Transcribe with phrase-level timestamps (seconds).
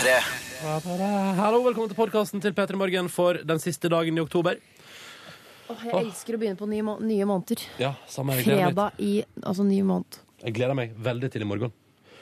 [0.00, 0.12] P3.
[1.36, 4.56] Hallo, velkommen til podkasten til P3 Morgen for den siste dagen i oktober.
[5.68, 7.60] Åh, jeg elsker å begynne på nye, må nye måneder.
[7.76, 8.40] Ja, samme her.
[8.40, 9.10] Jeg gleder meg, Fredag i
[9.44, 10.16] altså ny måned.
[10.40, 11.74] jeg gleder meg veldig til i morgen.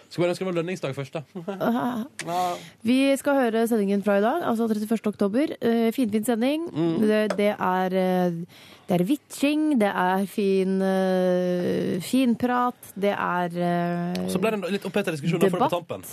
[0.08, 1.92] Skal bare ønske det var lønningsdag først, da.
[2.90, 4.98] Vi skal høre sendingen fra i dag, altså 31.
[5.12, 5.52] oktober.
[5.62, 6.64] Uh, Finfin sending.
[6.72, 6.96] Mm.
[7.04, 8.40] Det, det er eh,
[8.88, 14.66] Det er vitsing, det er fin, uh, finprat, det er eh, Så ble det en
[14.74, 15.78] litt oppheta diskusjon da, for på Debatt.
[15.78, 16.08] tampen.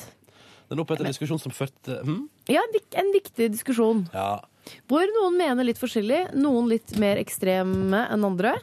[0.70, 2.24] Den oppheta diskusjon som førte hm?
[2.50, 4.06] Ja, en vik- en viktig diskusjon.
[4.14, 4.40] Ja.
[4.90, 8.56] Hvor noen mener litt forskjellig, noen litt mer ekstreme enn andre.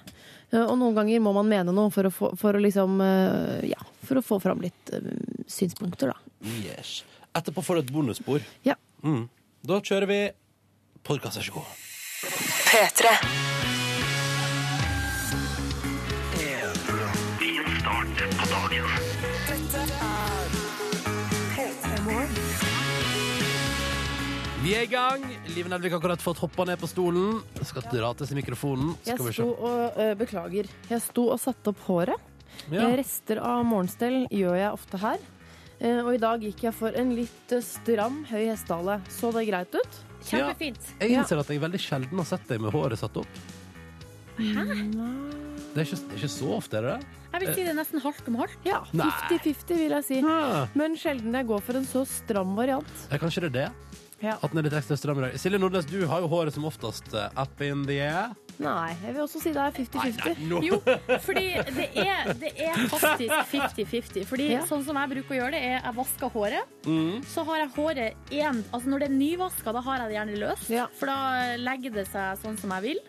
[0.53, 3.69] Eh, Og noen ganger må man mene noe for å få, for å liksom, eh,
[3.71, 5.01] ja, for å få fram litt eh,
[5.47, 6.19] synspunkter, da.
[6.67, 7.05] Yes.
[7.35, 8.43] Etterpå får du et bonusspor.
[8.67, 8.75] Ja.
[9.05, 9.29] Mm.
[9.65, 10.21] Da kjører vi
[11.07, 11.71] podkast, vær så god.
[12.69, 13.72] P3.
[24.73, 25.25] Vi er i gang.
[25.53, 27.43] Liv Nelvik har akkurat fått hoppa ned på stolen.
[27.69, 28.95] Skal dra til seg mikrofonen.
[29.05, 29.67] Jeg Skal vi sto se.
[29.69, 30.69] og, øh, beklager.
[30.89, 32.17] Jeg sto og satte opp håret.
[32.71, 32.87] Ja.
[32.89, 35.19] Eh, Rester av morgenstell gjør jeg ofte her.
[35.79, 39.03] Eh, Og i dag gikk jeg for en litt eh, stram, høy hestehale.
[39.11, 39.99] Så det greit ut?
[40.25, 40.81] Kjempefint.
[41.01, 43.29] Jeg innser at jeg veldig sjelden har sett deg med håret satt opp.
[44.39, 47.07] Det er ikke, det er ikke så ofte, er det det?
[47.33, 48.65] Jeg vil si det er nesten halvt om halvt.
[48.65, 49.11] Ja, Nei.
[49.29, 50.23] 50-50 vil jeg si.
[50.25, 52.89] Ah, Men sjelden jeg går for en så stram variant.
[53.11, 53.71] Ja, kanskje det er det?
[54.23, 54.37] Ja.
[54.41, 55.33] At den er litt ekstra stram i dag.
[55.43, 58.31] Silje Nordnes, du har jo håret som oftest eh, up in the air.
[58.63, 60.43] Nei, jeg vil også si det er 50-50.
[60.51, 60.79] Nå- Jo,
[61.25, 64.27] fordi det er, det er faktisk 50-50.
[64.31, 64.61] Fordi Ja.
[64.69, 66.77] sånn som jeg bruker å gjøre det, er jeg vasker håret.
[66.87, 67.25] Mm.
[67.27, 70.39] Så har jeg håret én Altså når det er nyvaska, da har jeg det gjerne
[70.45, 70.71] løst.
[70.71, 70.87] Ja.
[71.01, 71.19] For da
[71.59, 73.01] legger det seg sånn som jeg vil.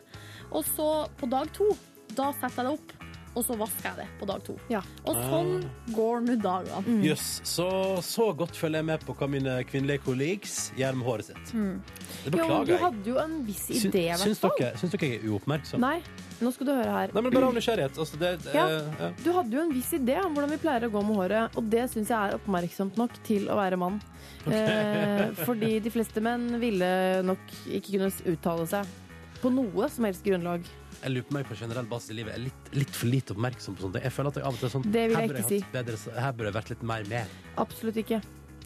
[0.52, 1.70] Og så på dag to,
[2.16, 3.00] da setter jeg det opp.
[3.34, 4.54] Og så vasker jeg det på dag to.
[4.70, 4.80] Ja.
[5.10, 5.64] Og sånn
[5.96, 6.98] går nå dagene.
[7.02, 7.30] Jøss.
[7.50, 7.66] Så,
[8.06, 11.54] så godt følger jeg med på hva mine kvinnelige colleagues gjør med håret sitt.
[11.54, 12.78] Det beklager jeg.
[12.78, 14.60] du hadde jo en viss idé, i syns, hvert fall.
[14.60, 15.82] dere, syns dere jeg er uoppmerksom?
[15.82, 15.96] Nei,
[16.44, 17.16] nå skal du høre her.
[17.16, 17.98] Nei, men bare av nysgjerrighet.
[18.06, 18.68] Altså, det, det, Ja.
[19.02, 19.10] ja.
[19.26, 21.72] Du hadde jo en viss idé om hvordan vi pleier å gå med håret, og
[21.74, 23.98] det syns jeg er oppmerksomt nok til å være mann.
[24.46, 26.94] Eh, fordi de fleste menn ville
[27.26, 28.94] nok ikke kunne uttale seg
[29.42, 30.64] på noe som helst grunnlag.
[31.04, 32.36] Jeg lurer på meg på generell basis i livet.
[32.38, 33.98] Er litt, litt for lite oppmerksom på sånt.
[34.00, 35.50] Jeg føler at jeg av og til er sånn Det vil jeg her burde ikke
[35.50, 35.72] si.
[35.74, 37.34] Bedre, her burde jeg vært litt mer med.
[37.64, 38.22] Absolutt ikke.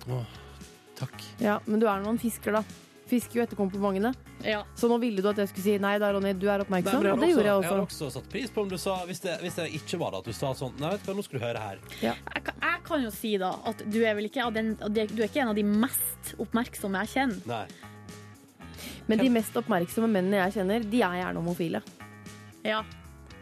[0.08, 0.36] Åh,
[1.00, 1.24] takk.
[1.42, 2.62] Ja, Men du er noen en fisker, da.
[3.08, 4.10] Fisker jo etter komplimentene.
[4.44, 4.62] Ja.
[4.76, 7.02] Så nå ville du at jeg skulle si nei da, Ronny, du er oppmerksom.
[7.02, 8.06] men og det gjorde jeg Jeg har også.
[8.10, 10.26] også satt pris på om du sa Hvis det, hvis det ikke var det, at
[10.28, 11.80] du sa sånn Nei, vet du hva, nå skal du høre her.
[12.04, 15.00] Jeg, kan- jeg kan jo si da at du er vel ikke, av den, du
[15.02, 17.48] er ikke en av de mest oppmerksomme jeg kjenner.
[17.48, 17.66] Nei.
[19.08, 21.82] Men de mest oppmerksomme mennene jeg kjenner, de er gjerne homofile.
[22.68, 22.82] Ja.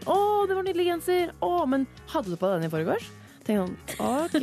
[0.06, 0.16] Å,
[0.46, 1.32] det var nydelig genser!
[1.42, 3.08] Å, men hadde du på den i forgårs?
[3.46, 3.76] Tenk sånn,
[4.06, 4.38] OK.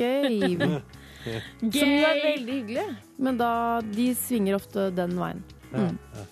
[1.22, 2.84] Som jo er veldig hyggelig,
[3.22, 3.53] men da
[3.87, 5.43] de svinger ofte den veien.
[5.70, 6.25] Ja, ja.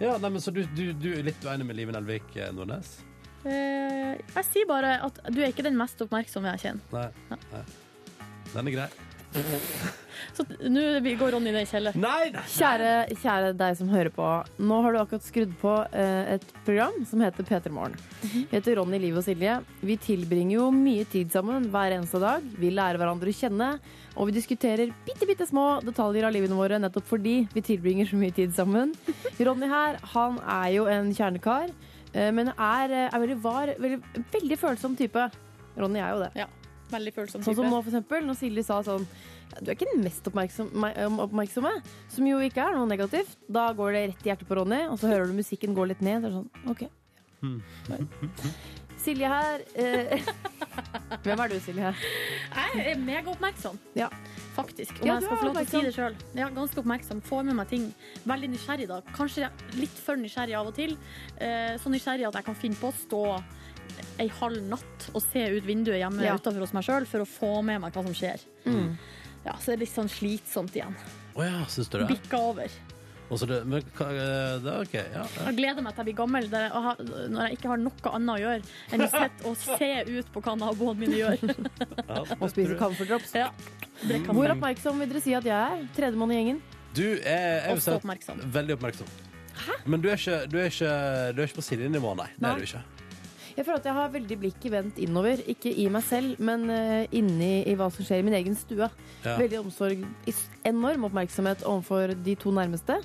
[0.00, 2.94] ja nei, men Så du, du, du er litt uenig med Liven Elvik eh, Nordnes?
[3.44, 7.12] Eh, jeg sier bare at du er ikke den mest oppmerksomme jeg kjenner.
[7.28, 7.36] Nei.
[7.52, 7.62] nei.
[8.54, 8.90] Den er grei.
[10.34, 10.82] Så nå
[11.18, 12.00] går Ronny ned i kjelleren.
[12.02, 12.30] Nei!
[12.34, 12.42] nei.
[12.50, 14.26] Kjære, kjære deg som hører på.
[14.62, 17.96] Nå har du akkurat skrudd på eh, et program som heter P3 Morgen.
[18.22, 19.58] Vi heter Ronny, Liv og Silje.
[19.86, 22.46] Vi tilbringer jo mye tid sammen hver eneste dag.
[22.60, 23.72] Vi lærer hverandre å kjenne,
[24.16, 28.20] og vi diskuterer bitte, bitte små detaljer av livene våre nettopp fordi vi tilbringer så
[28.20, 28.94] mye tid sammen.
[29.46, 31.74] Ronny her, han er jo en kjernekar,
[32.12, 35.30] eh, men er, eh, er veldig var, veldig, veldig følsom type.
[35.78, 36.32] Ronny er jo det.
[36.90, 39.04] Veldig følsom Sånn som nå, for eksempel, når Silje sa sånn
[39.60, 40.70] Du er ikke den mest oppmerksom,
[41.26, 41.72] oppmerksomme,
[42.10, 43.36] som jo ikke er noe negativt.
[43.50, 46.02] Da går det rett i hjertet på Ronny, og så hører du musikken gå litt
[46.06, 46.22] ned.
[46.22, 46.86] Så er sånn, OK.
[49.00, 49.62] Silje her.
[49.80, 50.20] Eh,
[51.24, 51.92] hvem er du, Silje?
[51.96, 54.10] Jeg er megaoppmerksom, Ja.
[54.54, 55.00] faktisk.
[55.00, 56.16] Om Ja, jeg skal få lov til å si det sjøl.
[56.36, 57.22] Ja, ganske oppmerksom.
[57.24, 57.86] Får med meg ting.
[58.28, 59.00] Veldig nysgjerrig, da.
[59.16, 59.48] Kanskje
[59.78, 60.96] litt for nysgjerrig av og til.
[61.38, 63.22] Eh, så nysgjerrig at jeg kan finne på å stå
[64.18, 66.36] ei halv natt og se ut vinduet hjemme Ja.
[66.36, 68.40] utenfor hos meg sjøl for å få med meg hva som skjer.
[68.66, 68.96] Mm.
[69.46, 70.94] Ja, Så det er litt sånn slitsomt igjen.
[71.34, 72.08] Oh, ja, synes du det?
[72.08, 72.68] Bikka over.
[73.30, 74.94] Det, men, hva, eh, det er OK.
[74.98, 75.44] Ja, ja.
[75.46, 76.96] Jeg gleder meg til jeg blir gammel jeg, og har-
[77.30, 78.62] når jeg ikke har noe annet å gjøre
[78.92, 81.38] enn å sitte og se ut på hva naboene mine gjør.
[82.10, 83.32] ja Og spise camphor drops.
[83.38, 83.52] Ja.
[84.26, 85.86] Hvor oppmerksom vil dere si at jeg er?
[85.94, 86.60] Tredjemann i gjengen?
[86.92, 88.42] Du er jeg også oppmerksom.
[88.50, 89.06] veldig oppmerksom.
[89.86, 90.90] Men du er ikke, du er ikke,
[91.36, 92.26] du er ikke på Silje-nivå, nei.
[92.36, 92.82] Det er du ikke.
[93.56, 95.42] Jeg føler at jeg har veldig blikket vendt innover.
[95.50, 98.88] Ikke i meg selv, men eh, inni i hva som skjer i min egen stue.
[99.24, 99.34] Ja.
[99.40, 100.04] Veldig omsorg,
[100.68, 103.00] enorm oppmerksomhet overfor de to nærmeste.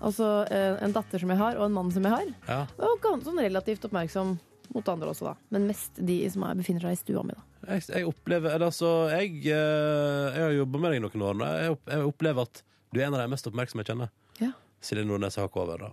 [0.00, 2.30] Altså eh, en datter som jeg har, og en mann som jeg har.
[2.48, 2.62] Ja.
[2.80, 4.38] Og ganske sånn relativt oppmerksom
[4.70, 5.34] mot andre også, da.
[5.52, 7.46] Men mest de som er, befinner seg i stua mi, da.
[7.74, 11.48] Jeg, jeg opplever eller altså, jeg, eh, jeg har jobba med deg noen år nå.
[11.60, 14.08] Jeg, jeg opplever at Du er en av de mest oppmerksomme jeg kjenner.
[14.40, 14.54] Ja.
[14.80, 15.88] Silje Nordnes har over, da.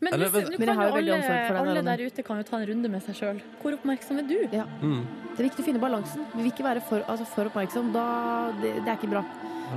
[0.00, 1.82] Men Eller- men, men- Men jeg har jo jo veldig alle, omsorg for deg, alle
[1.82, 3.40] der ute kan jo ta en runde med seg sjøl.
[3.62, 4.48] Hvor oppmerksom er du?
[4.52, 4.64] Ja.
[4.82, 5.06] Mm.
[5.36, 6.26] Det er viktig å finne balansen.
[6.34, 7.92] Vi vil ikke være for, altså for oppmerksom.
[7.92, 9.24] Da, det, det er ikke bra.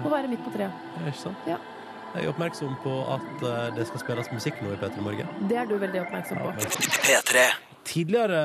[0.03, 0.71] Må være midt på treet.
[0.97, 1.37] Det er ikke sant?
[1.47, 1.57] Ja.
[2.15, 5.27] Jeg er oppmerksom på at eh, det skal spilles musikk nå i P3 Morgen.
[5.47, 6.51] Det er du veldig oppmerksom på.
[7.05, 7.68] P3.
[7.89, 8.39] Tidligere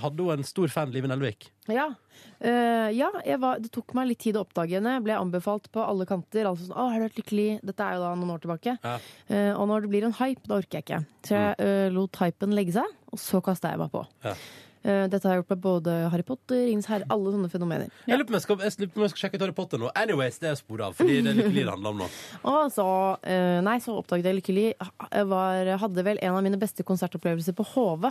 [0.00, 1.50] hadde hun en stor fan, Live Nelvik.
[1.68, 1.90] Ja,
[2.36, 4.98] Uh, ja jeg var, det tok meg litt tid å oppdage henne.
[5.04, 6.48] Ble anbefalt på alle kanter.
[6.48, 7.48] Altså sånn, å, har du vært lykkelig?
[7.64, 8.76] Dette er jo da noen år tilbake.
[8.82, 8.98] Ja.
[9.30, 11.02] Uh, og når det blir en hype, da orker jeg ikke.
[11.26, 14.04] Så jeg uh, lot hypen legge seg, og så kasta jeg meg på.
[14.26, 14.36] Ja.
[14.86, 17.88] Eh, dette har jeg gjort med både Harry Potter, Ringens herre, alle sånne fenomener.
[18.06, 19.80] Jeg lurer på om jeg skal, jeg på om jeg skal sjekke ut Harry Potter
[19.82, 19.88] nå.
[19.98, 22.08] Anyways, det er spor av, fordi det er lykkelig det handler om nå.
[22.52, 22.86] Og så,
[23.26, 24.66] eh, nei, så oppdaget jeg Lykkelig.
[24.76, 28.06] Jeg hadde vel en av mine beste konsertopplevelser på HV.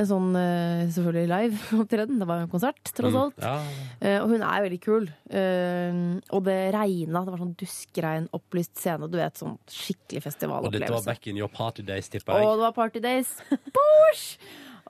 [0.00, 2.18] En sånn eh, selvfølgelig live-opptreden.
[2.22, 3.38] Det var en konsert, tross alt.
[3.44, 3.54] Ja.
[4.00, 5.06] Eh, og hun er veldig kul.
[5.10, 7.22] Og det regna.
[7.26, 9.06] Det var sånn duskregn, opplyst scene.
[9.10, 10.80] Du vet, sånn skikkelig festivalopplevelse.
[10.80, 12.58] Og dette var back in your party days, tipper Og jeg.
[12.58, 13.36] det var Party Days.
[13.76, 14.40] Bosh!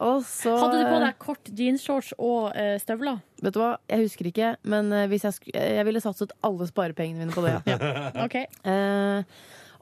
[0.00, 3.18] Og så Hadde du på deg kort jeansshorts og eh, støvler?
[3.44, 6.68] Vet du hva, jeg husker ikke, men eh, hvis jeg, sk jeg ville satset alle
[6.70, 7.58] sparepengene mine på det.
[7.68, 7.78] Ja.
[8.24, 8.36] OK.
[8.64, 9.40] Eh,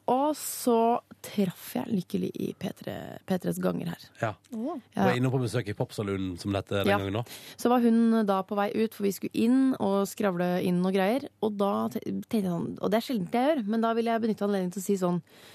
[0.08, 0.74] og så
[1.20, 2.94] traff jeg Lykkelig i P3,
[3.28, 4.06] P3s ganger her.
[4.22, 4.30] Ja.
[4.56, 4.78] Å.
[4.80, 6.96] Du var inne på besøk i popsalonen som dette den Ja.
[6.96, 7.18] gangen.
[7.20, 7.34] òg?
[7.60, 10.96] Så var hun da på vei ut, for vi skulle inn og skravle inn og
[10.96, 11.28] greier.
[11.44, 14.08] Og da te- tenkte jeg sånn, og det er sjelden jeg gjør, men da vil
[14.08, 15.54] jeg benytte anledningen til å si sånn eh,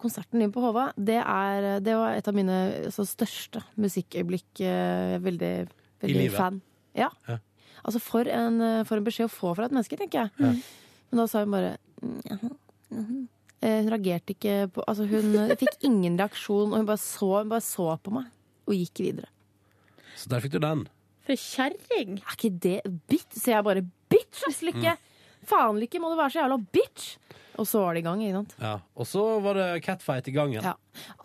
[0.00, 2.56] Konserten din på Håva, det, er, det var et av mine
[2.92, 4.60] så største musikkøyeblikk.
[4.60, 5.54] eh, veldig,
[6.04, 6.60] veldig fan.
[6.98, 7.08] Ja.
[7.28, 7.38] Ja.
[7.80, 10.32] Altså for en, eh, for en beskjed å få fra et menneske, tenker jeg.
[10.44, 10.52] Ja.
[11.10, 13.28] Men da sa hun bare mm.
[13.60, 17.28] Eh, Hun reagerte ikke på Altså hun eh, fikk ingen reaksjon, og hun bare så,
[17.42, 18.30] hun bare så på meg
[18.70, 19.28] og gikk videre.
[20.16, 20.86] Så der fikk du den.
[21.26, 22.20] For kjerring!
[22.22, 22.78] Er ikke det
[23.10, 23.36] bitch?
[23.36, 23.82] Så jeg bare
[24.12, 24.94] bitch, Lykke!
[25.48, 27.16] Faen, Lykke, må du være så jævla bitch!
[27.60, 28.52] Og så var det i gang, ikke sant?
[28.62, 28.72] Ja.
[28.96, 30.64] Og så var det catfight i gangen.
[30.64, 30.74] Ja.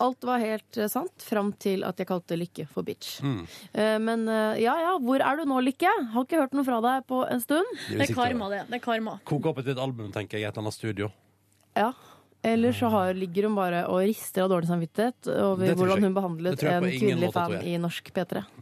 [0.04, 3.22] Alt var helt eh, sant, fram til at jeg kalte Lykke for bitch.
[3.24, 3.46] Mm.
[3.72, 5.92] Eh, men eh, ja ja, hvor er du nå, Lykke?
[6.12, 7.70] Har ikke hørt noe fra deg på en stund.
[7.88, 8.66] Det er karma, det.
[8.68, 9.16] Det er karma.
[9.28, 11.10] Koke opp et nytt album, tenker jeg, i et eller annet studio.
[11.76, 11.92] Ja.
[12.46, 16.62] Eller så har, ligger hun bare og rister av dårlig samvittighet over hvordan hun behandlet
[16.62, 18.44] en kvinnelig fan i norsk P3.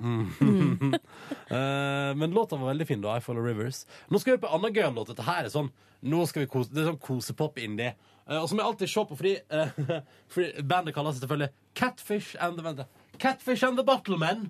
[1.55, 3.19] Eh, men låta var veldig fin, da.
[3.19, 3.83] I Follow Rivers.
[4.09, 5.11] Nå skal vi på en annen gøyal låt.
[5.13, 5.69] Dette her er sånn
[6.05, 7.93] Nå skal vi kose, Det er sånn kosepop-indie.
[8.25, 10.01] Uh, og som jeg alltid ser på, fordi, uh,
[10.33, 12.87] fordi bandet kaller seg selvfølgelig Catfish and the.
[13.21, 14.49] Catfish and the Bottlemen.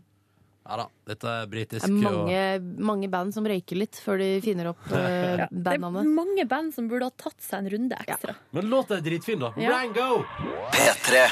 [0.64, 0.86] Ja da.
[1.04, 1.84] Dette er britisk.
[1.84, 5.74] Det er og- mange, mange band som røyker litt før de finner opp uh, Det
[5.76, 8.34] er mange band som burde ha tatt seg en runde ekstra.
[8.56, 9.52] Men låta er dritfin, da.
[9.60, 9.76] Ja.
[9.76, 10.24] Rango!
[10.72, 11.26] P3.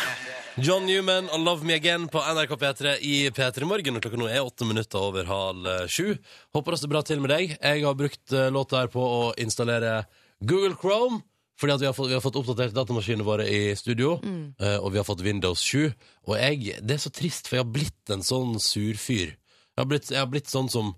[0.60, 3.96] John Newman og Love Me Again på NRK P3 i P3 Morgen.
[3.96, 6.12] Og klokka nå er åtte minutter over halv eh, sju.
[6.52, 7.54] Håper det står bra til med deg.
[7.56, 10.02] Jeg har brukt eh, låta her på å installere
[10.44, 11.22] Google Chrome.
[11.62, 14.16] Fordi at vi har fått, vi har fått oppdatert datamaskinene våre i studio,
[14.58, 15.92] eh, og vi har fått Windows 7.
[16.26, 19.36] Og jeg, det er så trist, for jeg har blitt en sånn surfyr.
[19.36, 20.90] Jeg har blitt, jeg har blitt sånn som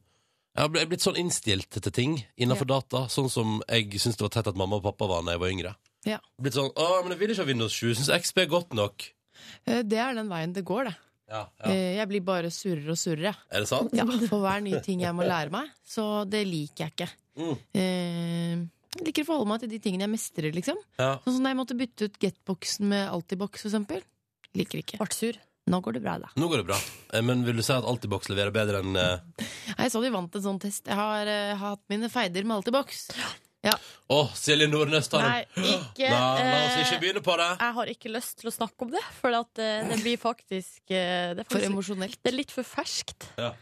[0.54, 3.88] jeg har blitt, jeg har blitt sånn innstilt til ting innenfor data, sånn som jeg
[3.98, 5.72] syntes det var teit at mamma og pappa var da jeg var yngre.
[6.06, 6.18] Ja.
[6.40, 9.08] Blitt sånn, å, men jeg vil ikke ha Windows 7, syns XP er godt nok.
[9.66, 10.94] Eh, Det er den veien det går, det.
[11.28, 11.72] Ja, ja.
[11.72, 13.34] Eh, Jeg blir bare surere og surere.
[13.50, 13.90] Er det sant?
[13.98, 17.10] Ja, For hver nye ting jeg må lære meg, så det liker jeg ikke.
[17.34, 17.56] Mm.
[17.74, 18.64] Eh,
[18.94, 20.78] Jeg liker å forholde meg til de tingene jeg mestrer, liksom.
[21.00, 21.16] Ja.
[21.24, 24.04] Sånn som da jeg måtte bytte ut Getboxen med Altibox, for eksempel.
[24.54, 25.00] Liker ikke.
[25.02, 25.38] Ble sur.
[25.72, 26.28] Nå går det bra, da.
[26.36, 26.76] Nå går det bra.
[27.14, 29.46] Eh, Men vil du si at Altibox leverer bedre enn eh,
[29.80, 30.84] Jeg så de vant en sånn test.
[30.90, 33.06] Jeg har eh, hatt mine feider med Altibox.
[33.64, 35.64] Å, Silje Nordnes tar Nei, den.
[35.70, 37.46] ikke La, la oss eh, ikke begynne på det.
[37.62, 40.92] Jeg har ikke lyst til å snakke om det, for at eh, det blir faktisk
[40.92, 42.18] eh, Det er, For faktisk, emosjonelt.
[42.20, 43.30] det er litt for ferskt.
[43.40, 43.54] Ja.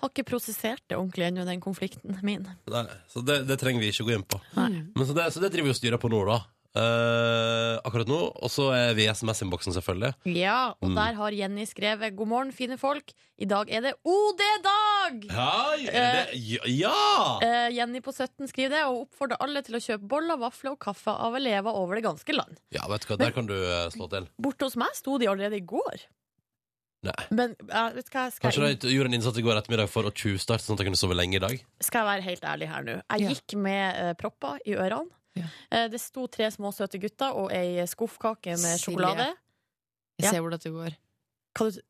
[0.00, 2.46] Har ikke prosessert det ordentlig ennå, den konflikten min.
[2.72, 4.40] Nei, så det, det trenger vi ikke gå inn på.
[4.56, 4.70] Nei.
[4.96, 6.40] Men så det, så det driver vi og styrer på nå, da.
[6.70, 8.18] Eh, akkurat nå.
[8.30, 10.12] Og så er vi i SMS-innboksen, selvfølgelig.
[10.38, 10.94] Ja, og Mm.
[10.94, 13.10] der har Jenny skrevet 'God morgen, fine folk'.
[13.38, 15.24] I dag er det OD-dag!
[15.30, 15.74] Ja!
[15.90, 17.38] Er det, ja, ja!
[17.42, 20.78] Eh, Jenny på 17 skriver det, og oppfordrer alle til å kjøpe boller, vafler og
[20.78, 22.56] kaffe av elever over det ganske land.
[22.70, 24.28] Ja, vet du hva, der kan du eh, slå til.
[24.40, 26.06] Borte hos meg sto de allerede i går.
[27.02, 27.26] Nei.
[27.32, 29.88] Men eh, vet du hva, skal, Kanskje jeg, de gjorde en innsats i går ettermiddag
[29.88, 31.64] for å tjuvstarte, sånn at jeg kunne sove lenge i dag?
[31.80, 33.02] skal jeg være helt ærlig her nå.
[33.10, 33.30] Jeg Ja.
[33.30, 35.08] gikk med eh, propper i ørene.
[35.38, 35.46] Ja.
[35.70, 38.82] Eh, det sto tre små søte gutter og ei skuffkake med Silje.
[38.96, 39.28] sjokolade.
[40.18, 40.30] Jeg Ja.
[40.30, 40.96] ser hvor det går.
[41.56, 41.80] Hva du,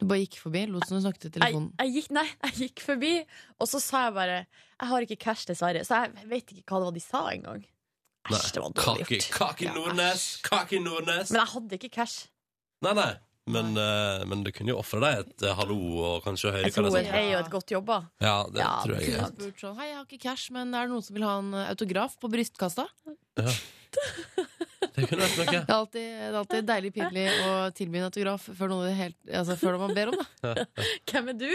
[0.00, 1.72] Du bare gikk forbi, lot som du snakket i jeg, telefonen.
[1.78, 3.12] jeg, gikk, nei, jeg gikk forbi,
[3.60, 4.46] og så sa jeg bare
[4.80, 5.84] Jeg har ikke cash, dessverre.
[5.86, 7.64] Så jeg vet ikke hva det var de sa engang.
[8.28, 9.30] Æsj, det var dårlig gjort.
[9.30, 10.40] kake kake Nordnes!
[10.42, 11.30] Kake Nordnes!
[11.30, 12.26] Men jeg hadde ikke cash.
[12.82, 13.14] Nei, nei.
[13.44, 16.84] Men, uh, men du kunne jo ofre deg et uh, hallo og kanskje høre hva
[16.86, 17.12] det et er.
[17.12, 17.98] hei og et godt jobba.
[18.24, 19.10] Ja, det Ja, tror jeg.
[19.12, 21.34] Jeg spurt sånn, Hei, jeg har ikke cash, men er det noen som vil ha
[21.42, 22.86] en eh, autograf på brystkassa?
[23.34, 25.44] Det kunne vært noe.
[25.50, 29.16] Det er alltid, det er alltid deilig pinlig å tilby en autograf før, noe helt,
[29.28, 30.64] altså før man ber om det.
[31.10, 31.50] Hvem er du?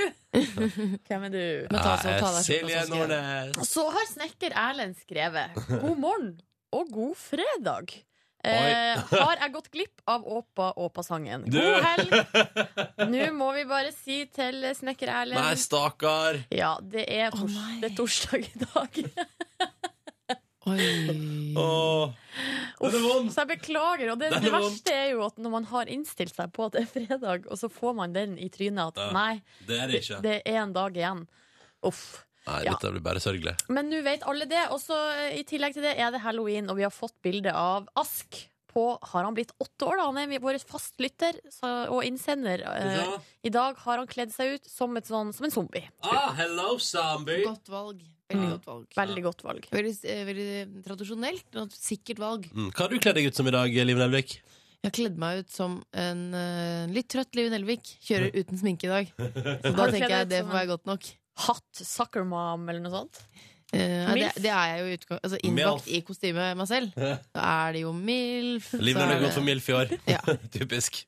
[1.07, 1.41] Hvem er du?
[1.71, 2.83] Ta, så, ta deg Silje.
[2.91, 3.63] Nordnes.
[3.71, 6.29] Så har snekker Erlend skrevet God morgen
[6.75, 7.95] og god fredag.
[8.39, 11.43] Eh, har jeg gått glipp av Åpa Åpa-sangen?
[11.51, 12.13] God helg!
[13.11, 16.39] Nå må vi bare si til snekker Nei, stakkar.
[16.55, 19.01] Ja, det er, tors oh, det er torsdag i dag.
[20.69, 20.87] Oi.
[21.57, 22.13] Oh.
[22.79, 23.27] er.
[23.33, 24.13] Så jeg beklager.
[24.13, 26.85] Og det, det verste er jo at når man har innstilt seg på at det
[26.85, 30.23] er fredag, og så får man den i trynet at nei, Det er det det,
[30.23, 31.25] det er en dag igjen.
[31.87, 32.03] Uff.
[32.49, 32.75] Nei, Ja.
[32.75, 33.55] dette blir bare sørgelig.
[33.69, 34.65] Men nå vet alle det.
[34.73, 37.53] Og så eh, i tillegg til det er det halloween, og vi har fått bilde
[37.53, 38.45] av Ask.
[38.69, 40.03] På, har han blitt åtte år, da?
[40.11, 42.61] Han er vår fastlytter så, og innsender.
[42.61, 43.15] Ja.
[43.43, 45.87] I dag har han kledd seg ut som, et sånn, som en zombie.
[46.05, 47.41] Ah, hello, zombie.
[47.47, 48.03] Godt valg.
[48.29, 48.51] Veldig Mm.
[48.53, 48.85] godt valg.
[48.93, 49.65] Veldig godt valg.
[49.73, 52.45] Veldig, eh, veldig tradisjonelt og sikkert valg.
[52.53, 52.69] Mm.
[52.71, 54.35] Hva har du kledd deg ut som i dag, Liv Nelvik?
[54.83, 57.81] Jeg har kledd meg ut som en uh, litt trøtt Liv Nelvik.
[58.05, 59.09] Kjører uten sminke i dag.
[59.65, 61.09] Så da tenker jeg det får være godt nok.
[61.45, 63.21] Hatt sucker mom eller noe sånt.
[63.69, 66.95] Uh, det, det er jeg jo utgang- altså, innbakt i kostymet meg selv.
[66.97, 68.71] Da er det jo MILF.
[68.81, 69.93] Livet er gått for MILF i år.
[70.09, 70.19] Ja.
[70.55, 71.03] Typisk.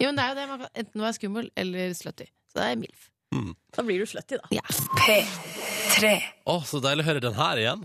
[0.00, 0.46] Jo, men det er jo det.
[0.48, 2.26] Man kan enten være skummel eller slutty.
[2.50, 3.06] Så det er MILF.
[3.76, 4.48] Da blir du slutty, da.
[4.56, 4.64] Ja.
[6.50, 7.84] Å, så deilig å høre den her igjen.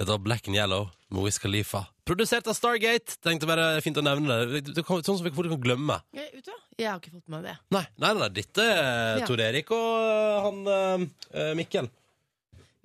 [0.00, 1.82] Dette var Black and Yellow med Wiz Khalifa.
[2.08, 3.18] Produsert av Stargate.
[3.20, 4.62] Tenkte bare fint å nevne det.
[4.72, 5.98] det kan, sånn som vi fort kan glemme.
[6.16, 6.54] Jeg, vet du?
[6.80, 7.56] Jeg har ikke fått med meg det.
[7.76, 9.28] Nei, nei, nei dette er Ja.
[9.28, 11.90] Tor Erik og øh, han uh, Mikkel.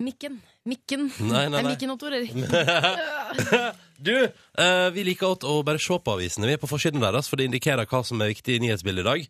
[0.04, 0.36] Mikken.
[0.68, 1.08] Mikken.
[1.24, 1.64] Nei, nei, nei.
[1.70, 2.36] Mikken og Tor Erik.
[3.96, 6.50] Du, uh, vi liker å bare se på avisene.
[6.50, 9.08] Vi er på forsiden deres, for det indikerer hva som er viktig i nyhetsbildet i
[9.08, 9.28] dag.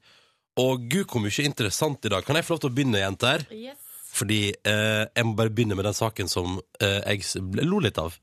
[0.58, 2.26] Og gud, hvor mye interessant i dag.
[2.26, 3.46] Kan jeg få lov til å begynne, jenter?
[3.54, 3.85] Yes.
[4.16, 7.98] Fordi eh, jeg må bare begynne med den saken som eh, jeg ble- lo litt
[8.00, 8.14] av.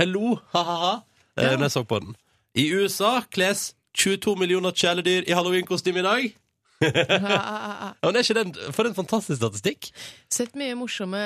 [0.00, 0.94] Jeg lo, ha-ha-ha,
[1.36, 2.14] eh, når jeg så på den.
[2.56, 6.32] I USA kles 22 millioner kjæledyr i halloweenkostyme i dag.
[6.84, 9.86] Ja, men er ikke den, For en fantastisk statistikk.
[10.32, 11.20] Sett mye morsomme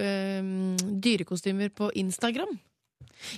[0.00, 2.54] øhm, dyrekostymer på Instagram.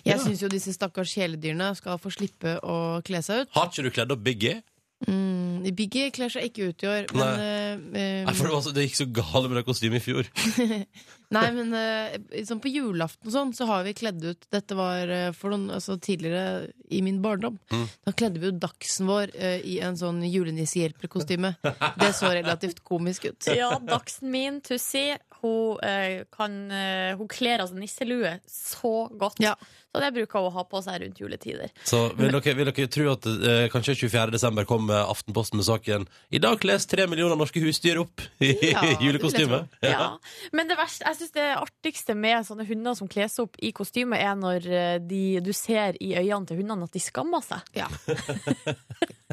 [0.05, 0.23] Jeg Ja.
[0.23, 3.49] syns jo disse stakkars kjæledyrene skal få slippe å kle seg ut.
[3.57, 4.61] Har ikke du kledd opp Biggie?
[5.05, 8.87] Mm, Biggie kler seg ikke ut i år, men Nei, for det, var så, det
[8.87, 10.31] gikk så galt med det kostymet i fjor.
[11.35, 15.11] Nei, men øh, sånn på julaften og sånn, så har vi kledd ut Dette var
[15.11, 17.57] øh, for noen, altså tidligere i min barndom.
[17.73, 17.87] Mm.
[18.07, 21.57] Da kledde vi jo dagsen vår øh, i en sånn julenissehjelper-kostyme.
[21.99, 23.51] Det så relativt komisk ut.
[23.57, 25.09] Ja, dagsen min, Tussi,
[25.41, 29.41] hun, eh, kan, eh, hun kler altså nisselue så godt.
[29.43, 29.57] Ja.
[29.97, 31.71] Så det bruker hun å ha på seg rundt juletider.
[31.89, 34.27] Så vil dere, vil dere tro at eh, kanskje 24.
[34.35, 36.05] desember kommer Aftenposten med saken
[36.37, 39.63] I dag kles tre millioner norske husdyr opp i Ja, julekostyme?
[39.81, 39.95] Ja.
[39.95, 40.09] Ja.
[40.53, 44.21] Men det verste, jeg synes det artigste med sånne hunder som kles opp i kostyme,
[44.21, 47.65] er når eh, de, du ser i øynene til hundene at de skammer seg.
[47.81, 47.89] Ja.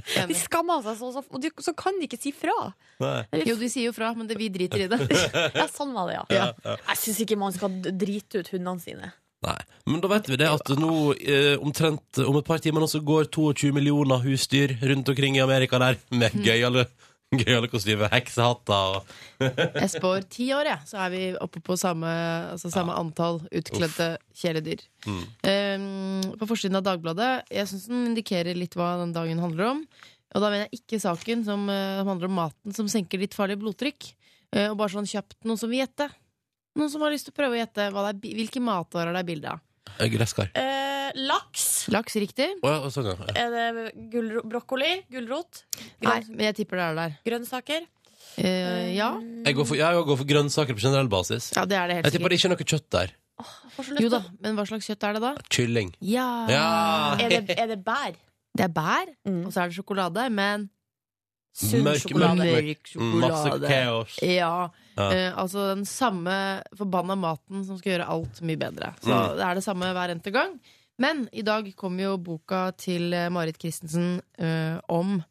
[0.03, 2.55] De skammer seg, så, så, og de, så kan de ikke si fra.
[2.99, 3.43] Nei.
[3.47, 4.99] Jo, de sier jo fra, men det, vi driter i det.
[5.55, 6.47] Ja, sånn var det, ja.
[6.65, 9.11] Jeg syns ikke man skal drite ut hundene sine.
[9.43, 9.59] Nei.
[9.89, 13.01] Men da vet vi det at nå eh, omtrent om et par timer nå så
[13.03, 16.85] går 22 millioner husdyr rundt omkring i Amerika der med gøyale,
[17.41, 19.43] gøyale kostymer, heksehatter og
[19.81, 22.07] Jeg spår ti år, jeg, så er vi oppe på samme,
[22.53, 24.85] altså samme antall utkledte kjæledyr.
[25.03, 25.21] Mm.
[25.51, 29.85] Um, på forsiden av Dagbladet Jeg syns den indikerer litt hva den dagen handler om.
[30.33, 33.59] Og da mener jeg ikke saken som uh, handler om maten som senker ditt farlige
[33.61, 34.13] blodtrykk.
[34.55, 36.07] Uh, og bare sånn kjapt, noen som vil gjette?
[36.75, 39.21] Noen som har lyst til å prøve å gjette hva det er, hvilke matårer det
[39.21, 39.59] er bilde av?
[39.99, 40.47] Eh, gresskar.
[40.57, 41.65] Eh, laks.
[41.93, 42.47] Laks, riktig?
[42.63, 43.27] Oh, ja, sånn, ja.
[43.37, 44.93] Er det gulro brokkoli?
[45.13, 45.65] Gulrot?
[46.01, 47.17] Nei, men jeg tipper det er der.
[47.27, 47.85] grønnsaker?
[48.41, 49.11] Eh, ja.
[49.45, 51.51] Jeg går for, jeg går for grønnsaker på generell basis.
[51.55, 52.29] ja, det er det helt Jeg tipper sikkert.
[52.29, 53.13] det ikke er noe kjøtt der.
[53.43, 55.33] Oh, Jo da, men hva slags kjøtt er det da?
[55.49, 55.93] Kylling.
[56.01, 56.27] Ja!
[56.49, 56.65] Ja!
[57.21, 58.15] Er det, er det bær?
[58.55, 59.45] Det er bær, Mm.
[59.45, 60.69] og så er det sjokolade, men
[61.53, 62.37] Sunn Mørk- sjokolade.
[62.49, 64.17] mørk- mørk Mm, Masse kaos.
[64.25, 64.69] Ja.
[64.97, 65.07] Ja.
[65.11, 68.93] Eh, altså den samme forbanna maten som skal gjøre alt mye bedre.
[69.01, 69.37] Så Mm.
[69.37, 70.59] det er det samme hver eneste gang.
[70.99, 75.23] Men i dag kommer jo boka til eh, Marit Christensen eh, om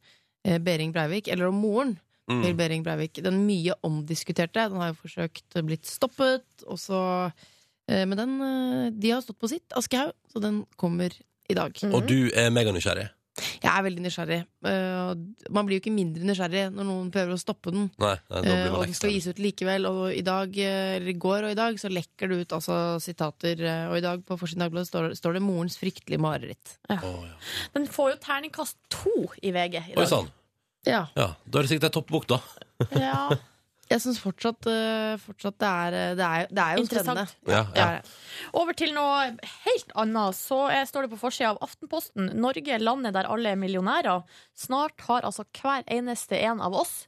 [0.45, 2.57] eh, Behring Breivik, eller om moren til Mm.
[2.57, 3.19] Behring Breivik.
[3.23, 4.69] Den mye omdiskuterte.
[4.71, 7.31] Den har jo forsøkt eh, blitt stoppet, og så
[7.89, 11.11] eh, Men den De har stått på sitt, Aschehoug, så den kommer
[11.51, 11.73] i dag.
[11.83, 11.95] Mm.
[11.95, 13.09] Og du er meganysgjerrig?
[13.63, 14.39] Jeg er veldig nysgjerrig.
[14.67, 15.13] Uh,
[15.55, 17.87] man blir jo ikke mindre nysgjerrig når noen prøver å stoppe den.
[18.03, 19.87] Nei, nei uh, blir og den skal gis ut likevel.
[19.91, 22.81] Og i dag, eh, eller i går og i dag så lekker det ut altså,
[23.03, 23.63] sitater.
[23.93, 26.77] Og i dag på forsiden Dagbladet står, står det 'morens fryktelige mareritt'.
[26.91, 27.39] Å, ja.
[27.77, 30.11] Den får jo terningkast to i VG i Oi dag.
[30.11, 30.33] sann.
[30.87, 31.07] Ja.
[31.15, 32.43] Ja, da er det sikkert ei toppbok, da.
[32.99, 33.25] Ja.
[33.91, 37.25] Jeg syns fortsatt, eh, fortsatt det, er, eh, det, er, det er jo spennende.
[37.27, 37.51] Interessant.
[37.51, 37.89] Ja, ja.
[37.99, 38.53] er.
[38.57, 39.33] Over til noe
[39.67, 40.39] helt annet.
[40.39, 44.25] Så jeg står det på forsida av Aftenposten Norge, landet der alle er millionærer.
[44.57, 47.07] Snart har altså hver eneste en av oss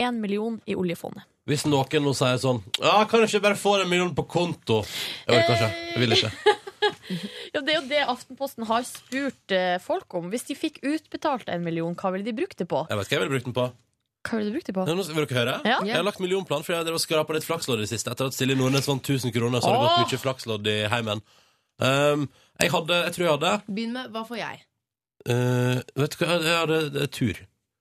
[0.00, 1.26] en million i oljefondet.
[1.48, 4.82] Hvis noen nå sier sånn Ja, kan jeg ikke bare få en million på konto?
[5.26, 5.70] Jeg orker ikke.
[5.94, 6.32] Jeg vil ikke.
[7.50, 10.28] Ja, Det er jo det Aftenposten har spurt eh, folk om.
[10.32, 12.84] Hvis de fikk utbetalt en million, hva ville de brukt det på?
[12.88, 13.66] Jeg vet hva jeg ville brukt den på.
[14.20, 14.84] Hva har du brukt det på?
[14.84, 15.54] Ja, nå Vil dere høre?
[15.64, 15.76] Ja.
[15.86, 18.12] Jeg har lagt millionplan fordi jeg og skrapa litt flakslodd i det siste.
[18.12, 19.94] Etter at Silje Nordnes vant 1000 kroner, så har det Åh!
[20.02, 21.22] gått mye flakslodd i heimen.
[21.80, 22.26] Um,
[22.60, 24.58] jeg hadde Jeg tror jeg hadde Begynn med hva får jeg?
[25.32, 27.40] uh, Vet du hva, jeg hadde det er tur.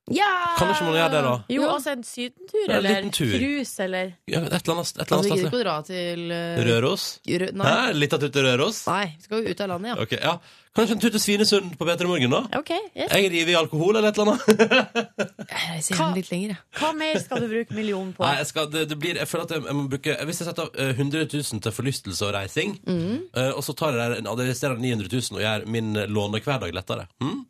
[0.09, 0.29] Ja!
[0.57, 1.33] Kan ikke man gjøre det, da?
[1.53, 5.03] Jo, altså en sydentur, Ja, en eller liten cruise, eller Ja, et eller annet, et
[5.03, 5.49] eller Altså, annet vi gidder sted.
[5.49, 6.63] ikke å dra til uh...
[6.69, 7.03] Røros?
[7.29, 7.67] Rø nei.
[7.69, 7.93] Hæ?
[7.99, 8.79] Litt av tur til Røros?
[8.89, 10.01] nei, vi skal jo ut av landet, ja.
[10.07, 10.33] Okay, ja.
[10.79, 12.41] Kanskje en tur til Svinesund på P3 Morgen, da?
[12.59, 12.69] OK.
[12.95, 13.09] Yes.
[13.11, 14.99] Jeg river i alkohol eller et eller annet.
[15.49, 16.59] Jeg reiser Hva- litt lenger, jeg.
[16.79, 18.23] Hva mer skal du bruke millionen på?
[18.23, 20.47] Nei, jeg, skal, det, det blir, jeg føler at jeg, jeg må bruke Hvis jeg
[20.51, 24.29] setter av eh, 100 000 til forlystelse og reising, eh, og så tar jeg der-
[24.29, 24.43] av
[24.79, 27.41] 900 000 og gjør min eh, lånehverdag lettere hm?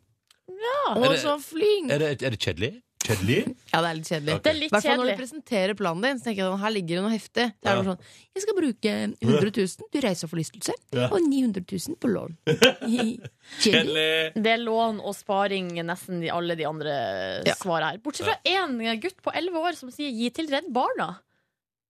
[0.90, 1.90] Å, Er det- så flink!
[1.90, 2.82] er, det, er det kjedelig?
[3.00, 3.56] Kjedelig?
[3.72, 4.34] Ja, det er litt kjedelig.
[4.36, 4.42] Ok.
[4.44, 5.18] Det er litt Hvertfall når du kjedelig.
[5.20, 7.46] presenterer planen din, så tenker jeg at her ligger det noe heftig.
[7.56, 7.82] Det er Ja.
[7.82, 7.98] sånn,
[8.36, 8.90] jeg skal bruke
[9.24, 11.06] 100 000 til reiseforlystelse og forlystelse, Ja.
[11.08, 12.36] og 900 000 på lån.
[12.44, 13.30] Kjedelig.
[13.64, 14.34] Kjedelig.
[14.36, 17.54] Det er lån og sparing nesten i alle de andre Ja.
[17.54, 17.98] svarene her.
[18.04, 21.16] Bortsett fra én gutt på 11 år som sier 'gi til Redd Barna'.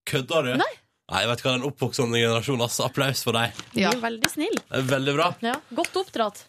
[0.06, 0.56] Kødder du?
[0.58, 0.72] Nei.
[1.10, 2.78] Nei, vet du hva, den oppvoksende generasjon, ass.
[2.78, 3.50] Applaus for deg.
[3.74, 3.90] Ja.
[3.90, 3.90] Ja.
[3.90, 4.54] er veldig snill.
[4.54, 5.34] Det er veldig bra.
[5.42, 6.44] Ja, godt oppdratt.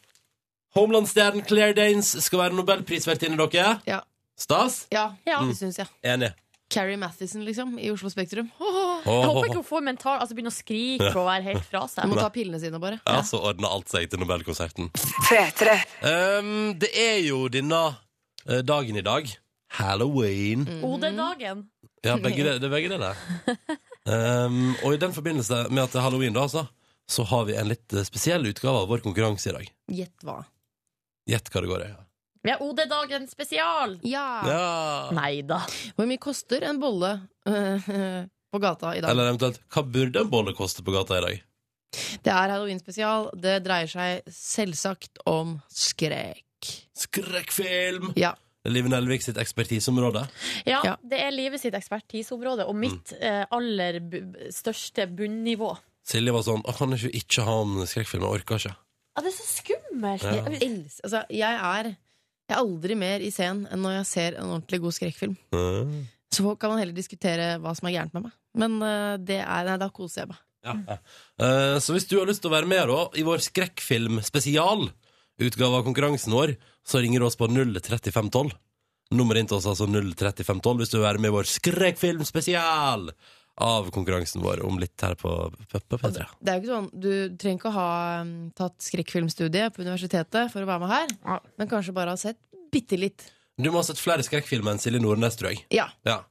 [0.75, 3.79] Homeland-stjernen Claire Danes skal være nobelprisvertinne, dere.
[3.87, 3.99] Ja.
[4.39, 4.85] Stas?
[4.91, 5.41] Ja, Ja.
[5.45, 5.87] det syns jeg.
[6.03, 6.31] Enig.
[6.71, 8.47] Carrie Mathison, liksom, i Oslo Spektrum.
[8.63, 11.65] Oh, Jeg håper ikke hun hun får mental Altså begynner å skrike og være helt
[11.67, 12.07] fra Hun seg.
[12.07, 13.01] må ta pillene sine, bare.
[13.03, 14.87] Ja, så ordner alt seg til Nobelkonserten.
[16.07, 17.81] Um, det er jo denne
[18.47, 19.27] uh, dagen i dag.
[19.75, 20.63] Halloween.
[20.67, 20.83] Mm.
[20.87, 21.65] OD-dagen.
[22.03, 23.19] Ja, begge det, det er begge deler.
[24.07, 26.63] Um, og i den forbindelse med at det er halloween, da, altså,
[27.11, 29.67] så har vi en litt eh, spesiell utgave av vår konkurranse i dag.
[29.91, 30.39] Gjett hva.
[31.29, 31.89] Gjett hva det går i.
[31.91, 31.99] Ja.
[32.41, 33.99] Vi har OD-dagen spesial.
[34.07, 34.25] Ja.
[34.49, 35.09] Ja.
[35.13, 35.59] Nei da.
[35.97, 37.11] Hvor mye koster en bolle
[37.45, 39.11] øh, på gata i dag?
[39.13, 41.43] Eller eventuelt, hva burde en bolle koste på gata i dag?
[42.23, 43.29] Det er halloween-spesial.
[43.37, 46.71] Det dreier seg selvsagt om skrekk.
[46.97, 48.13] Skrekkfilm!
[48.17, 48.33] Ja.
[48.69, 50.21] Liv Nelvik sitt ekspertiseområde.
[50.69, 50.95] Ja, Ja.
[51.01, 53.97] det er livet sitt ekspertiseområde og mitt eh, aller
[54.53, 55.71] største bunnivå.
[56.05, 58.23] Silje var sånn Å, kan ikke ikke ha om skrekkfilm?
[58.25, 58.75] Jeg orker ikke.
[59.11, 60.23] Ja, det er så skummelt.
[60.23, 60.37] Ja.
[60.39, 61.91] Jeg, elsker- altså, jeg er
[62.51, 65.35] jeg er aldri mer i scenen enn når jeg ser en ordentlig god skrekkfilm.
[65.55, 65.91] Mm.
[66.35, 68.33] Så kan man heller diskutere hva som er gærent med meg.
[68.59, 70.41] Men øh, det er, nei, da koser jeg meg.
[71.39, 74.83] Eh, så hvis du har lyst til å være med da i vår skrekkfilm-spesial,
[75.41, 78.51] utgave av konkurransen vår, så ringer du oss på 03512.
[79.15, 83.09] Nummeret inn til oss er altså 03512 hvis du vil være med i vår skrekkfilm-spesial
[83.57, 86.25] av konkurransen vår om litt her på på- på P3.
[86.41, 90.51] Det er jo ikke sånn, Du trenger ikke å ha um, tatt skrekkfilmstudiet på universitetet
[90.51, 91.39] for å være med her, Ja.
[91.57, 92.37] men kanskje bare ha sett
[92.71, 93.31] bitte litt.
[93.57, 95.65] Du må ha sett flere skrekkfilmer enn Silje Nordnes, tror jeg.
[95.69, 96.23] Ja, Ja.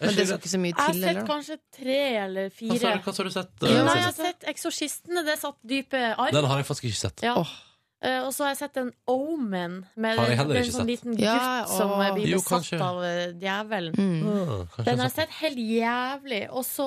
[0.00, 1.26] Men det skal ikke så mye til, Jeg har sett eller?
[1.26, 3.02] kanskje tre eller Hva sa, fire.
[3.02, 3.50] hva har du sett?
[3.62, 5.24] Uh, Nei, jeg har sett 'Eksorsistene'.
[5.26, 6.30] Det satt dype arr.
[6.30, 7.22] Den har jeg faktisk ikke sett.
[7.22, 7.34] Ja.
[7.34, 7.48] Åh.
[7.98, 11.24] Eh, og så har jeg sett en Omen med Har jeg en, sånn liten gutt
[11.24, 12.78] Ja, som eh, blir Jo, besatt kanskje.
[12.86, 13.96] av eh, djevelen.
[13.98, 14.28] Mm.
[14.28, 16.42] Ah, Den har jeg jeg sett helt jævlig.
[16.54, 16.86] Og så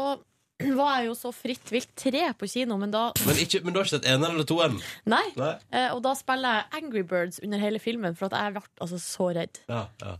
[0.80, 3.82] var jeg jo så fritt vilt tre på kino, men da men, ikke, men du
[3.82, 4.80] har ikke sett eneren eller toeren?
[5.10, 5.24] Nei.
[5.36, 5.54] Nei?
[5.74, 9.00] Uh, og da spiller jeg Angry Birds under hele filmen, for at jeg ble altså
[9.04, 9.60] så redd.
[9.68, 10.16] Ja, ja.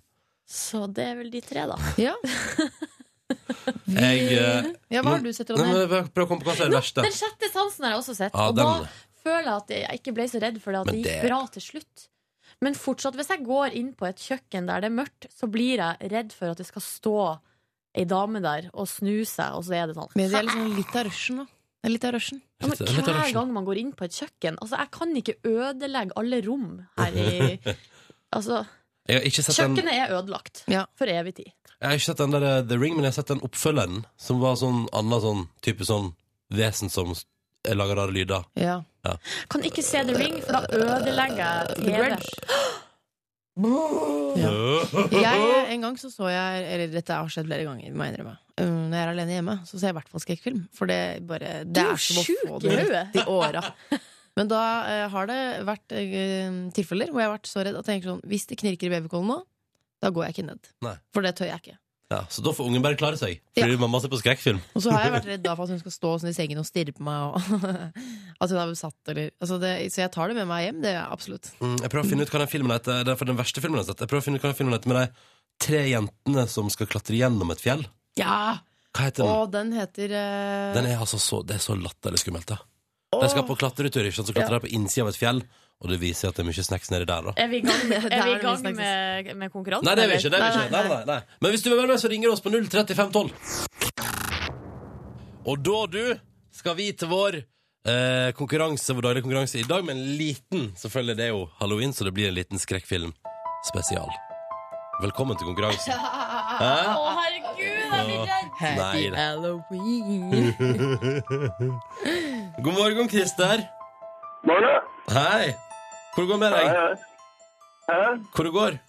[0.52, 1.78] Så det er vel de tre, da.
[2.02, 2.18] Ja.
[3.92, 5.86] Jeg uh, ja, hva har du sett, Ronny?
[6.12, 7.04] Prøv å komme på hva som er det verste.
[7.06, 8.36] Den sjette sansen har jeg også sett.
[8.36, 8.90] Ja, og den- da
[9.24, 10.98] føler jeg at jeg ikke ble så redd, for det, at det...
[10.98, 12.08] det gikk bra til slutt.
[12.62, 15.82] Men fortsatt, hvis jeg går inn på et kjøkken der det er mørkt, så blir
[15.82, 17.16] jeg redd for at det skal stå
[17.98, 20.12] ei dame der og snu seg, og så er det sånn.
[20.16, 21.48] Men det er liksom litt av rushen, da.
[21.82, 22.42] Det er litt av rushen.
[22.62, 23.34] Ja, men hver rushen.
[23.40, 26.68] gang man går inn på et kjøkken Altså, jeg kan ikke ødelegge alle rom
[27.00, 27.56] her i
[28.38, 28.60] Altså,
[29.10, 30.86] den kjøkkenet er ødelagt Ja.
[30.96, 31.50] for evig tid.
[31.82, 34.04] Jeg har ikke sett den der eh, The Ring, men jeg har sett den oppfølgeren,
[34.22, 36.12] som var sånn annen sånn type sånn
[36.54, 37.16] vesen som
[37.68, 38.44] s- lager rare lyder.
[38.56, 38.80] Ja.
[39.50, 41.92] Kan ikke se The Ring, for da ødelegger jeg TV.
[41.98, 42.30] Grudge.
[44.42, 44.52] Ja.
[45.12, 48.38] Jeg, en gang så så jeg Eller dette har skjedd flere ganger, må jeg innrømme.
[48.62, 50.62] Um, Når jeg er alene hjemme, så ser jeg i hvert fall skrekkfilm.
[50.78, 53.64] For det, bare, det Du er som å få i det rett i åra.
[54.40, 56.48] Men da eh, har det vært eh,
[56.78, 58.94] tilfeller hvor jeg har vært så redd at jeg tenker sånn Hvis det knirker i
[58.96, 59.40] babykollen nå,
[60.02, 60.72] da går jeg ikke ned.
[60.88, 60.96] Nei.
[61.12, 61.76] For det tør jeg ikke.
[62.12, 63.40] Ja, så da får ungen bare klare seg.
[63.56, 64.60] Fordi mamma ser på skrekkfilm.
[64.76, 66.60] Og så har jeg vært redd da for at hun skal stå sånn i sengen
[66.60, 67.32] og stirre på meg.
[67.32, 67.68] Og
[68.44, 70.82] at hun er besatt eller altså det, Så jeg tar det med meg hjem.
[70.84, 71.54] Det er absolutt.
[71.62, 73.06] Mm, jeg prøver å finne ut hva den filmen heter.
[73.08, 74.04] Det er for den verste filmen jeg har sett.
[74.04, 75.30] Jeg prøver å finne ut hva den filmen heter med de
[75.62, 77.86] tre jentene som skal klatre gjennom et fjell.
[78.20, 78.60] Ja!
[78.92, 79.32] Hva heter den?
[79.32, 80.76] Og den heter uh...
[80.76, 82.60] Den er altså så, det er så latterlig skummelt, da.
[83.12, 84.30] De skal på klatretur, ikke sant?
[84.32, 85.42] så klatrer de på innsida av et fjell,
[85.82, 87.32] og det viser at det er mye snacks nedi der, da.
[87.42, 89.88] Er vi i gang, med, er vi i gang med, med konkurransen?
[89.88, 90.30] Nei, det er vi ikke.
[90.30, 90.72] Det er vi ikke.
[90.76, 91.22] Nei, nei, nei, nei.
[91.42, 93.34] Men hvis du vil være med, så ringer du oss på 03512.
[95.50, 96.04] Og da, du,
[96.54, 101.16] skal vi til vår eh, konkurranse, vår daglige konkurranse i dag med en liten Selvfølgelig,
[101.18, 103.16] det er jo halloween, så det blir en liten skrekkfilm
[103.66, 104.12] spesial.
[105.02, 105.98] Velkommen til konkurransen.
[106.62, 106.94] Hæ?
[106.94, 108.50] Å, herregud, jeg blir redd!
[108.78, 110.54] Nei, det- Halloween.
[112.68, 113.66] God morgen, Christer.
[114.46, 114.78] Morgen.
[115.10, 115.71] Hei.
[116.16, 116.66] Hvor går det med deg?
[116.68, 116.96] hei.
[117.92, 118.00] Hæ?
[118.36, 118.80] Hvor det går?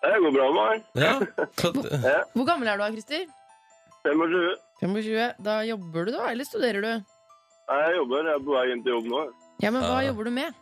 [0.00, 0.82] Det går bra med meg.
[1.02, 1.12] Ja?
[1.60, 1.76] Hvor,
[2.34, 3.26] Hvor gammel er du Christer?
[4.06, 4.56] 25.
[4.80, 5.32] 25.
[5.44, 6.30] Da jobber du, da?
[6.32, 6.90] Eller studerer du?
[7.70, 8.24] Nei, Jeg jobber.
[8.26, 9.22] Jeg er på vei inn til jobb nå.
[9.60, 10.08] Ja, men hva Ja.
[10.10, 10.54] jobber du med?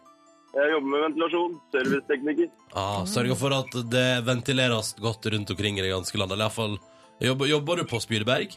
[0.59, 1.53] Jeg jobber med ventilasjon.
[1.73, 2.49] Servicetekniker.
[2.75, 6.33] Ah, Sørger for at det ventileres godt rundt omkring i det ganske land.
[6.33, 6.79] Eller iallfall
[7.21, 8.57] jobber, jobber du på Spydeberg?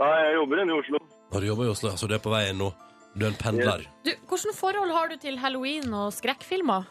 [0.00, 0.98] Nei, jeg jobber inne i Oslo.
[1.32, 2.72] Ah, du jobber i Oslo, så du er på vei inn nå.
[3.16, 3.86] Du er en pendler.
[4.04, 6.84] Du, hvordan forhold har du til halloween og skrekkfilmer?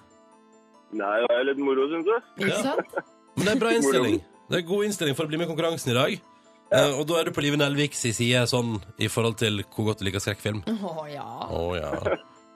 [0.95, 2.21] Nei, det er litt moro, syns jeg.
[2.39, 2.61] Ikke Ja.
[2.63, 2.95] sant?
[3.35, 4.21] Men det er bra innstilling.
[4.49, 6.15] Det er god innstilling for å bli med i konkurransen i dag.
[6.71, 9.99] Eh, og da er du på Live Nelviks side sånn i forhold til hvor godt
[10.01, 10.63] du liker skrekkfilm.
[10.65, 11.25] Å ja.
[11.49, 11.91] Å ja.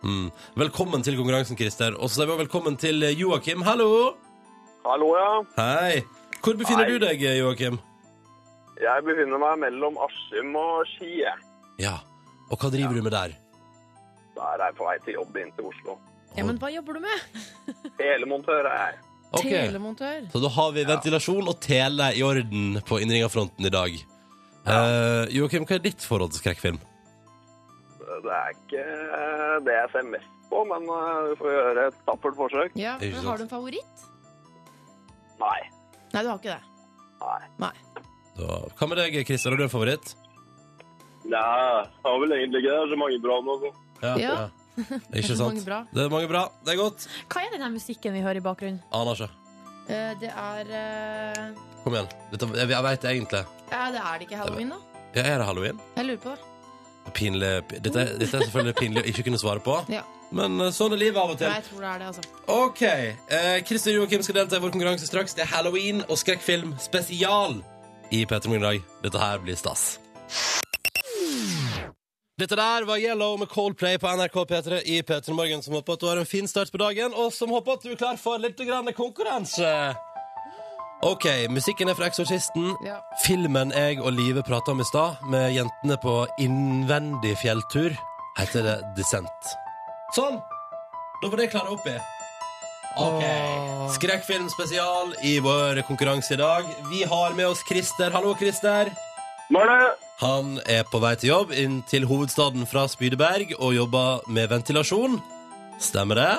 [0.02, 0.32] Mm.
[0.56, 1.94] Velkommen til konkurransen, Christer.
[2.00, 3.62] Og så sier vi også velkommen til eh, Joakim.
[3.68, 4.16] Hallo!
[4.86, 5.44] Hallo, ja.
[5.60, 6.02] Hei.
[6.42, 6.96] Hvor befinner Hei.
[6.98, 7.78] du deg, Joakim?
[8.80, 11.34] Jeg befinner meg mellom Askim og Skie.
[11.84, 11.98] Ja.
[12.50, 13.36] Og hva driver du med der?
[14.70, 15.98] Er på vei til jobb inn til Oslo.
[16.38, 16.46] ja.
[16.46, 17.46] Men hva jobber du med?
[18.02, 19.00] Telemontør er jeg.
[19.30, 19.46] Ok.
[19.50, 20.24] Telemontør.
[20.34, 23.98] Så da har vi ventilasjon og tele i orden på innringerfronten i dag.
[24.70, 26.80] Eh, Joakim, hva er ditt forhold til skrekkfilm?
[28.20, 28.86] Det er ikke
[29.66, 32.74] det jeg ser mest på, men eh, vi får gjøre et tappert forsøk.
[32.82, 33.30] Ja, Ikke men sant.
[33.30, 34.08] Har du en favoritt?
[35.40, 35.60] Nei.
[36.14, 36.64] Nei, du har ikke det.
[37.62, 37.74] Nei.
[38.40, 39.54] Da, hva med deg, Kristian?
[39.54, 40.16] Har du en favoritt?
[41.30, 42.80] Nei, jeg har vel egentlig ikke det.
[42.80, 43.58] Det er så mange bra nå.
[44.02, 44.14] Ja.
[44.18, 44.36] Ja.
[45.20, 45.64] Ikke sant?
[45.94, 46.44] Det er mange bra.
[46.66, 47.08] Det er godt.
[47.32, 48.80] Hva er den musikken vi hører i bakgrunnen?
[48.94, 49.30] Aner ikke.
[49.90, 51.50] Eh, Det er eh,
[51.84, 52.10] Kom igjen.
[52.32, 53.44] Dette, jeg, jeg veit egentlig.
[53.72, 54.80] Ja, det er det ikke halloween, da?
[55.16, 55.80] Ja, er det halloween?
[55.98, 56.46] Jeg lurer på det.
[57.16, 60.04] Pinlig Dette, er- dette er selvfølgelig pinlig å ikke kunne svare på, Ja.
[60.36, 61.48] men eh, sånn er livet av og til.
[61.50, 62.22] jeg tror det er det, altså.
[62.54, 62.82] OK.
[62.84, 65.34] Eh, Christer Joakim skal delta i vår konkurranse straks.
[65.34, 67.64] Det er halloween og skrekkfilm spesial
[68.12, 68.84] i P3 Morgen i dag.
[69.08, 69.96] Dette her blir stas.
[72.40, 76.00] Dette der var Yellow med Coldplay på NRK P3 i P3 Morgen, som håper at
[76.00, 78.40] du har en fin start på dagen, og som håper at du er klar for
[78.40, 79.72] litt grann konkurranse.
[81.04, 82.70] OK, musikken er fra Eksorsisten.
[82.88, 83.02] Ja.
[83.26, 87.92] Filmen jeg og Live prata om i stad, med jentene på innvendig fjelltur,
[88.40, 89.52] heter det Descent.
[90.16, 90.40] Sånn!
[91.20, 91.98] Da var det klare opp i.
[93.04, 93.28] Ok.
[94.00, 96.72] Skrekkfilmspesial i vår konkurranse i dag.
[96.88, 98.16] Vi har med oss Christer.
[98.16, 98.96] Hallo, Christer.
[99.50, 99.94] Morgen!
[100.20, 105.18] Han er på vei til jobb inn til hovedstaden fra Spydeberg og jobber med ventilasjon.
[105.82, 106.34] Stemmer det?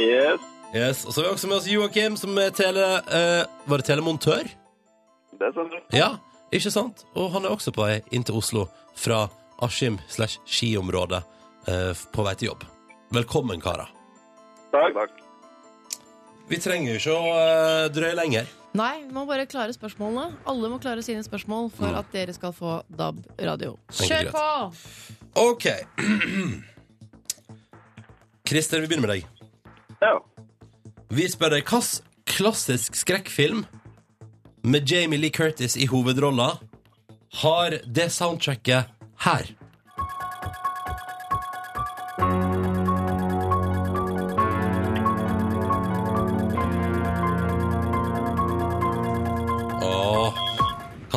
[0.00, 1.04] Yes, Yes.
[1.04, 2.84] Og så har vi også med oss Joakim, som er tele...
[3.10, 4.46] eh, var det telemontør?
[5.40, 5.80] det stemmer.
[5.94, 6.12] Ja,
[6.54, 7.02] ikke sant?
[7.18, 9.24] Og han er også på vei inn til Oslo fra
[9.66, 11.24] Askim slash skiområdet
[11.66, 12.62] eh, på vei til jobb.
[13.14, 13.90] Velkommen, karer.
[14.70, 14.94] Takk.
[14.94, 15.18] Takk.
[16.50, 18.46] Vi trenger jo ikke å eh, drøye lenger.
[18.78, 20.36] Nei, vi må bare klare spørsmålene.
[20.46, 21.98] Alle må klare sine spørsmål for Mm.
[21.98, 23.76] at dere skal få DAB radio.
[23.90, 24.74] Kjør på!
[25.34, 25.66] OK.
[28.46, 29.26] Christer, vi begynner med deg.
[30.02, 30.14] Ja.
[31.10, 33.64] Vi spør deg hvilken klassisk skrekkfilm
[34.62, 36.52] med Jamie Lee Curtis i hovedrolla
[37.42, 38.86] har det soundtracket
[39.24, 39.50] her?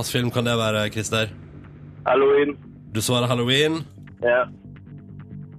[0.03, 1.27] Hvilken film kan det være, Christer?
[2.05, 2.57] Halloween.
[2.93, 3.85] Du svarer Halloween,
[4.21, 4.43] Ja.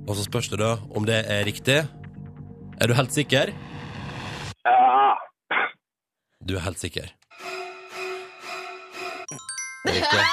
[0.08, 1.88] og så spørs det da om det er riktig.
[2.80, 3.52] Er du helt sikker?
[4.66, 5.14] Ja.
[6.48, 7.08] Du er helt sikker.
[9.84, 10.24] Riktig.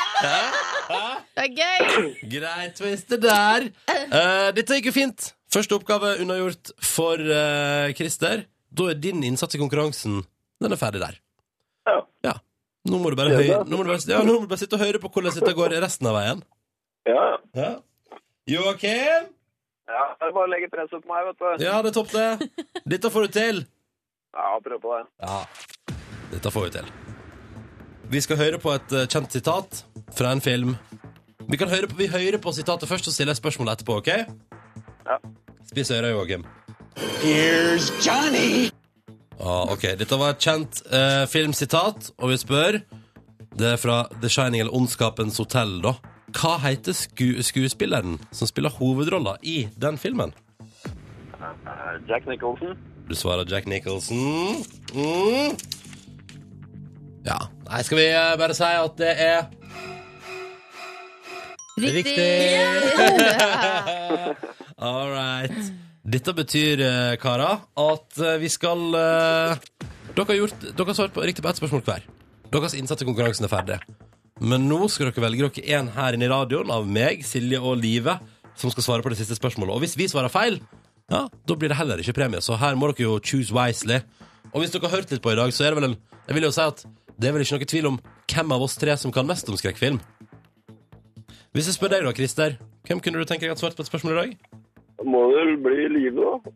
[1.36, 2.14] Det er gøy!
[2.32, 3.66] Greit twist det der.
[3.92, 5.34] Eh, dette gikk jo fint.
[5.52, 8.46] Første oppgave unnagjort for eh, Christer.
[8.72, 10.22] Da er din innsats i konkurransen
[10.64, 11.18] Den er ferdig der.
[11.88, 11.98] Ja.
[12.24, 12.34] Ja.
[12.90, 14.78] Nå må du bare, høy, nå må du bare, ja, nå må du bare sitte
[14.78, 16.42] og høre på hvordan dette går resten av veien.
[17.10, 17.28] Ja.
[17.58, 17.70] Ja.
[18.50, 19.30] Joakim?
[19.92, 20.06] ja.
[20.18, 21.66] Det er bare å legge presset på meg, vet du.
[21.66, 22.82] Ja, det er topp, det.
[22.96, 23.62] Dette får du til.
[24.34, 25.06] Ja, prøv på det.
[25.22, 25.40] Ja,
[26.32, 26.92] dette får vi til.
[28.12, 29.84] Vi skal høre på et eh, kjent sitat
[30.18, 30.74] fra en film.
[31.48, 35.08] Vi, kan høre på, vi hører på sitatet først, og stiller spørsmålet spørsmål etterpå, OK?
[35.08, 35.20] Ja.
[35.70, 36.46] Spiss øra, Joakim.
[37.22, 38.72] Here's Johnny.
[39.42, 42.78] Ah, ok, Dette var et kjent eh, filmsitat, og vi spør
[43.58, 45.96] Det er fra The Shining eller Ondskapens hotell, da.
[46.38, 50.32] Hva heter sku skuespilleren som spiller hovedrolla i den filmen?
[50.62, 52.78] Eh, Jack Nicholson.
[53.10, 54.64] Du svarer Jack Nicholson.
[54.94, 55.58] Mm.
[57.26, 57.40] Ja.
[57.66, 59.50] Nei, skal vi eh, bare si at det er
[64.78, 65.52] All right.
[66.02, 69.60] Dette betyr, eh, karer, at eh, vi skal eh,
[70.16, 70.54] Dere har,
[70.88, 72.08] har svart riktig på ett spørsmål hver.
[72.52, 73.78] Deres innsats i konkurransen er ferdig.
[74.42, 77.78] Men nå skal dere velge dere en her inne i radioen av meg, Silje og
[77.80, 78.18] Live,
[78.58, 79.76] som skal svare på det siste spørsmålet.
[79.76, 80.58] Og hvis vi svarer feil,
[81.12, 82.42] ja, da blir det heller ikke premie.
[82.42, 84.02] Så her må dere jo choose wisely.
[84.52, 86.38] Og hvis dere har hørt litt på i dag, så er det vel en Jeg
[86.38, 86.84] vil jo si at
[87.22, 89.58] det er vel ikke noe tvil om hvem av oss tre som kan mest om
[89.60, 90.02] skrekkfilm.
[91.54, 93.92] Hvis jeg spør deg da, Christer, hvem kunne du tenke deg at svarte på et
[93.92, 94.62] spørsmål i dag?
[95.08, 96.52] Må det bli live, da?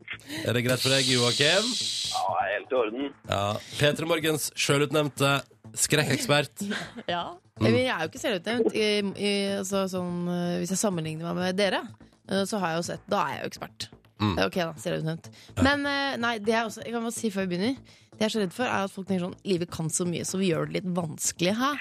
[0.46, 1.70] Er det greit for deg, Joakim?
[2.12, 3.08] Ja, helt i orden.
[3.30, 3.42] Ja.
[3.80, 5.32] P3 Morgens sjølutnevnte
[5.76, 6.66] skrekkekspert.
[7.12, 7.24] Ja.
[7.64, 8.74] Men Jeg er jo ikke selvutnevnt.
[8.76, 9.30] I, i,
[9.62, 11.80] altså, sånn, eh, hvis jeg sammenligner meg med dere,
[12.28, 13.86] eh, så har jeg jo sett Da er jeg jo ekspert.
[14.20, 14.34] Mm.
[14.36, 14.74] Er Ok, da.
[14.84, 15.30] Selvutnevnt.
[15.64, 18.28] Men eh, nei, det jeg, også, jeg kan bare si før vi begynner Det jeg
[18.28, 20.52] er så redd for, er at folk tenker sånn Livet kan så mye, så vi
[20.52, 21.72] gjør det litt vanskelig, hæ?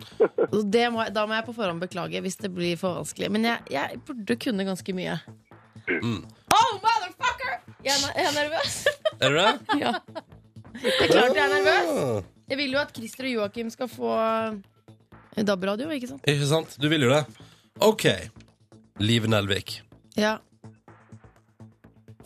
[0.74, 3.28] Det må, jeg- da må jeg på forhånd beklage hvis det blir for vanskelig.
[3.34, 5.18] Men jeg, jeg burde kunne ganske mye.
[5.90, 6.24] Mm.
[6.54, 7.54] Oh, motherfucker!
[7.84, 8.74] Jeg er, jeg er nervøs.
[9.22, 9.80] Er du det?
[9.80, 9.92] ja.
[10.80, 12.24] Det er klart jeg er nervøs.
[12.50, 16.22] Jeg vil jo at Christer og Joakim skal få eh, DAB-radio, ikke sant?
[16.28, 16.76] Ikke sant?
[16.82, 17.24] Du vil jo det.
[17.84, 18.06] OK.
[19.00, 19.80] Liv Nelvik.
[20.16, 20.36] Ja.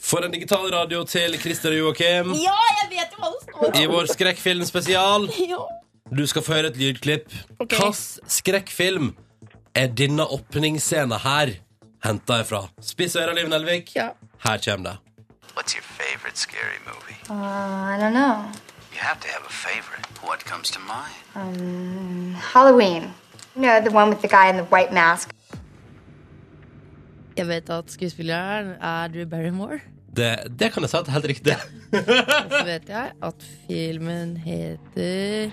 [0.05, 3.79] For en digital radio til Christer og Joakim ja, jeg vet jo hva det står
[3.81, 5.29] i vår skrekkfilmspesial.
[5.55, 5.63] Ja.
[6.15, 7.31] Du skal få høre et lydklipp.
[7.59, 7.79] Okay.
[7.81, 9.07] Hvilken skrekkfilm
[9.75, 11.55] er denne åpningsscenen her
[12.05, 12.63] henta ifra?
[12.81, 13.95] Spiss øra, Liv Nelvik.
[13.97, 14.09] Ja.
[14.45, 14.97] Her kommer det.
[15.57, 17.17] What's your favorite scary movie?
[17.31, 18.37] Uh, I don't know.
[18.93, 20.07] You have to have a favorite.
[20.23, 21.17] What comes to mind?
[21.35, 23.03] Um, Halloween.
[23.57, 25.31] You know, the one with the guy in the white mask.
[27.37, 29.81] Jeg vet at skuespilleren er Drew Barrymore.
[30.17, 31.57] Det, det kan jeg si at er helt riktig.
[31.93, 35.51] Og så vet jeg at filmen heter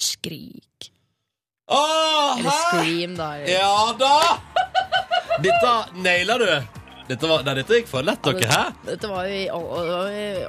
[0.00, 0.90] Skrik.
[1.70, 3.28] Åh, Eller Scream, da.
[3.46, 4.14] Ja da!
[5.42, 5.72] Dette
[6.04, 6.50] naila du.
[7.10, 8.46] Dette, var, nei, dette gikk for lett, dere.
[8.46, 8.64] Hæ?
[8.86, 9.56] Dette var jo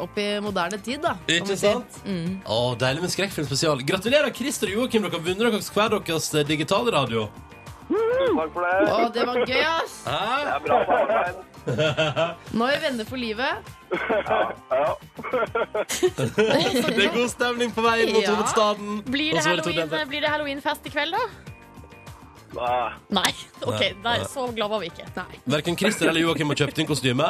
[0.04, 1.16] opp i moderne tid, da.
[1.26, 2.02] Ikke sant?
[2.06, 3.82] Å, Deilig med skrekkfilm spesial.
[3.88, 5.08] Gratulerer, Christer og Joakim.
[5.08, 7.26] Dere har vunnet deres hver deres digitale radio.
[7.92, 8.76] Takk for det.
[8.94, 9.96] Å, det var gøy, ass!
[10.06, 10.20] Hæ?
[10.46, 11.48] Det er bra samarbeid.
[12.58, 13.72] Nå er vi venner for livet.
[13.92, 14.96] Ja.
[16.18, 18.36] Det er god stemning på vei mot Ja.
[18.36, 19.02] hovedstaden.
[19.10, 21.51] Blir, det det halloweenfest i kveld, da?
[22.56, 22.92] Nei.
[23.16, 23.32] Nei.
[23.64, 25.06] Ok, Nei, så glad var vi ikke.
[25.46, 27.30] Verken Christer eller Joakim har kjøpt inn kostyme.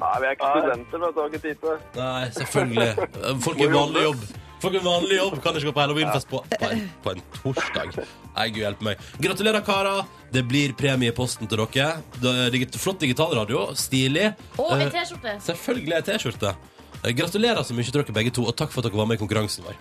[0.00, 1.20] Nei, vi er ikke studenter, vet du.
[1.20, 1.78] Har ikke tid til det.
[1.98, 3.40] Nei, selvfølgelig.
[3.46, 4.24] Folk i vanlig jobb.
[4.58, 7.98] Folk i vanlig jobb kan ikke gå på halloweenfest på, på, en, på en torsdag.
[8.34, 9.04] Nei, gud hjelpe meg.
[9.22, 10.00] Gratulerer, karer.
[10.34, 11.92] Det blir premie i posten til dere.
[12.18, 13.68] Det er digi- Flott digitalradio.
[13.78, 14.32] Stilig.
[14.58, 15.36] Og en Eh, T-skjorte.
[15.46, 16.56] Selvfølgelig en T-skjorte.
[17.04, 19.20] Eh, Gratulerer så mye til dere begge to, og takk for at dere var med
[19.20, 19.78] i konkurransen vår.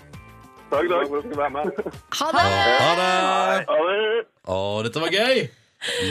[0.67, 1.65] Takk, takk for at du skulle være med.
[2.19, 2.45] Ha det!
[2.83, 3.11] Ha det!
[3.69, 4.23] Ha det.
[4.51, 5.43] Å, dette var gøy!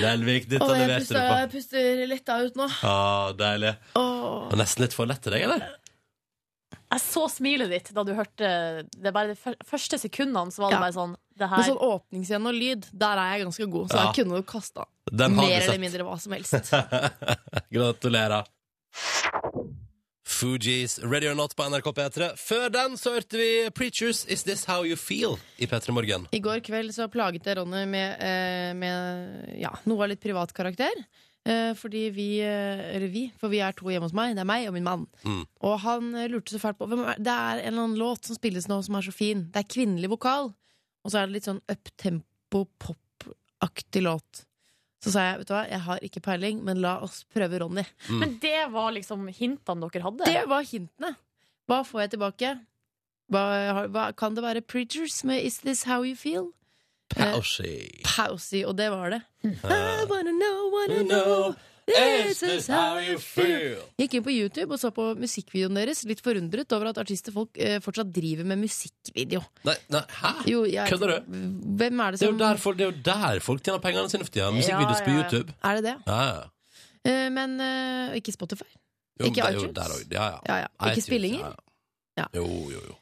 [0.01, 1.39] Lelvik, dette Åh, jeg leverte puster, du på.
[1.41, 2.69] jeg puster letta ut nå.
[2.83, 3.73] Ja, deilig.
[3.99, 4.47] Åh.
[4.53, 5.67] var nesten litt for lett til deg, eller?
[6.87, 8.49] Jeg så smilet ditt da du hørte
[8.95, 10.83] Det er bare de fyr- første sekundene så var det Ja.
[10.85, 13.89] bare sånn Det Men her sånn åpningsscene og lyd, der er jeg ganske god.
[13.91, 14.05] Så Ja.
[14.07, 15.81] jeg kunne jo kasta Den har mer vi eller sett.
[15.83, 16.71] mindre hva som helst.
[17.75, 18.47] Gratulerer.
[20.27, 22.29] Fugees Ready or Not på NRK P3.
[22.37, 26.27] Før den så hørte vi Preachers Is This How You Feel i P3 Morgen.
[26.35, 30.51] I går kveld så plaget jeg Ronny med, eh, med ja, noe av litt privat
[30.57, 30.99] karakter.
[31.47, 34.35] Eh, fordi vi, eh, eller vi, for vi er to hjemme hos meg.
[34.35, 35.07] Det er meg og min mann.
[35.23, 35.45] Mm.
[35.63, 38.35] Og han lurte så fælt på hvem er, Det er en eller annen låt som
[38.35, 39.47] spilles nå som er så fin.
[39.55, 40.51] Det er kvinnelig vokal.
[41.05, 44.43] Og så er det litt sånn uptempo, pop-aktig låt.
[45.05, 47.85] Så sa jeg vet du hva, jeg har ikke peiling, men la oss prøve Ronny.
[48.09, 50.29] Men det var liksom hintene dere hadde.
[50.29, 51.13] Det var hintene.
[51.67, 52.53] Hva får jeg tilbake?
[53.33, 53.43] Hva,
[53.91, 56.53] hva, kan det være Preachers med Is This How You Feel?
[57.13, 58.03] Pausi.
[58.07, 59.23] Pausy, og det var det.
[59.45, 61.55] I Uh, wanna know, wanna know
[61.87, 63.79] Is this how you feel?
[64.01, 66.01] Gikk inn på YouTube og så på musikkvideoen deres.
[66.09, 69.43] Litt forundret over at artister folk eh, fortsatt driver med musikkvideo.
[69.69, 70.33] Nei, nei, hæ?
[70.51, 71.37] Jo, jeg, Kødder du?
[71.79, 73.85] Hvem er det Det er, som jo der folk, det er jo der folk tjener
[73.85, 74.51] pengene sine for tida.
[74.57, 75.15] Musikkvideoer på.
[75.21, 75.55] YouTube.
[75.63, 75.95] Er det det?
[76.11, 76.43] Ja, ja.
[77.07, 78.67] Eh, men eh, ikke Spotify.
[79.21, 79.77] Jo, Ikke det er jo iTunes?
[79.79, 80.09] der også.
[80.11, 80.41] Ja, ja.
[80.51, 80.69] Ja, ja.
[80.75, 81.47] Ikke iTunes, spillinger?
[81.47, 81.53] ja,
[82.19, 82.27] Ja.
[82.35, 82.95] Jo, jo, jo.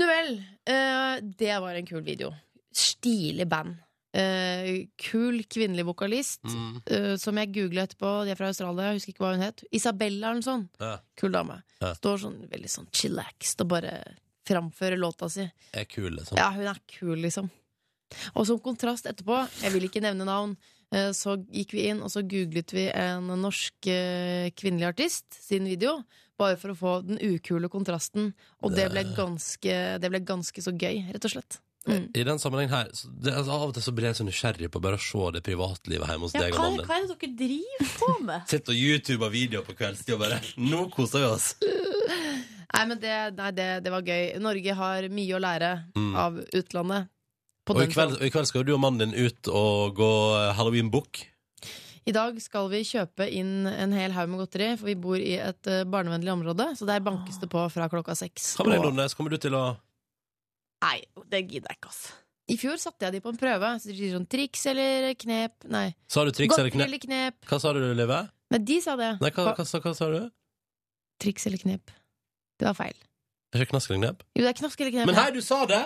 [0.00, 0.32] Nå vel.
[0.70, 2.32] eh, det var en kul video.
[2.72, 3.76] Stilig band.
[4.12, 6.42] Eh, kul kvinnelig vokalist.
[6.44, 6.80] Mm.
[6.86, 8.24] eh, som jeg googla etterpå.
[8.26, 8.88] De er fra Australia.
[8.90, 9.62] Jeg husker ikke hva hun het.
[9.70, 10.82] Isabella eller noe sånt.
[10.82, 10.96] Ja.
[11.20, 11.60] Kul dame.
[11.80, 11.92] Ja.
[11.94, 13.94] Står sånn veldig sånn chillaxed og bare
[14.50, 15.46] framfører låta si.
[15.76, 16.38] Er kul, liksom.
[16.40, 17.50] Ja, hun er kul, liksom.
[18.34, 20.56] Og som kontrast etterpå, jeg vil ikke nevne navn,
[20.90, 25.70] eh, så gikk vi inn og så googlet vi en norsk eh, kvinnelig artist sin
[25.70, 26.00] video.
[26.40, 28.32] Bare for å få den ukule kontrasten.
[28.64, 31.60] Og det ble ganske, det ble ganske så gøy, rett og slett.
[31.90, 32.04] Mm.
[32.14, 34.70] I den sammenhengen her så det, altså, Av og til så blir jeg så nysgjerrig
[34.70, 36.86] på bare å se det privatlivet hjemme hos Ja, deg og mannen din.
[36.86, 38.44] hva er det dere driver på med?
[38.52, 41.48] Sitter og YouTuber videoer på kveldstid og bare Nå koser vi oss!
[42.70, 44.36] Nei, men det, nei, det, det var gøy.
[44.40, 46.12] Norge har mye å lære Mm.
[46.16, 47.08] av utlandet.
[47.66, 50.10] På Og i kveld, og I kveld skal du og mannen din ut og gå
[50.38, 51.24] eh, halloween-bukk.
[52.08, 55.34] I dag skal vi kjøpe inn en hel haug med godteri, for vi bor i
[55.42, 56.70] et eh, barnevennlig område.
[56.78, 58.54] Så der bankes det på fra klokka seks.
[58.64, 59.14] Nordnes?
[59.18, 59.64] Kommer du til å
[60.82, 60.96] Nei,
[61.30, 62.16] det gidder jeg ikke, altså.
[62.50, 63.68] I fjor satte jeg de på en prøve.
[63.78, 65.52] Så de sier sånn triks eller knep.
[65.70, 65.84] Nei.
[66.10, 66.86] Sa du triks eller knep?
[66.88, 67.36] eller knep.
[67.46, 68.20] Hva sa du, Live?
[68.50, 69.10] Nei, de sa det.
[69.22, 70.24] Nei, hva, hva, sa- hva sa du?
[71.22, 71.92] Triks eller knep.
[72.58, 72.96] Det var feil.
[73.54, 74.24] Er ikke knask eller knep?
[74.34, 75.06] Jo, det er knask eller knep.
[75.10, 75.82] Men hei, du sa det!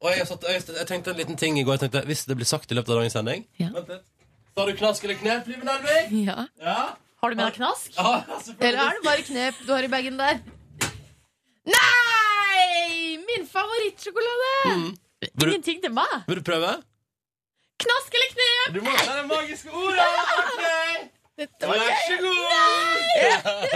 [0.00, 1.76] Og jeg, satt, jeg, jeg tenkte en liten ting i går.
[1.76, 3.68] Jeg tenkte, Hvis det blir sagt i løpet av dagens sending Ja.
[3.76, 4.06] Vent litt.
[4.56, 6.14] Sa du knask eller knep, Live Nelvik?
[6.26, 6.46] Ja.
[6.58, 6.78] Ja?
[7.20, 7.92] Har du med deg knask?
[7.94, 8.66] ja selvfølgelig.
[8.66, 10.40] Eller er det bare knep du har i bagen der?
[11.70, 12.09] Nei!
[13.30, 14.52] Min favorittsjokolade!
[14.66, 14.90] Mm.
[15.20, 16.14] Vil, du, Ingenting til meg!
[16.28, 16.70] vil du prøve?
[17.80, 18.74] Knask eller knep!
[18.74, 20.06] Du må ta det magiske ordet!
[20.42, 20.62] Ok!
[21.40, 22.40] Dette var Vær så god!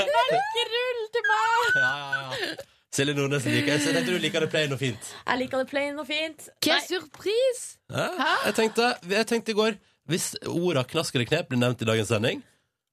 [0.04, 1.74] Melkerull til meg!
[1.80, 2.54] Ja, ja, ja.
[2.94, 5.08] Silje Nordnes liker Jeg tenkte du liker det plain og fint.
[5.26, 6.44] Jeg liker det plain og fint.
[6.62, 7.64] Hva Nei, surprise!
[7.90, 8.08] Ja?
[8.46, 9.78] Jeg, tenkte, jeg tenkte i går
[10.10, 12.42] Hvis orda knask eller knep blir nevnt i dagens sending,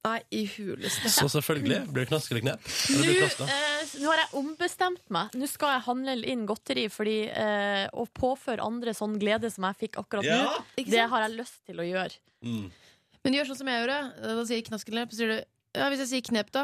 [0.01, 1.09] Nei, i huleste.
[1.13, 2.63] så selvfølgelig blir det knask eller knep.
[2.89, 3.45] Eller Nå blir det knask, da?
[3.53, 5.35] eh, nå har jeg ombestemt meg.
[5.37, 9.77] Nå skal jeg handle inn godteri fordi eh, å påføre andre sånn glede som jeg
[9.83, 10.39] fikk akkurat Ja.
[10.47, 11.11] nå, Ikke det sant?
[11.13, 12.17] har jeg lyst til å gjøre.
[12.41, 12.65] Mm.
[13.23, 13.99] Men gjør sånn som jeg gjorde.
[14.25, 15.11] Da sier jeg knask eller knep.
[15.13, 15.37] Så sier du
[15.77, 16.63] ja, hvis jeg sier knep, da?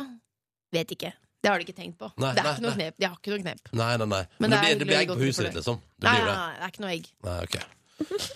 [0.73, 1.13] Vet ikke.
[1.37, 2.09] Det har du ikke tenkt på.
[2.17, 2.79] Nei, det er nei, ikke noe nei.
[2.81, 2.95] knep.
[2.97, 3.61] De har ikke noe knep.
[3.77, 4.23] Nei, nei, nei.
[4.41, 5.61] Men Men det, det er blir, det blir hyggelig egg på huset for ditt, det.
[5.61, 5.77] liksom.
[6.01, 6.37] Det Nei, blir nei, det.
[6.41, 7.05] nei, det er ikke noe egg.
[7.29, 7.57] Nei, ok.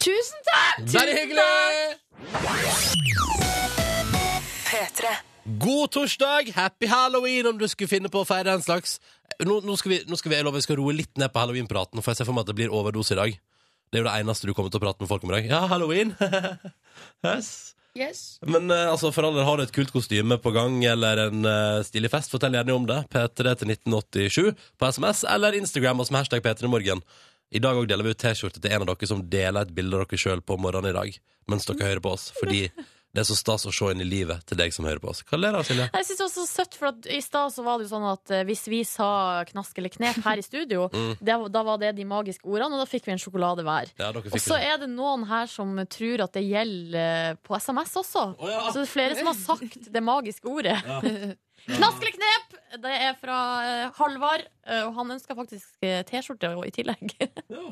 [0.06, 0.78] Tusen takk!
[0.94, 1.52] Veldig hyggelig!
[5.44, 6.52] God torsdag!
[6.56, 9.00] Happy halloween, om du skulle finne på å feire en slags
[9.42, 11.42] Nå, nå skal vi, nå skal vi, jeg lover, vi skal roe litt ned på
[11.42, 13.38] halloweenpraten, for jeg ser for meg at det blir overdose i dag.
[13.90, 15.48] Det er jo det eneste du kommer til å prate med folk om i dag.
[15.50, 16.14] Ja, halloween!
[17.26, 17.50] yes.
[17.98, 18.22] Yes.
[18.48, 21.82] Men eh, altså, for alle har du et kult kostyme på gang eller en uh,
[21.84, 23.02] stilig fest, fortell gjerne om det.
[23.12, 27.04] P3 til 1987 på SMS eller Instagram og som hashtag P3morgen.
[27.52, 29.98] I dag òg deler vi ut T-skjorte til en av dere som deler et bilde
[29.98, 32.30] av dere sjøl på morgenen i dag mens dere hører på oss.
[32.38, 32.68] Fordi
[33.14, 35.22] det er så stas å se inn i livet til deg som hører på oss.
[35.28, 35.90] Hva ler du av, Silje?
[35.92, 38.08] Jeg synes det var så søtt, for at I stad så var det jo sånn
[38.12, 39.10] at eh, hvis vi sa
[39.50, 41.16] knask eller knep her i studio, Mm.
[41.20, 43.92] det, da var det de magiske ordene, og da fikk vi en sjokolade hver.
[44.00, 46.98] Ja, Og så er det noen her som tror at det gjelder
[47.32, 48.26] eh, på SMS også.
[48.40, 48.64] Oh, ja.
[48.72, 50.78] Så det er flere som har sagt det magiske ordet.
[51.68, 52.58] Knask eller knep!
[52.82, 57.12] Det er fra eh, Halvard, eh, og han ønsker faktisk eh, T-skjorte og i tillegg.
[57.52, 57.66] Ja.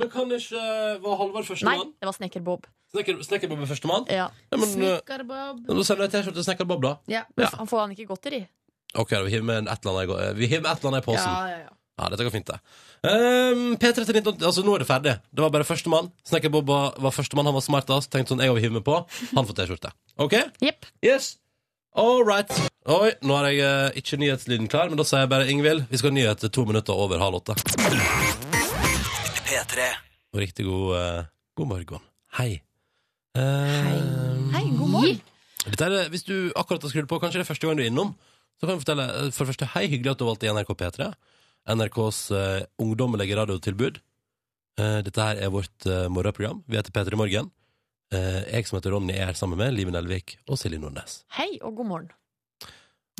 [0.00, 0.62] Men kan ikke
[1.04, 1.90] Var Halvard Nei, førstemann?
[2.00, 2.64] det var Snekker-Bob.
[2.92, 4.08] Snekker, Snekkerbob er førstemann?
[4.10, 4.26] Ja.
[4.50, 6.94] Ja, men eh, da sender jeg T-skjorte til Snekkerbob, da.
[7.12, 7.22] Ja.
[7.38, 7.52] Ja.
[7.60, 8.42] Han får han ikke godteri?
[8.98, 10.92] Ok, da, vi hiver med et eller annet i gå- vi hiver med et eller
[10.96, 11.28] annet i posen.
[11.30, 11.78] Ja, ja, ja.
[12.00, 12.56] Ja, dette går fint, det.
[13.04, 15.12] Um, P3 til 19, altså Nå er det ferdig.
[15.30, 16.08] Det var bare førstemann.
[16.26, 17.46] Snekkerbob var, var førstemann.
[17.50, 18.08] Han var smartest.
[18.10, 18.96] Tenkte sånn, jeg vil hive meg på.
[19.36, 19.92] Han får T-skjorte.
[20.24, 20.38] OK?
[20.64, 20.88] Jepp.
[21.04, 21.34] Yes.
[21.92, 22.48] All right.
[22.88, 25.98] Oi, nå har jeg eh, ikke nyhetslyden klar, men da sier jeg bare Ingvild, vi
[26.00, 27.56] skal ha nyheter to minutter over halv åtte.
[30.32, 31.26] Og riktig god, eh,
[31.60, 32.06] god morgen.
[32.38, 32.62] Hei.
[33.36, 33.98] Hei.
[34.54, 35.20] Hei, god morgen.
[35.66, 37.92] Dette er, hvis du akkurat har skrudd på, kanskje det er første gang du er
[37.92, 38.16] innom,
[38.56, 41.12] så kan jeg fortelle eh, for det første hei, hyggelig at du valgte NRK P3.
[41.76, 44.00] NRKs eh, ungdommelige radiotilbud.
[44.80, 46.64] Eh, dette her er vårt eh, morgenprogram.
[46.64, 47.52] Vi heter P3 Morgen.
[48.12, 51.22] Eh, jeg som heter Ronny er sammen med Live Nelvik og Silje Nordnes.
[51.38, 52.10] Hei og god morgen.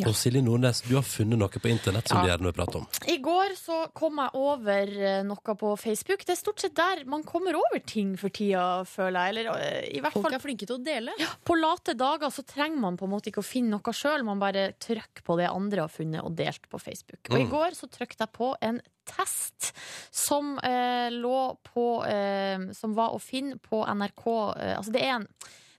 [0.00, 0.06] Ja.
[0.08, 2.22] Og Silje Nordnes, du har funnet noe på internett som Ja.
[2.24, 2.86] du gjerne vil prate om.
[3.12, 6.24] I går så kom jeg over eh, noe på Facebook.
[6.24, 9.28] Det er stort sett der man kommer over ting for tida, føler jeg.
[9.36, 11.12] Eller eh, i hvert Folk fall er flinke til å dele.
[11.44, 14.24] på late dager så trenger man på en måte ikke å finne noe sjøl.
[14.24, 17.20] Man bare trykker på det andre har funnet og delt på Facebook.
[17.28, 17.50] Og i Mm.
[17.50, 19.74] går så trykket jeg på en test
[20.10, 24.26] som eh, lå på eh, Som var å finne på NRK
[24.56, 25.28] eh, Altså det er en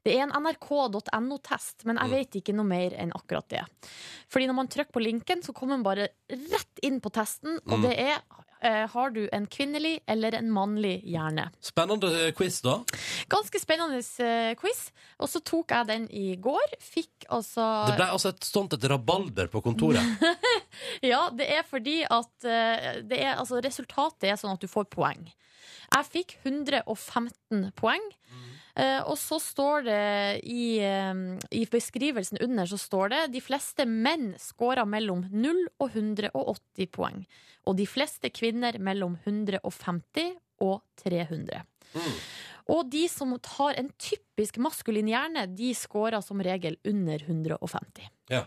[0.04, 2.16] det er en nrk.no-test, men jeg Mm.
[2.18, 3.66] vet ikke noe mer enn akkurat det.
[4.30, 7.80] Fordi når man trykker på linken, så kommer man bare rett inn på testen, og
[7.80, 7.82] Mm.
[7.90, 8.22] det er
[8.66, 11.50] eh, har du en kvinnelig eller en mannlig hjerne.
[11.60, 12.78] Spennende eh, quiz, da.
[13.28, 14.92] Ganske spennende eh, quiz.
[15.20, 16.72] Og så tok jeg den i går.
[16.80, 20.00] Fikk altså Det ble altså et sånt et rabalder på kontoret.
[21.04, 25.28] Ja, det er fordi at det er, altså, resultatet er sånn at du får poeng.
[25.94, 28.02] Jeg fikk 115 poeng.
[28.32, 28.53] Eh,
[29.06, 30.04] og så står det
[30.50, 31.14] i, eh,
[31.54, 37.22] i beskrivelsen under så står det de fleste menn scorer mellom 0 og 180 poeng.
[37.70, 40.34] Og de fleste kvinner mellom 150
[40.66, 41.62] og 300.
[42.72, 48.08] Og de som har en typisk maskulin hjerne, de scorer som regel under 150.
[48.32, 48.46] Ja.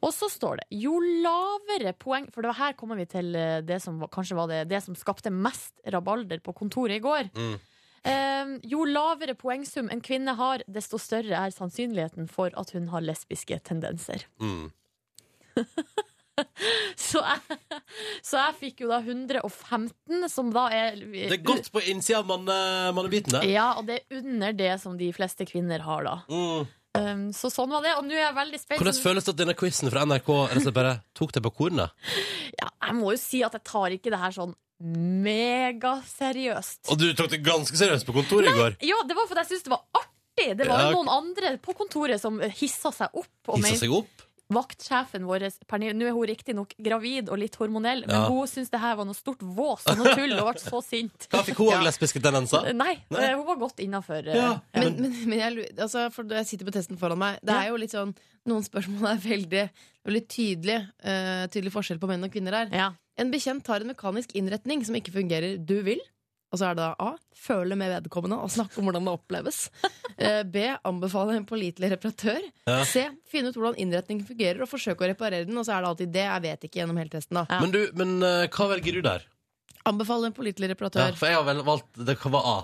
[0.00, 3.60] Og så står det jo lavere poeng For det var her kommer vi til eh,
[3.60, 7.28] det som kanskje var det, det som skapte mest rabalder på kontoret i går.
[7.36, 7.58] Mm.
[8.06, 13.04] Eh, jo lavere poengsum en kvinne har, desto større er sannsynligheten for at hun har
[13.04, 14.26] lesbiske tendenser.
[14.40, 14.70] Mm.
[16.96, 17.58] Så jeg,
[18.24, 22.28] så jeg fikk jo da 115, som da er Det er godt på innsida av
[22.30, 22.56] manne,
[22.96, 23.50] mannebiten, det.
[23.52, 26.14] Ja, og det er under det som de fleste kvinner har, da.
[26.30, 26.68] Mm.
[26.98, 27.92] Um, så sånn var det.
[28.00, 28.80] Og nå er jeg veldig spent.
[28.82, 30.32] Hvordan føles det at denne quizen fra NRK
[30.74, 31.94] bare tok deg på kornet?
[32.60, 36.88] Ja, jeg må jo si at jeg tar ikke det her sånn megaseriøst.
[36.92, 38.78] Og du tok det ganske seriøst på kontoret i går.
[38.86, 40.08] Ja, det var fordi jeg syntes det var artig.
[40.56, 40.90] Det var Ja.
[40.90, 43.28] jo noen andre på kontoret som hissa seg opp.
[43.48, 44.08] Og Hissa seg opp.
[44.50, 48.26] Vaktsjefen vår, Pernille, nå er hun riktignok gravid og litt hormonell, men Ja.
[48.26, 51.28] hun syntes det her var noe stort vås og noe tull og ble så sint.
[51.30, 52.72] Hva fikk hun òg lesbiske tendenser?
[52.74, 53.22] Nei, Nei.
[53.30, 54.24] eh, hun var godt innafor.
[54.26, 54.60] Ja.
[54.74, 57.38] Men, men, men jeg, altså, for jeg sitter på testen foran meg.
[57.44, 58.14] Det er jo litt sånn
[58.48, 59.70] Noen spørsmål er veldig,
[60.08, 60.88] veldig tydelige.
[61.04, 62.68] eh, tydelig forskjell på menn og kvinner her.
[62.72, 62.90] Ja.
[63.20, 66.00] En bekjent har en mekanisk innretning som ikke fungerer du vil.
[66.50, 67.10] Og så er det da A.
[67.36, 69.66] Føle med vedkommende og snakke om hvordan det oppleves.
[70.20, 70.60] Eh, B.
[70.84, 72.42] Anbefale en pålitelig reparatør.
[72.68, 72.82] Ja.
[72.84, 73.06] C.
[73.32, 75.56] Finne ut hvordan innretningen fungerer og forsøke å reparere den.
[75.56, 76.24] Og så er det alltid det.
[76.26, 77.38] Jeg vet ikke gjennom hele testen.
[77.38, 77.60] da Ja.
[77.62, 79.24] Men, du, men eh, hva velger du der?
[79.88, 81.16] Anbefale en pålitelig Ja, reparatør.
[81.16, 82.58] for jeg har vel valgt Det kan være A.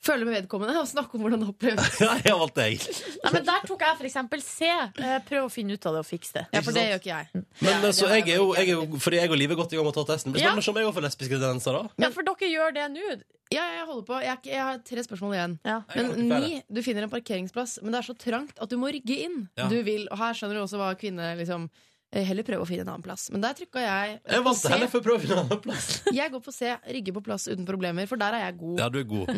[0.00, 1.96] Føle med vedkommende og snakke om hvordan det oppleves.
[2.04, 2.84] Ja, jeg har valgt deg.
[3.24, 4.68] Nei, men der tok jeg for eksempel C.
[4.70, 6.44] Eh, Prøv å finne ut av det og fikse det.
[6.54, 7.26] Ja, for det gjør ikke jeg.
[7.34, 9.58] Men Det- eh, så jeg er jo, jeg er jo Fordi jeg og Live er
[9.58, 10.32] godt i gang med å ta testen.
[10.32, 10.52] Blir Ja.
[10.52, 11.90] spennende å se om jeg får lesbiske tendenser, da.
[12.06, 13.18] Ja, for dere gjør det nå.
[13.50, 14.22] Ja, jeg holder på.
[14.22, 15.58] Jeg, ikke, jeg har tre spørsmål igjen.
[15.64, 15.78] Ja.
[15.96, 19.16] Men ni, du finner en parkeringsplass, men det er så trangt at du må rygge
[19.24, 19.48] inn.
[19.56, 19.66] Ja.
[19.72, 21.70] Du vil, og her skjønner du også hva kvinne liksom
[22.08, 23.26] Heller prøve å finne en annen plass.
[23.28, 24.68] Men der trykka jeg Jeg valgte C.
[24.72, 25.88] heller for å prøve å finne en annen plass.
[26.18, 26.70] Jeg går på C.
[26.96, 28.78] Rygge på plass uten problemer, for der er jeg god.
[28.80, 29.28] Ja, du er god.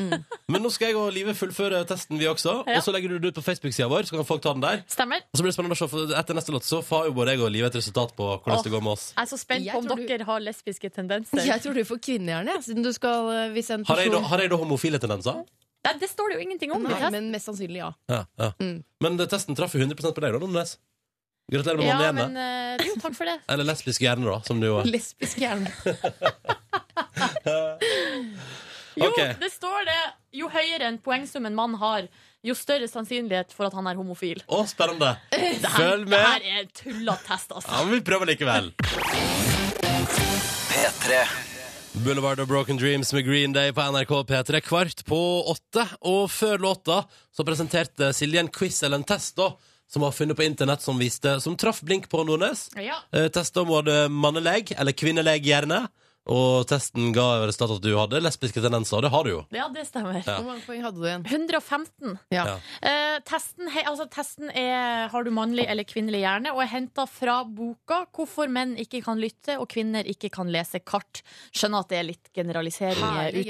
[0.54, 2.60] Men nå skal jeg og Live fullføre testen, vi også.
[2.70, 2.76] Ja.
[2.78, 4.84] Og så legger du det ut på Facebook-sida vår, så kan folk ta den der.
[4.86, 5.24] Stemmer.
[5.32, 7.34] Og så blir det spennende å se, for etter neste låt så får jo både
[7.34, 8.66] jeg og Live et resultat på hvordan Åh.
[8.68, 9.06] det går med oss.
[9.16, 11.42] Jeg er så spent på om tror du- dere har lesbiske tendenser.
[11.50, 14.20] Jeg tror du får kvinnehjerne, jeg, siden du skal eh, Hvis en Har jeg, da,
[14.20, 15.42] person har jeg da homofile tendenser?
[15.80, 17.90] Nei, det står det jo ingenting om Nei, men mest sannsynlig ja.
[18.12, 18.52] Ja, ja.
[18.62, 18.82] Mm.
[19.02, 20.76] Men eh, testen traff jo 100% på deg, da, Nordnes.
[21.50, 22.80] Gratulerer med Ja, mannen men hjemme.
[22.80, 23.38] eh, jo, takk for det.
[23.52, 24.90] Eller lesbisk hjerne, da, som du jo er.
[24.90, 25.70] Lesbisk hjerne.
[29.00, 29.34] Jo, okay.
[29.40, 30.00] det står det.
[30.36, 32.08] Jo høyere en poengsum en mann har,
[32.44, 34.42] jo større sannsynlighet for at han er homofil.
[34.50, 35.12] Å, spennende.
[35.30, 36.26] Det her, Følg det med.
[36.26, 37.70] her er tullatest, altså.
[37.70, 38.72] Ja, men vi prøver likevel.
[40.70, 41.22] P3.
[42.04, 45.20] Boulevard of Broken Dreams med Green Day på NRK P3 kvart på
[45.54, 45.86] åtte.
[46.10, 47.00] Og før låta
[47.34, 49.52] så presenterte Silje en quiz eller en test da
[49.92, 52.68] som var funnet på internett som viste Som traff blink på Nordnes.
[52.78, 53.00] Ja.
[53.12, 55.88] Eh, Testa om hun hadde manneleg eller kvinneleg hjerne.
[56.28, 59.38] Og testen ga resultat at du hadde lesbiske tendenser, og det har du jo.
[59.56, 60.18] ja, det stemmer.
[60.20, 60.36] Ja.
[60.36, 61.24] Hvor mange poeng hadde du igjen?
[61.24, 62.18] 115.
[62.30, 62.44] Ja.
[62.44, 62.56] Ja.
[62.82, 66.52] Eh, testen, he, altså, testen er Har du mannlig eller kvinnelig hjerne?
[66.52, 70.78] Og er henta fra boka 'Hvorfor menn ikke kan lytte og kvinner ikke kan lese
[70.84, 71.22] kart'.
[71.56, 73.00] Skjønner at det er litt generalisering.
[73.00, 73.46] Herlig ut-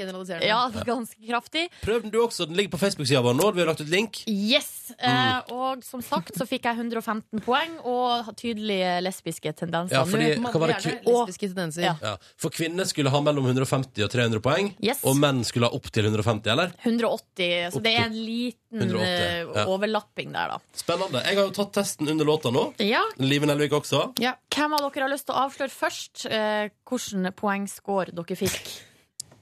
[0.47, 1.69] Ja, ganske kraftig.
[1.83, 2.47] Prøv den du også.
[2.47, 3.51] Den ligger på Facebook-sida vår nå.
[3.53, 4.23] Vi har lagt ut link.
[4.27, 4.91] Yes!
[4.97, 9.95] Eh, og som sagt så fikk jeg 115 poeng og tydelige lesbiske tendenser.
[9.95, 11.81] Ja, fordi- Nå- det Mannlig kvi- lesbiske tendenser.
[11.83, 11.95] Ja.
[12.01, 12.15] Ja.
[12.37, 14.71] For kvinner skulle ha mellom 150 og 300 poeng.
[14.83, 15.01] Yes.
[15.07, 16.73] Og menn skulle ha opp til 150, eller?
[16.83, 19.65] 180, så det er en liten 180, eh, ja.
[19.65, 20.77] overlapping der, da.
[20.77, 21.23] Spennende.
[21.25, 22.67] Jeg har jo tatt testen under låta nå.
[22.85, 23.01] Ja.
[23.21, 24.11] Live Nelvik også.
[24.21, 24.35] Ja.
[24.53, 28.61] Hvem av dere har lyst til å avsløre først eh, hvilken poengscore dere fikk?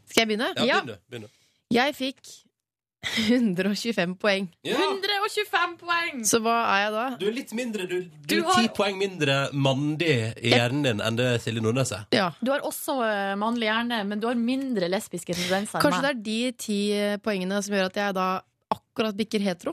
[0.10, 0.54] Skal jeg begynne?
[0.56, 0.96] Ja, begynne.
[0.96, 1.10] du.
[1.12, 1.36] Begynn du.
[1.76, 2.32] Jeg fikk
[3.00, 4.50] 125 poeng.
[4.68, 4.76] Ja.
[4.76, 6.24] 125 poeng!
[6.28, 7.06] Så hva er jeg da?
[7.22, 10.84] Du er litt mindre Du, du, Du er har- ti poeng mindre mandig i hjernen
[10.84, 12.06] din enn det Silje Nordnes er.
[12.12, 12.30] Ja.
[12.44, 15.80] Du har også eh, mannlig hjerne, men du har mindre lesbiske tendenser.
[15.80, 18.30] enn Kanskje det er de ti eh, poengene som gjør at jeg da
[18.70, 19.72] akkurat bikker hetero.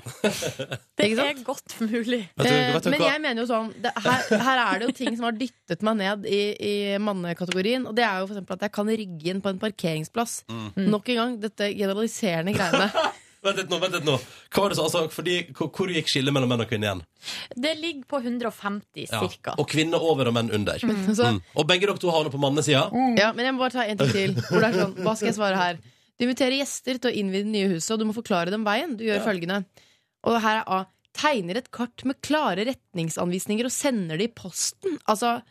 [0.96, 2.22] det er godt mulig.
[2.40, 5.36] Eh, men jeg mener jo sånn det, her, her er det jo ting som har
[5.36, 6.72] dyttet meg ned i, i
[7.02, 7.84] mannekategorien.
[7.90, 10.38] Og det er jo eksempel at jeg kan rygge inn på en parkeringsplass.
[10.48, 10.70] Mm.
[10.94, 12.88] Nok en gang dette generaliserende greiene.
[13.44, 14.14] Vent litt nå, vent litt nå.
[14.50, 17.02] Hva var det så, altså, fordi, hvor, hvor gikk skillet mellom menn og kvinner igjen?
[17.56, 19.20] Det ligger på 150 Ja.
[19.20, 19.54] cirka.
[19.58, 20.78] Og kvinner over og menn under.
[20.78, 20.86] Så,
[21.36, 21.42] Mm.
[21.56, 22.86] Og begge dere to har noe på mannesida.
[23.18, 24.34] ja, men jeg må bare ta en ting til.
[24.48, 25.78] Hvor det er sånn, hva skal jeg svare her?
[26.18, 28.96] Du inviterer gjester til å innvie det nye huset, og du må forklare dem veien.
[28.96, 29.64] Du gjør følgende.
[30.24, 30.84] Og her er A.
[31.16, 34.98] Tegner et kart med klare retningsanvisninger og sender det i posten.
[35.08, 35.42] Altså,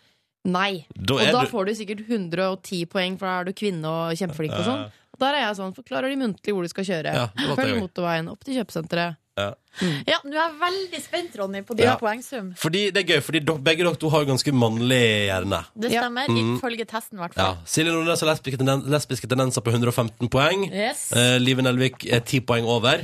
[0.46, 0.86] nei.
[0.94, 3.86] Da Og er da du får du sikkert 110 poeng, for da er du kvinne
[3.90, 4.84] og kjempeflink og sånn.
[5.20, 7.14] Der er jeg sånn, forklarer de muntlig hvor de skal kjøre.
[7.16, 9.16] Ja, Følg motorveien, opp til kjøpesenteret.
[9.36, 11.98] Ja, du er veldig spent, Ronny, på din Ja.
[12.00, 12.54] poengsum.
[12.56, 15.60] Fordi det er gøy, fordi dere, begge dere to har ganske mannlig hjerne.
[15.78, 16.54] Det stemmer, Mm.
[16.60, 17.56] ifølge testen, i hvert Ja.
[17.66, 20.72] Silje Nordnes har lesbiske, tenden lesbiske tendenser på 115 poeng.
[20.72, 21.12] Yes.
[21.12, 23.04] Eh, Live Nelvik er 10 poeng over.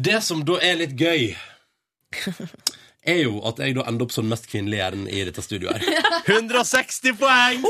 [0.00, 1.34] Det som da er litt gøy,
[3.04, 5.78] er jo at jeg da ender opp som den mest kvinnelige hjernen i dette studioet
[5.82, 6.02] her.
[6.28, 7.64] 160 poeng!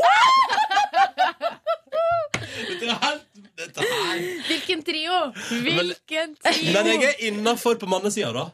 [2.69, 3.27] Dette er helt
[3.61, 4.23] dette her.
[4.49, 5.19] Hvilken trio!
[5.65, 6.73] Hvilken tid!
[6.75, 8.49] Men jeg er innafor på mannesida, da.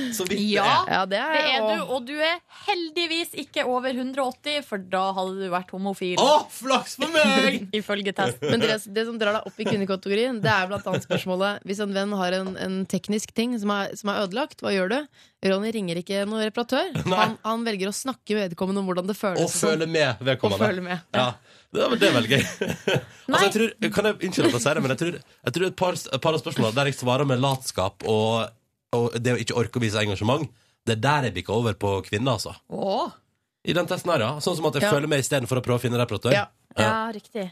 [0.16, 0.64] Så vidt det Ja.
[0.86, 0.92] er.
[0.94, 1.70] Ja, det er, Det er og...
[1.72, 6.16] du, og du er heldigvis ikke over 180, for da hadde du vært homofil.
[6.22, 7.66] Å, flaks for meg!
[7.80, 8.48] Ifølge testen.
[8.52, 11.80] Men det, det som drar deg opp i kvinnekategorien, det er blant annet spørsmålet Hvis
[11.84, 14.98] en venn har en, en teknisk ting som er, som er ødelagt, hva gjør du?
[15.42, 16.92] Ronny ringer ikke noen reparatør.
[17.22, 19.42] Han, han velger å snakke med vedkommende om hvordan det føles.
[19.42, 20.68] Og føle med og vedkommende.
[20.68, 21.02] føle med.
[21.18, 21.32] Ja,
[21.74, 22.44] det, det er veldig gøy.
[22.46, 25.16] altså, jeg tror, kan jeg Unnskyld at jeg sier det, men jeg tror,
[25.48, 28.46] jeg tror et par, et par av spørsmålene der jeg svarer med latskap og,
[28.92, 30.48] og det å ikke orke å vise engasjement,
[30.86, 32.54] det er der jeg bikker over på kvinner, altså.
[32.70, 33.10] Åh,
[33.64, 34.30] I den testen her, ja.
[34.42, 34.90] Sånn som at jeg Ja.
[34.90, 36.32] følger med istedenfor å prøve å finne reparatør.
[36.34, 36.46] Ja.
[36.76, 37.44] ja, riktig.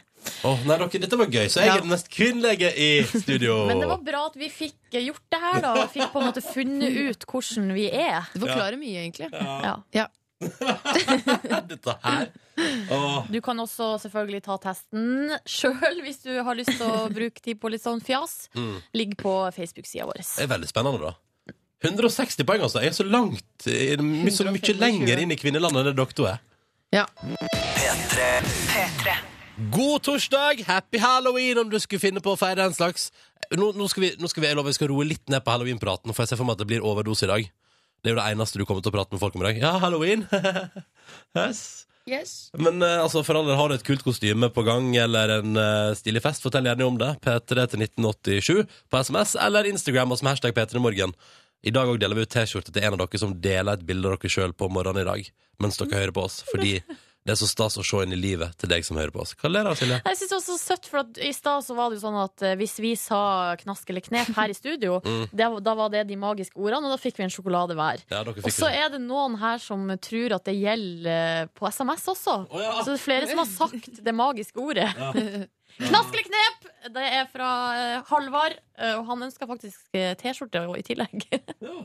[0.43, 1.75] Åh, nei, dere, dette var gøy, så jeg Ja.
[1.77, 3.65] er den mest kvinnelige i studio.
[3.69, 5.71] Men det var bra at vi fikk gjort det her, da.
[5.83, 8.27] Og fikk på en måte funnet ut hvordan vi er.
[8.33, 9.31] Det forklarer mye, egentlig.
[9.31, 9.77] Ja.
[9.93, 10.07] Ja.
[11.71, 12.29] dette her.
[12.91, 13.23] Oh.
[13.31, 17.59] Du kan også selvfølgelig ta testen sjøl hvis du har lyst til å bruke tid
[17.61, 18.49] på litt sånn fjas.
[18.57, 18.75] Mm.
[18.97, 20.21] Ligg på Facebook-sida vår.
[20.25, 21.13] det er veldig spennende, da.
[21.83, 22.81] 160 poeng, altså.
[22.83, 24.79] Jeg er så langt i- Så mye 125.
[24.79, 26.39] lenger inn i kvinnelandet enn det dere to er.
[26.91, 27.05] Ja.
[29.71, 30.63] God torsdag!
[30.65, 33.11] Happy halloween om du skulle finne på å feire en slags
[33.51, 35.51] Nå, nå skal vi, nå skal vi, jeg lover, vi skal roe litt ned på
[35.51, 37.49] halloween-praten, for jeg ser for meg at det blir overdose i dag.
[38.01, 39.59] Det er jo det eneste du kommer til å prate med folk om i dag.
[39.59, 40.23] Ja, halloween!
[41.41, 42.39] yes.
[42.57, 45.91] Men eh, altså, for alle har du et kult kostyme på gang eller en eh,
[45.99, 47.11] stilig fest, fortell gjerne om det.
[47.25, 51.11] P3 til 1987 på SMS eller Instagram og som hashtag P3morgen.
[51.63, 54.09] I dag òg deler vi ut T-skjorte til en av dere som deler et bilde
[54.09, 55.31] av dere sjøl på morgenen i dag
[55.61, 56.39] mens dere hører på oss.
[56.49, 56.79] Fordi
[57.21, 59.35] det er så stas å se inn i livet til deg som hører på oss.
[59.37, 59.99] Hva ler du av, Silje?
[60.07, 62.17] Jeg synes det var så søtt, for at I stad så var det jo sånn
[62.17, 63.19] at eh, hvis vi sa
[63.61, 65.27] knask eller knep her i studio, Mm.
[65.29, 68.01] det, da var det de magiske ordene, og da fikk vi en sjokolade hver.
[68.09, 72.09] Ja, Og så er det noen her som tror at det gjelder eh, på SMS
[72.15, 72.39] også.
[72.49, 72.73] Oh, ja.
[72.81, 74.89] Så det er flere som har sagt det magiske ordet.
[75.77, 76.69] Knask eller knep!
[76.95, 81.27] Det er fra eh, Halvard, eh, og han ønska faktisk eh, T-skjorte og i tillegg.
[81.61, 81.75] Ja.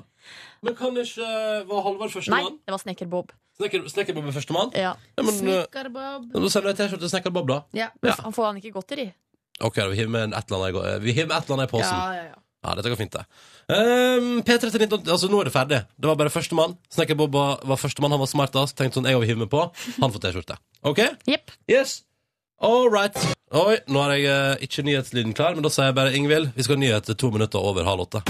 [0.65, 1.27] Men kan ikke
[1.69, 2.57] Var Halvard Nei, førstemann?
[2.67, 3.31] det var Snekker-Bob.
[3.61, 4.73] Snekker, Snekkerbob er førstemann?
[4.75, 4.95] Ja.
[5.17, 6.27] Ja, men eh, Snikkerbob.
[6.33, 7.61] da sender jeg T-skjorte til Snekkerbob, da.
[7.79, 7.91] Ja.
[8.05, 8.17] Ja.
[8.25, 9.07] Han får han ikke godteri.
[9.65, 11.71] Ok, da, vi hiver med et eller annet i Vi hiver med et eller annet
[11.71, 11.95] i posen.
[11.95, 12.43] Ja, ja, ja.
[12.67, 13.23] Ja, dette går fint, det.
[13.71, 15.79] Um, P3 til 19, altså Nå er det ferdig.
[15.95, 16.75] Det var bare førstemann.
[16.91, 18.11] Snekkerbob var, var førstemann.
[18.17, 18.75] Han var smartest.
[18.79, 19.63] Tenkte sånn, jeg vil hive meg på.
[20.01, 20.57] Han får T-skjorte.
[20.91, 21.05] OK?
[21.31, 21.55] Jepp.
[21.71, 22.01] Yes.
[22.61, 23.17] All right.
[23.53, 26.65] Oi, nå har jeg eh, ikke nyhetslyden klar, men da sier jeg bare Ingvild, vi
[26.65, 28.23] skal ha nyheter to minutter over halv åtte.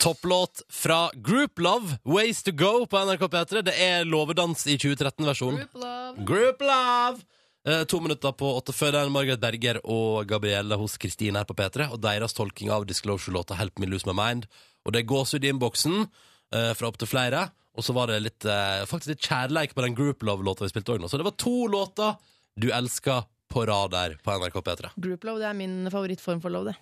[0.00, 3.62] Topplåt fra Group Love, Ways to Go på NRK P3.
[3.62, 5.60] Det er låvedans i 2013-versjonen.
[5.60, 6.24] Group love.
[6.26, 7.22] Group Love!
[7.68, 11.54] Eh, to minutter på åtte før den Margaret Berger og Gabrielle hos Kristine her på
[11.58, 14.48] P3, og deres tolking av Disclosure-låta Help Me Lose My Mind.
[14.84, 17.50] Og det er gåsehud i innboksen eh, fra opptil flere.
[17.78, 20.96] Og så var det litt, eh, faktisk litt kjærleik på den Group Love-låta vi spilte
[20.96, 21.10] òg nå.
[21.10, 22.16] Så det var to låter
[22.58, 24.90] du elska på rad der på NRK P3.
[24.96, 26.76] Group love det er min favorittform for love, det.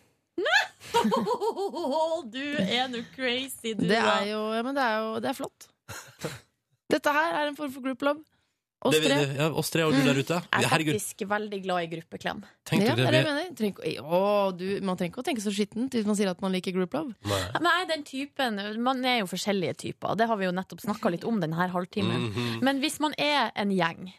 [2.32, 3.84] du er nå crazy, du.
[3.86, 4.18] Det da.
[4.20, 5.68] er jo, ja, men det er jo det er flott.
[6.92, 8.24] Dette her er en form for group love.
[8.80, 9.08] Oss tre.
[9.08, 10.36] det- Ja, oss tre og du der ute.
[10.52, 12.42] Jeg er Herregud, faktisk veldig glad i gruppeklem.
[12.64, 13.34] tenk Ja, det er det jeg det.
[13.34, 13.54] mener.
[13.56, 16.40] Trenger ikke- å, du, man trenger ikke å tenke så skittent hvis man sier at
[16.40, 17.14] man liker group love.
[17.24, 17.40] Nei.
[17.60, 20.16] Men jeg er den typen Man er jo forskjellige typer.
[20.16, 22.30] Det har vi jo nettopp snakka litt om denne halvtimen.
[22.32, 22.62] Mhm.
[22.62, 24.12] Men hvis man er en gjeng,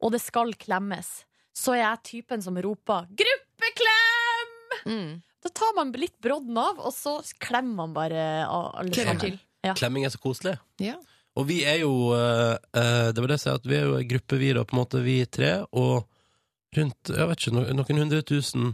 [0.00, 4.86] og det skal klemmes, så er jeg typen som roper 'gruppeklem'!
[4.86, 5.22] Mm.
[5.42, 9.20] Da tar man litt brodden av, og så klemmer man bare alle Klemmer sammen.
[9.20, 9.40] til.
[9.64, 9.74] Ja.
[9.74, 10.58] Klemming er så koselig.
[10.78, 10.94] Ja.
[11.36, 13.98] Og vi er jo eh, eh, Det var det jeg sa, at vi er jo
[13.98, 16.06] en gruppe, vi da, på en måte, vi tre, og
[16.76, 18.72] rundt jeg vet ikke, no, noen hundre tusen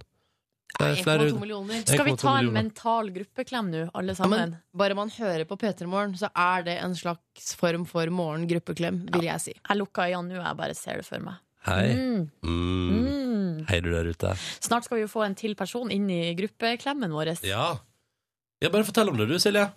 [0.80, 1.82] Nei, 1,2 millioner.
[1.84, 2.54] Skal vi 1,2 ta en millioner.
[2.56, 4.54] mental gruppeklem nå, alle Ja, sammen?
[4.54, 9.02] men bare man hører på P3 Morgen, så er det en slags form for morgengruppeklem,
[9.12, 9.52] vil jeg si.
[9.58, 11.36] Jeg lukker øynene nå, jeg bare ser det for meg.
[11.68, 11.92] Hei.
[11.92, 12.24] Mm.
[12.40, 12.96] Mm.
[13.04, 13.60] Mm.
[13.68, 14.32] Hei, du der ute.
[14.64, 17.34] Snart skal vi jo få en til person inn i gruppeklemmen vår.
[17.46, 17.66] Ja.
[18.64, 18.72] ja.
[18.72, 19.68] Bare fortell om det, du, Silje.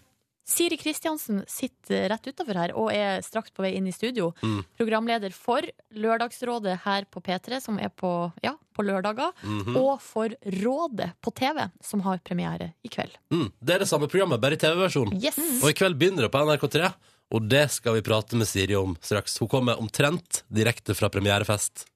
[0.46, 4.28] Siri Kristiansen sitter rett utafor her og er straks på vei inn i studio.
[4.46, 4.60] Mm.
[4.78, 5.66] Programleder for
[5.98, 8.12] Lørdagsrådet her på P3, som er på,
[8.46, 9.34] ja, på lørdager.
[9.42, 9.74] Mhm.
[9.82, 10.30] Og for
[10.62, 13.18] Rådet på TV, som har premiere i kveld.
[13.34, 13.48] mm.
[13.60, 15.16] Det er det samme programmet, bare i TV-versjon.
[15.18, 15.40] Yes!
[15.64, 16.94] Og i kveld begynner det på NRK3,
[17.34, 19.40] og det skal vi prate med Siri om straks.
[19.42, 21.88] Hun kommer omtrent direkte fra premierefest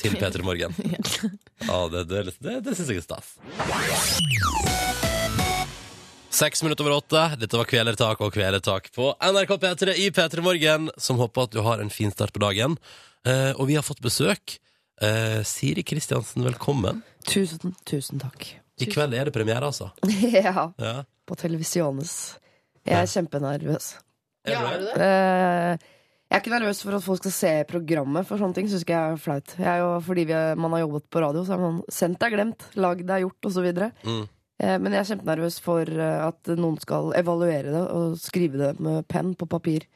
[0.00, 0.72] til P3 Morgen.
[1.60, 3.36] Ja, det, det, det, det syns jeg er stas.
[6.30, 7.22] Seks minutter over åtte.
[7.40, 11.60] Dette var Kvelertak og Kvelertak på NRK P3 i P3 Morgen, som håper at du
[11.66, 12.76] har en fin start på dagen.
[13.26, 14.56] Eh, og vi har fått besøk.
[15.02, 17.02] Eh, Siri Kristiansen, velkommen.
[17.26, 18.46] Tusen, tusen takk.
[18.80, 19.90] I kveld er det premiere, altså.
[20.46, 20.94] ja, Ja.
[21.28, 22.14] på Televisiones.
[22.86, 23.90] Jeg er kjempenervøs.
[24.48, 24.94] Er du det?
[25.04, 25.88] Eh,
[26.30, 28.94] jeg er ikke nervøs for at folk skal se programmet, for sånne ting syns ikke
[28.96, 29.54] jeg er flaut.
[29.58, 32.32] Jeg er jo, fordi vi man har jobbet på radio, så er man sendt er
[32.38, 33.66] glemt, lagd er gjort, osv.
[34.06, 34.28] Mm.
[34.60, 38.74] Eh, men jeg er kjempenervøs for eh, at noen skal evaluere det og skrive det
[38.84, 39.86] med penn på papir.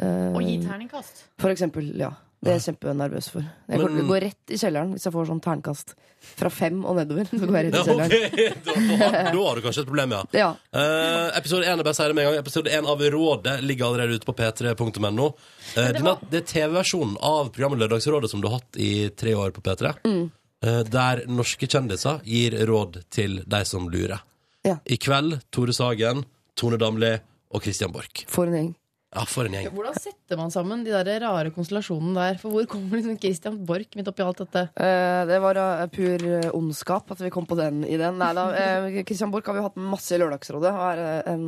[0.00, 1.24] Eh, Og gi terningkast.
[1.40, 2.12] For eksempel, ja.
[2.44, 3.44] Det er jeg kjempenervøs for.
[3.72, 5.94] Jeg kommer til å gå rett i kjelleren hvis jeg får sånn ternkast.
[6.36, 7.24] Fra fem og nedover.
[7.30, 8.12] Så går jeg rett i kjelleren.
[8.12, 8.42] ok.
[8.66, 10.20] da, da, har, da har du kanskje et problem, ja.
[10.36, 10.50] Ja.
[10.76, 13.86] Eh, episode 1 er bare å det med en gang Episode 1 av Rådet ligger
[13.88, 15.30] allerede ute på p3.no.
[15.32, 18.92] Uh, det det, var- det er TV-versjonen av programmet Lørdagsrådet som du har hatt i
[19.16, 19.94] tre år på P3.
[20.04, 20.26] Mm.
[20.64, 24.22] Eh, der norske kjendiser gir råd til de som lurer.
[24.64, 24.78] Ja.
[24.88, 26.24] I kveld Tore Sagen,
[26.56, 27.12] Tone Damli
[27.52, 28.24] og Christian Borch.
[28.32, 28.70] For en gjeng.
[29.14, 29.68] Ja, for en gjeng.
[29.76, 32.38] Hvordan setter man sammen de der rare konstellasjonene der?
[32.40, 34.64] For hvor kommer liksom Christian Borch midt oppi alt dette?
[34.74, 38.18] Eh, det var eh, pur eh, ondskap at vi kom på den ideen.
[38.18, 38.48] Nei da.
[38.56, 41.46] eh, Christian Borch har vi hatt masse i Lørdagsrådet og er en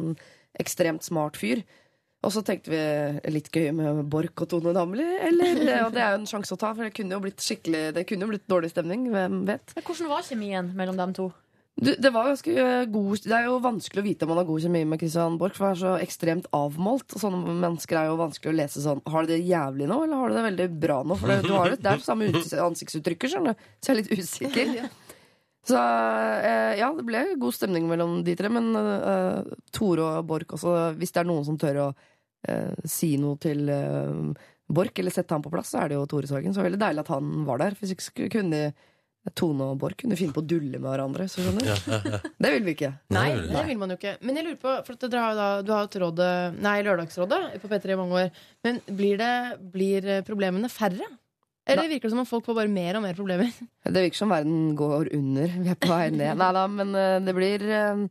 [0.61, 1.65] ekstremt smart fyr.
[2.27, 2.83] Og så tenkte vi
[3.31, 5.07] litt gøy med Borch og Tone Damli.
[5.29, 7.43] Eller, eh, og det er jo en sjanse å ta, for det kunne jo blitt
[7.43, 9.09] skikkelig Det kunne jo blitt dårlig stemning.
[9.15, 9.77] Hvem vet?
[9.79, 11.31] Men hvordan var kjemien mellom dem to?
[11.77, 14.47] Du, det var ganske eh, god Det er jo vanskelig å vite om man har
[14.49, 17.11] god kjemi med Christian Borch, for han er så ekstremt avmålt.
[17.13, 20.23] Og sånne mennesker er jo vanskelig å lese sånn Har du det jævlig nå, eller
[20.23, 21.19] har du det veldig bra nå?
[21.21, 23.67] For det, du har det, det er samme ut- ansiktsuttrykket, skjønner du.
[23.79, 24.79] Så jeg er litt usikker.
[25.67, 28.51] Så eh, ja, det ble god stemning mellom de tre.
[28.53, 29.43] Men uh,
[29.75, 32.13] Tore og Borch også, hvis det er noen som tør å eh,
[32.89, 36.29] si noe til eh, Borch, eller sette ham på plass, så er det jo Tore
[36.31, 36.55] Sagen.
[36.55, 37.77] Så veldig deilig at han var der.
[37.79, 38.63] Hvis ikke kunne
[39.35, 41.27] Tone og Borch kunne finne på å dulle med hverandre.
[41.31, 41.71] Så skjønner du.
[41.71, 42.33] Ja, ja, ja.
[42.47, 42.93] Det vil vi ikke.
[43.15, 43.51] Nei, Nei.
[43.51, 44.17] det vil man jo ikke.
[44.23, 46.33] Men jeg lurer på, for at dere har jo da, du har hatt rådet,
[46.63, 48.43] nei, Lørdagsrådet på P3 i mange år.
[48.67, 49.33] Men blir, det,
[49.75, 51.09] blir problemene færre?
[51.67, 53.51] Eller virker det som om folk får bare mer og mer problemer?
[53.83, 55.57] Det virker som verden går under.
[55.65, 56.37] Vi er på vei ned.
[56.39, 58.05] Nei da, men eh, det blir eh,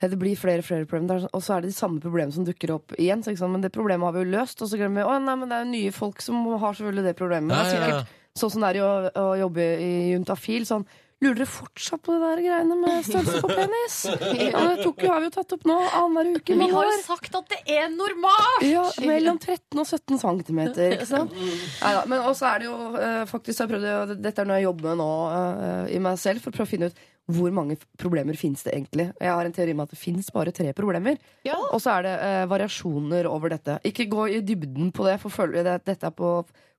[0.00, 1.26] det blir flere og flere problemer.
[1.34, 3.24] Og så er det de samme problemene som dukker opp igjen.
[3.40, 4.62] Men det problemet har vi jo løst.
[4.62, 7.08] Og så glemmer vi å nei, men det er jo nye folk som har selvfølgelig
[7.08, 7.56] det problemet.
[7.56, 8.00] Ja, Det er ja, ja.
[8.04, 10.68] sikkert sånn som det er å, å jobbe i Juntafil.
[10.68, 10.86] Sånn
[11.18, 13.96] Lurer dere fortsatt på det der greiene med størrelse på penis?
[14.38, 16.54] Ja, det tok, jo- har vi jo tatt opp nå annenhver uke.
[16.54, 18.62] i Vi har jo sagt at det er normalt!
[18.68, 21.34] Ja, mellom 13 og 17 centimeter, ikke sant?
[21.34, 24.92] Neida, men også er det jo eh, faktisk, jeg prøvde, Dette er noe jeg jobber
[24.92, 28.38] med nå eh, i meg selv, for å prøve å finne ut hvor mange problemer
[28.40, 29.04] finnes det egentlig.
[29.20, 31.18] Jeg har en teori med at det finnes bare tre problemer.
[31.44, 31.58] Ja.
[31.74, 33.74] Og så er det eh, variasjoner over dette.
[33.90, 36.30] Ikke gå i dybden på det, for det, dette er på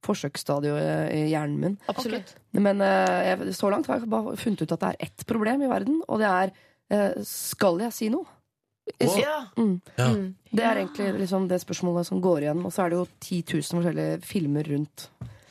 [0.06, 1.78] forsøksstadiet i hjernen min.
[1.92, 2.36] Absolutt.
[2.56, 5.64] Men eh, jeg, så langt har jeg bare funnet ut at det er ett problem
[5.66, 6.54] i verden, og det er
[6.90, 8.26] eh, Skal jeg si noe?
[8.90, 9.10] Å.
[9.22, 9.36] Ja.
[9.60, 9.76] Mm.
[10.00, 10.08] Ja.
[10.10, 10.30] Mm.
[10.50, 12.64] Det er egentlig liksom det spørsmålet som går igjen.
[12.66, 15.10] Og så er det jo 10 000 forskjellige filmer rundt.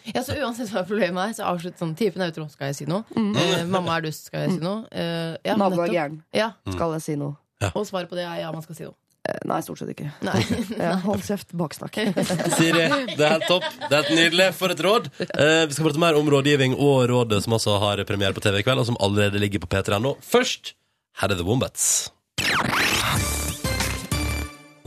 [0.08, 2.48] ja, så uansett hva problemet er, så avslutt sånn typen utro.
[2.50, 3.04] Skal jeg si noe?
[3.14, 4.26] Eh, mamma er dust.
[4.32, 4.88] Skal jeg si noe?
[4.90, 6.18] Eh, ja, Nabo er gæren.
[6.34, 6.50] Ja.
[6.72, 7.36] Skal jeg si noe?
[7.74, 8.96] Og svaret på det er ja, man skal si noe.
[9.28, 10.08] Eh, Nei, stort sett ikke.
[10.24, 10.40] Nei.
[10.78, 11.98] Ja, hold kjeft, baksnakk.
[12.58, 13.66] Siri, det er helt topp.
[13.84, 14.48] Det er helt nydelig.
[14.58, 15.10] For et råd.
[15.28, 18.60] Eh, vi skal prate mer om rådgivning og Rådet, som også har premiere på TV
[18.62, 20.16] i kveld, og som allerede ligger på p3.no.
[20.24, 20.74] Først,
[21.20, 22.08] her er The Wombats.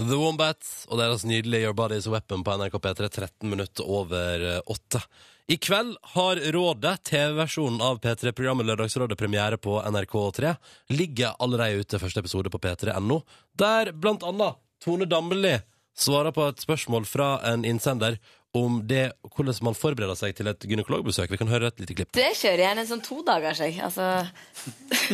[0.01, 4.61] The Wombats og deres nydelige Your Body's Weapon på NRK P3, 13 minutter over eh,
[4.65, 5.03] åtte.
[5.51, 10.53] I kveld har Rådet, TV-versjonen av P3-programmet Lørdagsrådet, premiere på NRK3.
[10.95, 13.17] Ligger allerede ute første episode på p3.no,
[13.59, 15.57] der blant annet Tone Damli
[15.97, 18.15] svarer på et spørsmål fra en innsender
[18.55, 21.31] om det, hvordan man forbereder seg til et gynekologbesøk.
[21.31, 22.13] Vi kan høre et lite klipp.
[22.15, 23.75] Det kjører gjerne en sånn todagers, jeg.
[23.83, 24.07] Altså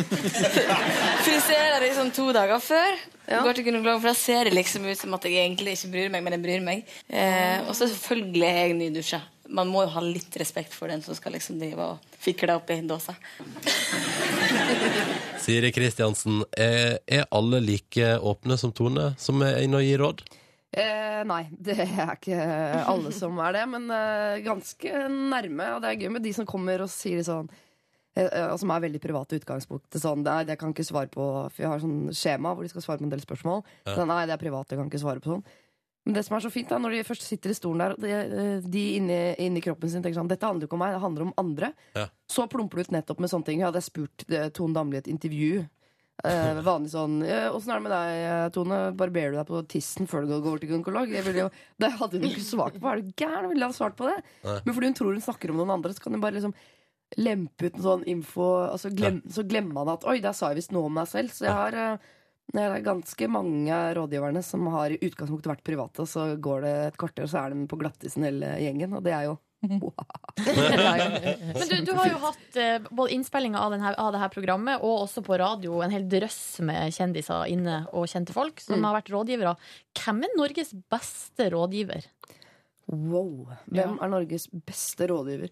[1.26, 3.02] Friserer det sånn to dager før.
[3.28, 6.14] Går til gynekolog, for da ser det liksom ut som at jeg egentlig ikke bryr
[6.14, 6.86] meg, men jeg bryr meg.
[7.10, 9.20] Eh, og så selvfølgelig er jeg nydusja.
[9.48, 12.68] Man må jo ha litt respekt for den som skal liksom drive og fikle opp
[12.74, 13.14] i dåsa.
[15.44, 20.26] Siri Kristiansen, er, er alle like åpne som Tone, som er inne og gir råd?
[20.68, 22.40] Eh, nei, det er ikke
[22.92, 25.70] alle som er det, men eh, ganske nærme.
[25.76, 28.74] Og det er gøy med de som kommer og sier sånn eh, eh, og som
[28.74, 30.00] er veldig private i utgangspunktet.
[30.02, 31.24] Sånn, det, er, det kan ikke svare på
[31.54, 33.64] For jeg har sånn skjema hvor de skal svare på en del spørsmål.
[33.88, 35.48] Så, nei, det er privat, jeg kan ikke svare på sånn.
[36.08, 38.00] Men det som er så fint, da, når de først sitter i stolen der, og
[38.00, 40.94] de, eh, de inni, inni kroppen sin tenker sånn Dette handler jo ikke om meg,
[40.96, 41.68] det handler om andre.
[41.98, 42.06] Ja.
[42.32, 43.60] Så plumper du ut nettopp med sånne ting.
[43.60, 45.66] Jeg hadde spurt eh, Tone Damli i et intervju.
[46.24, 48.80] eh, vanlig sånn «Ja, Åssen er det med deg, Tone?
[48.96, 51.12] Barberer du deg på tissen før du går til gynekolog?
[51.12, 52.88] Det hadde hun ikke svart på.
[52.88, 53.52] Er du gæren?
[53.52, 54.16] Ville ha svart på det?
[54.48, 54.58] Nei.
[54.64, 56.56] Men fordi hun tror hun snakker om noen andre, så kan hun bare liksom
[57.20, 60.50] lempe ut en sånn info, Altså så, glem, så glemmer man at Oi, der sa
[60.50, 61.30] jeg visst noe om meg selv.
[61.36, 62.08] Så jeg har eh,
[62.54, 66.64] det er ganske mange av rådgiverne som har i utgangspunktet vært private, og så går
[66.64, 68.94] det et kvarter, og så er de på glattisen hele gjengen.
[68.96, 69.36] Og det er jo
[70.38, 74.84] Men du, du har jo hatt eh, både innspillinga av, den av det her programmet
[74.86, 78.84] og også på radio en hel drøss med kjendiser inne og kjente folk som Mm.
[78.86, 79.56] har vært rådgivere.
[79.98, 82.06] Hvem er Norges beste rådgiver?
[82.86, 83.48] Wow.
[83.66, 85.50] Hvem er Norges beste rådgiver?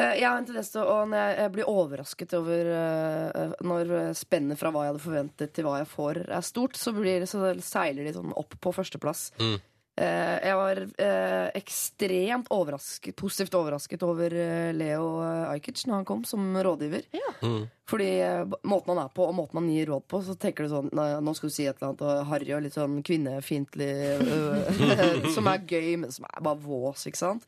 [0.00, 4.60] Eh, Jeg har en tendens til å når jeg, blir overrasket over eh, Når spennet
[4.60, 8.06] fra hva jeg hadde forventet til hva jeg får, er stort, så, blir, så seiler
[8.08, 9.28] de sånn opp på førsteplass.
[9.42, 9.58] Mm.
[10.00, 15.10] Eh, Jeg var eh, ekstremt overrasket, positivt overrasket over eh, Leo
[15.50, 17.04] Ajkic når han kom som rådgiver.
[17.42, 17.66] Mm.
[17.90, 20.72] Fordi eh, måten han er på, og måten han gir råd på, så tenker du
[20.72, 23.90] sånn Nå nå skal du si et eller annet og harry og litt sånn kvinnefiendtlig
[24.22, 27.44] øh, Som er gøy, men som er bare vås, ikke sant?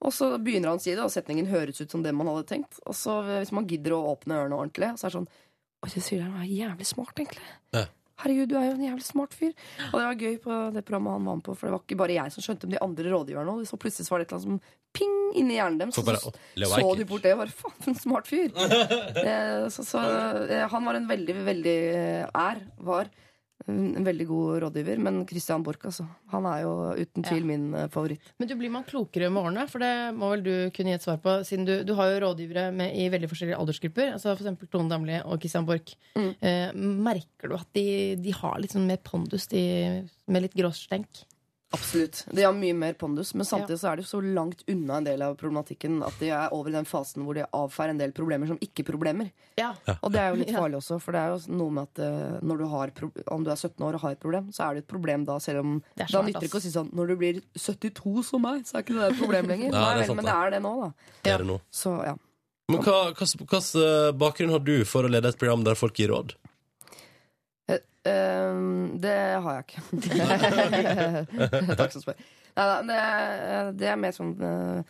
[0.00, 2.48] Og så begynner han å si det, og setningen høres ut som det man hadde
[2.48, 2.80] tenkt.
[2.88, 5.32] Og så eh, hvis man gidder å åpne ørene ordentlig, så er det sånn
[5.80, 7.46] Oi, det sier han er jævlig smart, egentlig.
[7.72, 7.86] Ja.
[8.20, 9.54] Herregud, du er jo en jævlig smart fyr.
[9.86, 11.98] Og det var gøy på det programmet han var med på, for det var ikke
[12.02, 13.62] bare jeg som skjønte om de andre rådgiverne òg.
[13.68, 15.96] Så plutselig var det et eller annet som ping inni hjernen deres.
[15.96, 16.34] Så bare, så,
[16.74, 18.52] så de bort det og bare faen, for en smart fyr.
[19.30, 20.00] Eh, så, så
[20.48, 23.10] eh, han var en veldig, veldig eh, er, var
[23.68, 25.00] en veldig god rådgiver.
[25.02, 26.06] Men Christian Borch, altså.
[26.32, 28.32] Han er jo uten tvil min eh, favoritt.
[28.40, 29.66] Men du blir man klokere med årene?
[29.70, 32.22] For det må vel du kunne gi et svar på, siden du, du har jo
[32.26, 34.14] rådgivere med, i veldig forskjellige aldersgrupper.
[34.16, 35.96] Altså eksempel Tone Damli og Christian Borch.
[36.16, 36.30] Mm.
[36.40, 36.68] Eh,
[37.10, 37.88] merker du at de,
[38.20, 39.64] de har litt sånn mer pondus, de,
[40.30, 41.24] med litt gråstenk?
[41.72, 42.24] Absolutt.
[42.34, 45.22] De har mye mer pondus, men samtidig så er de så langt unna en del
[45.22, 48.50] av problematikken at de er over i den fasen hvor de avfeier en del problemer
[48.50, 49.28] som ikke-problemer.
[49.60, 49.68] Ja.
[50.00, 52.40] Og det er jo litt farlig også, for det er jo noe med at eh,
[52.42, 54.74] når du har, pro- om du er 17 år og har et problem, så er
[54.80, 57.12] det et problem da, selv om Det Da nytter det ikke å si sånn Når
[57.12, 59.70] du blir 72 som meg, så er ikke det et problem lenger.
[59.76, 60.90] Nei det er vel, sant men det er det nå, da.
[61.22, 61.60] Det er det nå.
[61.70, 62.16] Så ja.
[62.70, 66.34] Men hva hvilken bakgrunn har du for å lede et program der folk gir råd?
[68.08, 68.54] Eh,
[69.02, 69.82] det har jeg ikke.
[71.80, 72.16] Takk som spør.
[72.56, 72.98] Nei, det,
[73.80, 74.80] det er mer sånn eh,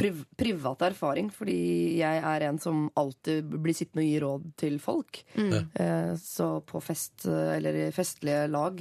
[0.00, 1.58] priv, privat erfaring, fordi
[1.98, 5.22] jeg er en som alltid blir sittende og gi råd til folk.
[5.36, 5.54] Mm.
[5.76, 8.80] Uh, så på fest, eh, eller i festlige lag,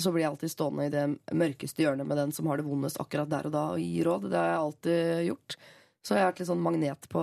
[0.00, 1.04] så blir jeg alltid stående i det
[1.38, 4.28] mørkeste hjørnet med den som har det vondest akkurat der og da, og gi råd.
[4.30, 5.58] Det har jeg alltid gjort.
[6.04, 7.22] Så jeg har vært litt sånn magnet på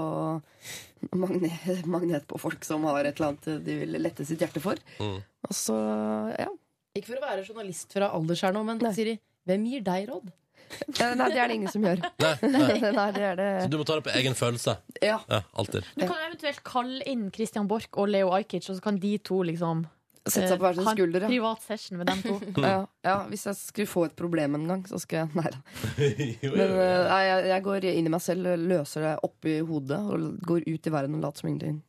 [1.22, 4.82] magnet, magnet på folk som har et eller annet de vil lette sitt hjerte for.
[4.98, 5.20] Mm.
[5.22, 5.78] Og så,
[6.34, 6.50] ja.
[6.98, 9.16] Ikke for å være journalist fra alders her nå, men Siri,
[9.48, 10.32] hvem gir deg råd?
[10.72, 12.02] Nei, det er det ingen som gjør.
[12.22, 12.68] Nei, nei.
[13.00, 14.78] Nei, det er det Så du må ta det på egen følelse.
[15.04, 15.18] Ja.
[15.28, 15.88] Ja, alltid.
[15.98, 19.42] Du kan eventuelt kalle inn Christian Borch og Leo Ajkic, og så kan de to
[19.48, 19.84] liksom
[20.22, 21.30] Sette seg på hver sin ha en skulder, ja.
[21.32, 22.36] privat session med dem to.
[22.62, 25.62] Ja, ja, hvis jeg skulle få et problem en gang, så skal jeg Nei da.
[26.60, 30.28] Men eh, nei, jeg, jeg går inn i meg selv, løser det oppi hodet og
[30.46, 31.82] går ut i verden og later som ingenting.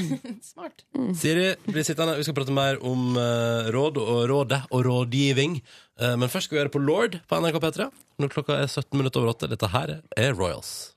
[0.50, 0.86] Smart.
[1.20, 2.16] Siri, bli sittende.
[2.16, 5.60] Vi skal prate mer om eh, råd og rådet og rådgivning.
[6.00, 7.92] Eh, men først skal vi gjøre det på Lord på NRK P3.
[8.22, 9.52] Når klokka er 17 minutter over 8.
[9.52, 10.94] Dette her er Royals.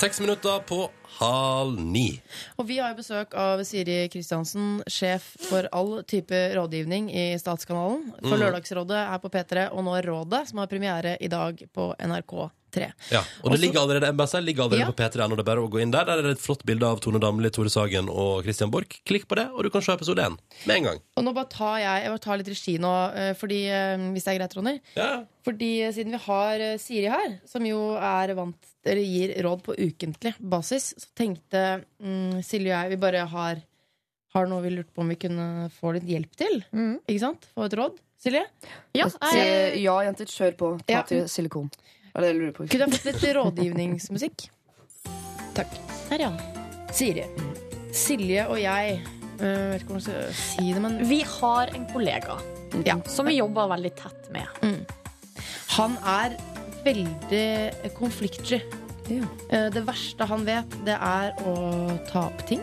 [0.00, 0.86] Seks minutter på
[1.18, 2.08] halv ni.
[2.58, 8.10] Og vi har jo besøk av Siri Kristiansen, sjef for all type rådgivning i Statskanalen.
[8.22, 8.42] For Mm.
[8.42, 11.94] Lørdagsrådet er på P3, og nå Rådet, som har premiere i dag på
[12.74, 12.90] NRK3.
[13.12, 14.90] Ja, og det ligger allerede, MBSL ligger allerede Ja.
[14.92, 16.04] på P3 det er bare å gå inn der.
[16.04, 19.00] Der er det et flott bilde av Tone Damli, Tore Sagen og Christian Borch.
[19.04, 21.00] Klikk på det, og du kan se episode én med en gang.
[21.16, 24.24] Og nå bare tar jeg, jeg bare tar litt regi nå, eh, fordi, eh, hvis
[24.24, 24.80] det er greit, Ronny.
[24.96, 25.24] Ja.
[25.44, 29.74] Fordi eh, siden vi har Siri her, som jo er vant eller gir råd på
[29.78, 33.62] ukentlig basis, så tenkte mm, Silje og jeg vi bare har,
[34.34, 36.64] har noe vi lurte på om vi kunne få litt hjelp til.
[36.74, 36.98] Mm.
[37.08, 37.48] Ikke sant?
[37.54, 37.96] Få et råd.
[38.20, 38.44] Silje?
[38.96, 39.80] Ja, jeg...
[39.84, 40.68] Ja, jenter, kjør på.
[40.86, 41.02] Ta Ja.
[41.08, 41.70] til silikon.
[42.14, 42.66] Er det jeg lurer på.
[42.70, 44.46] Kunne jeg fått litt rådgivningsmusikk?
[45.56, 45.74] Takk.
[46.10, 46.32] Her, ja.
[46.94, 47.24] Siri.
[47.94, 49.00] Silje og jeg
[49.40, 52.38] øh, vet ikke hvordan jeg skal si det, men Vi har en kollega
[52.86, 52.96] Ja.
[53.06, 54.46] som vi jobber veldig tett med.
[55.76, 56.34] han er
[56.84, 58.58] veldig konfliktsky.
[59.10, 59.26] Ja.
[59.50, 61.54] Eh, Det verste han vet, det er å
[62.08, 62.62] ta opp ting.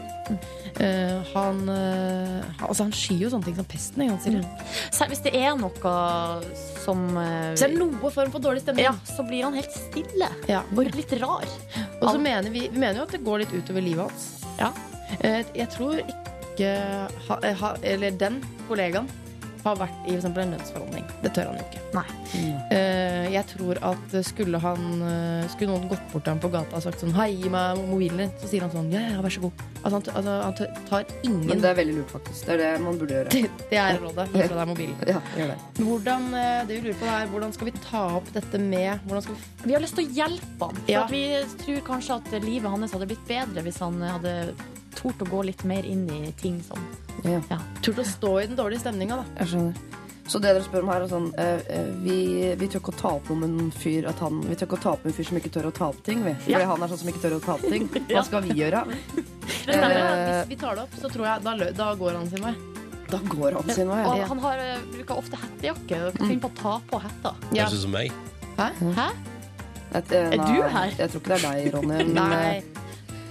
[0.80, 4.06] Uh, Han, uh, altså han skyr jo sånne ting som pesten.
[4.94, 5.96] Selv hvis det er noe
[6.86, 8.88] som eh, Så er det noe form for dårlig stemning.
[8.88, 10.32] Ja, så blir han helt stille.
[10.50, 10.64] Ja.
[10.72, 11.46] Litt rar.
[12.00, 14.30] Og så mener vi, vi mener jo at det går litt utover livet hans.
[14.62, 14.72] Ja.
[15.22, 16.72] Jeg tror ikke
[17.28, 18.40] ha, ha, Eller den
[18.70, 19.10] kollegaen
[19.64, 21.06] har vært i for eksempel en lønnsforhandling.
[21.24, 21.82] Det tør han jo ikke.
[21.96, 22.06] Nei.
[22.72, 26.78] Uh, jeg tror at skulle han eh, Skulle noen gått bort til ham på gata
[26.78, 28.32] og sagt sånn Hei, gi meg mobilen din.
[28.42, 29.64] Så sier han sånn Ja, ja, vær så god.
[29.82, 32.46] Altså, han, altså, han tar ingen Men det er veldig lurt, faktisk.
[32.48, 33.44] Det er det man burde gjøre.
[33.72, 34.28] Det er rådet.
[34.34, 34.98] Gi fra deg mobilen.
[35.10, 35.58] Ja, gjør det.
[35.82, 39.36] Hvordan, eh, det vi lurer på er, hvordan skal vi ta opp dette med skal
[39.36, 39.40] vi,
[39.70, 40.82] Vi har lyst til å hjelpe ham.
[40.82, 41.06] For Ja.
[41.06, 41.24] at vi
[41.64, 44.36] tror kanskje at livet hans hadde blitt bedre hvis han hadde
[44.96, 46.78] tort å gå litt mer inn i ting som
[47.24, 47.40] Ja.
[47.82, 49.26] Turt å stå i den dårlige stemninga, da.
[49.42, 49.74] Jeg skjønner.
[50.32, 52.18] Så det dere spør om her er sånn eh, eh, vi,
[52.56, 54.78] vi tør ikke å ta opp noe med en fyr at han, Vi tør ikke
[54.78, 56.22] å ta opp en fyr som ikke tør å ta opp ting.
[56.24, 56.34] Vi.
[56.46, 56.66] Fordi Ja.
[56.70, 57.88] han er sånn som ikke tør å ta opp ting.
[58.14, 58.84] Hva skal vi gjøre?
[58.88, 59.26] Det
[59.66, 59.98] stemmer.
[59.98, 62.54] uh, Hvis vi tar det opp, så tror jeg da, da går han sin vei.
[63.12, 64.00] Da går han sin vei.
[64.08, 64.62] Og han har,
[64.94, 65.90] bruker ofte hettejakke.
[66.00, 67.34] Dere kan finne på å ta på hetta.
[67.52, 67.66] Ja.
[67.66, 68.12] Høres ut som meg.
[68.62, 69.10] Hæ?
[69.92, 70.94] Et, eh, Er du her?
[70.96, 72.04] Jeg tror ikke det er deg, Ronny.
[72.22, 72.64] Nei.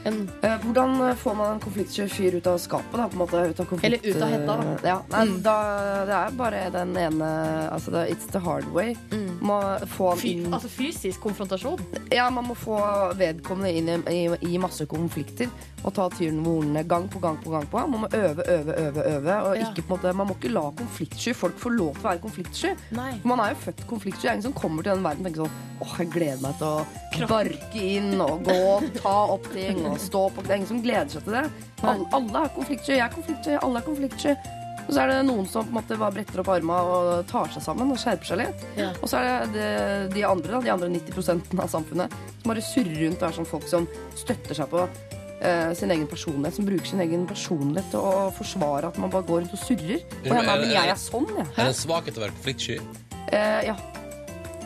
[0.08, 2.92] En, eh, hvordan får man en konfliktsky fyr ut av skapet?
[2.96, 4.62] Da, måte, ut av konflikt, Eller ut av hetta, da.
[4.72, 5.42] eh, Ja, nei, Mm.
[5.42, 8.94] da, det er bare den ene Altså, det, it's the hard way.
[9.10, 9.38] Mm.
[9.42, 11.78] Må få han Fy, altså fysisk konfrontasjon.
[12.12, 12.78] Ja, man må få
[13.16, 15.48] vedkommende inn i, i, i masse konflikter
[15.84, 17.66] og ta tyren ved hornene gang på gang på gang.
[17.70, 19.36] på Man må øve, øve, øve, øve.
[19.50, 19.70] Og Ja.
[19.70, 22.74] ikke, måte, man må ikke la konfliktsky folk få lov til å være konfliktsky.
[22.92, 23.20] nei.
[23.24, 24.22] Man er jo født konfliktsky.
[24.22, 26.58] Det er ingen som kommer til den verden og tenker sånn Åh, jeg gleder meg
[26.58, 26.66] til
[27.24, 30.70] å barke inn og gå og ta opp ting og stå på Det er ingen
[30.70, 31.44] som gleder seg til det.
[31.82, 32.96] Alle, alle er konfliktsky.
[32.96, 33.58] Jeg er konfliktsky.
[33.60, 34.34] Alle er konfliktsky.
[34.86, 37.52] Og så er det noen som på en måte bare bretter opp armene og tar
[37.54, 38.64] seg sammen og skjerper seg litt.
[38.80, 38.88] Ja.
[38.98, 39.68] Og så er det
[40.16, 43.50] de, andre, da, de andre 90% av samfunnet, som bare surrer rundt og er sånn
[43.52, 43.86] folk som
[44.18, 48.90] støtter seg på eh, sin egen personlighet, som bruker sin egen personlighet til å forsvare
[48.90, 50.02] at man bare går rundt og surrer.
[50.02, 51.48] Og jeg, er men jeg er sånn, jeg.
[51.54, 52.80] Er det en svakhet å være konfliktsky?
[53.30, 53.78] Eh, ja.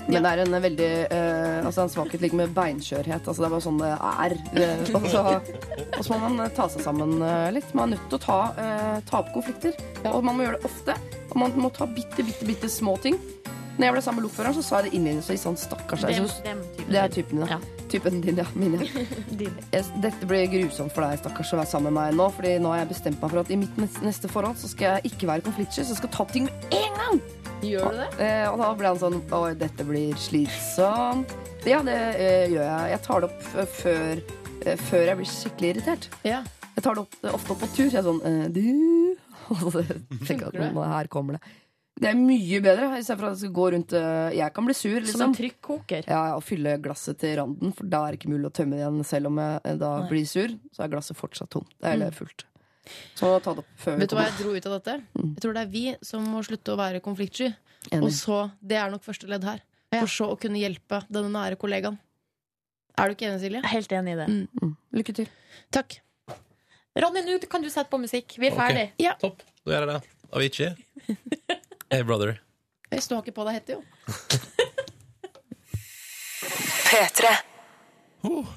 [0.09, 3.25] Men det er en veldig uh, Altså en svakhet ligger med beinskjørhet.
[3.25, 4.37] Altså det er bare sånn det er.
[4.53, 5.23] Eh, og, så,
[5.99, 7.71] og så må man eh, ta seg sammen uh, litt.
[7.77, 8.41] Man er nødt til å ta,
[9.09, 9.77] ta opp konflikter.
[10.13, 10.99] Og man må gjøre det ofte.
[11.31, 13.17] Og man må ta bitte, bitte, bitte små ting.
[13.75, 16.05] Når jeg ble sammen med lokføreren, så sa jeg det innledningsvis sånn stakkars.
[16.07, 17.59] Dem, Så- dem Det er typen din, ja.
[17.91, 18.45] Typen din, ja.
[18.55, 19.03] Min, ja.
[19.41, 19.57] Din.
[19.73, 22.29] Jeg, dette blir grusomt for deg, stakkars, å være sammen med meg nå.
[22.37, 25.11] Fordi nå har jeg bestemt meg for at i mitt neste forhold så skal jeg
[25.11, 27.21] ikke være konfliktsky, så jeg skal ta ting med en gang.
[27.63, 28.09] Gjør du det?
[28.25, 31.33] Eh, og da ble han sånn Oi, dette blir slitsomt.
[31.65, 32.91] Ja, det eh, gjør jeg.
[32.93, 34.23] Jeg tar det opp før,
[34.67, 36.09] eh, før jeg blir skikkelig irritert.
[36.27, 36.43] Ja.
[36.75, 37.87] Jeg tar det opp, ofte opp på tur.
[37.89, 38.65] Jeg er sånn eh, Du
[39.55, 41.55] Og så tenker jeg at nå, her kommer det.
[41.95, 44.97] Det er mye bedre, istedenfor at jeg skal gå rundt eh, Jeg kan bli sur,
[44.99, 45.27] Som liksom.
[45.29, 46.09] en trykkoker.
[46.11, 48.83] Ja, og fylle glasset til randen, for da er det ikke mulig å tømme det
[48.83, 49.05] igjen.
[49.07, 50.09] Selv om jeg eh, da Nei.
[50.11, 51.71] blir sur, så er glasset fortsatt tomt.
[51.87, 52.45] Eller fullt.
[53.17, 54.97] Så ta det opp før vi Vet du hva jeg dro ut av dette?
[55.21, 57.51] Jeg tror det er vi som må slutte å være konfliktsky.
[57.99, 59.63] Og så, Det er nok første ledd her.
[59.93, 60.01] Ja.
[60.03, 61.99] For så å kunne hjelpe denne nære kollegaen.
[62.99, 63.63] Er du ikke enig, Silje?
[63.67, 64.27] Helt enig i det.
[64.31, 64.47] Mm.
[64.63, 64.75] Mm.
[65.01, 65.31] Lykke til.
[65.75, 65.99] Takk.
[66.95, 68.37] Ronny, nå kan du sette på musikk.
[68.39, 68.61] Vi er okay.
[68.61, 68.87] ferdig.
[69.03, 69.17] Ja.
[69.19, 69.43] Topp.
[69.65, 70.01] Da gjør jeg det.
[70.35, 70.71] Avicii.
[71.93, 72.41] Hey, brother.
[72.91, 73.83] Jeg står ikke på deg hette, jo.
[76.89, 77.31] P3.
[78.27, 78.49] Oh,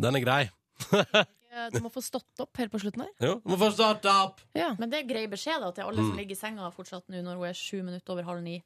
[0.00, 0.42] den er grei.
[1.58, 3.10] Eh, Du må få stått opp helt på slutten her.
[3.26, 4.40] Jo, må få stått opp.
[4.56, 4.70] Ja.
[4.78, 7.40] Men det er grei beskjed da, til alle som ligger i senga fortsatt nå når
[7.40, 8.60] hun er sju minutter over halv ni.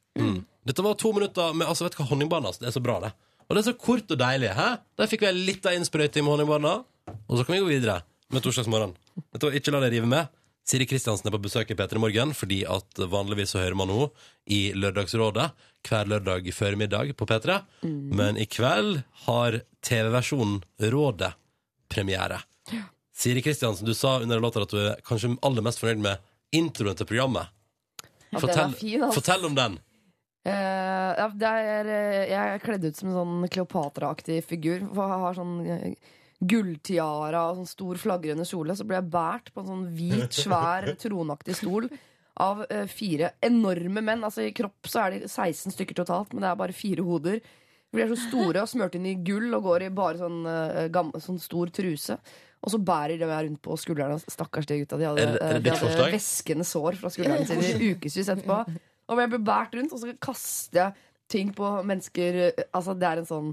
[0.63, 2.53] Dette var to minutter med altså, vet du hva, honningbarna.
[2.59, 3.11] Det er så bra, det.
[3.49, 4.53] Og det er så kort og deilig.
[4.55, 4.69] Hæ?
[4.97, 6.77] Der fikk vi ei lita innsprøyting med honningbarna.
[7.27, 7.99] Og så kan vi gå videre
[8.33, 8.93] med torsdagsmorgen.
[9.33, 10.31] Dette var Ikke la deg rive med.
[10.63, 14.05] Siri Kristiansen er på besøk i P3 Morgen fordi at vanligvis så hører man henne
[14.47, 15.49] i Lørdagsrådet
[15.83, 17.57] hver lørdag før middag på P3.
[17.83, 20.61] Men i kveld har TV-versjonen
[20.93, 21.33] Rådet
[21.91, 22.39] premiere.
[23.13, 26.97] Siri Kristiansen, du sa under låta at du er kanskje aller mest fornøyd med introen
[26.97, 27.51] til programmet.
[28.33, 29.21] Ja, Fortell, fin, altså.
[29.21, 29.77] fortell om den.
[30.43, 34.81] Uh, ja, det er, eh, jeg er kledd ut som en sånn Kleopatra-aktig figur.
[34.89, 38.75] For jeg har sånn eh, gulltiara og sånn stor flagrende kjole.
[38.75, 41.87] Så ble jeg båret på en sånn hvit, svær, tronaktig stol
[42.43, 44.25] av uh, fire enorme menn.
[44.25, 47.39] Altså I kropp så er de 16 stykker totalt, men det er bare fire hoder.
[47.93, 50.87] De er så store og smurt inn i gull og går i bare sånn, uh,
[50.91, 52.17] gam, sånn stor truse.
[52.63, 54.15] Og så bærer de meg rundt på skuldrene.
[54.31, 54.97] Stakkars de gutta.
[54.97, 58.29] De hadde, Er det- er det de hadde væskende sår fra skuldrene sine i ukevis
[58.31, 58.61] etterpå.
[59.09, 60.93] Og jeg blir båret rundt, og så kaster jeg
[61.27, 62.53] ting på mennesker.
[62.73, 63.49] Altså, det er en sånn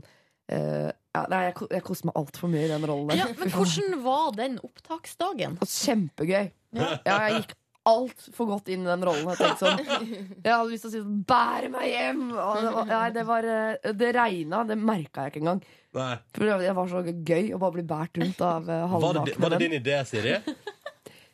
[0.53, 3.17] uh, ja, nei, jeg, jeg koser meg altfor mye i den rollen.
[3.19, 5.59] Ja, men hvordan var den opptaksdagen?
[5.59, 6.53] Kjempegøy.
[6.71, 7.03] Kjempegøy.
[7.07, 7.55] Ja, jeg gikk
[7.89, 9.29] altfor godt inn i den rollen.
[9.33, 9.81] Jeg tenkte sånn
[10.45, 12.23] Jeg hadde lyst til å si sånn Bære meg hjem!
[12.35, 14.63] Og det, var, nei, det, var, eh, det regna.
[14.69, 15.65] Det merka jeg ikke engang.
[15.97, 16.15] Nei.
[16.37, 19.55] For det var så gøy å bare bli båret rundt av eh, Var det, var
[19.55, 20.37] det din idé, Siri?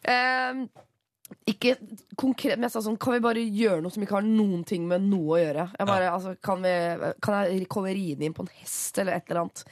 [0.07, 0.67] um,
[1.53, 1.75] ikke
[2.19, 4.87] konkret, men jeg sa sånn Kan vi bare gjøre noe som ikke har noen ting
[4.89, 5.69] med noe å gjøre?
[5.75, 9.29] Jeg bare, altså, kan, vi, kan jeg komme ridende inn på en hest eller et
[9.29, 9.67] eller annet?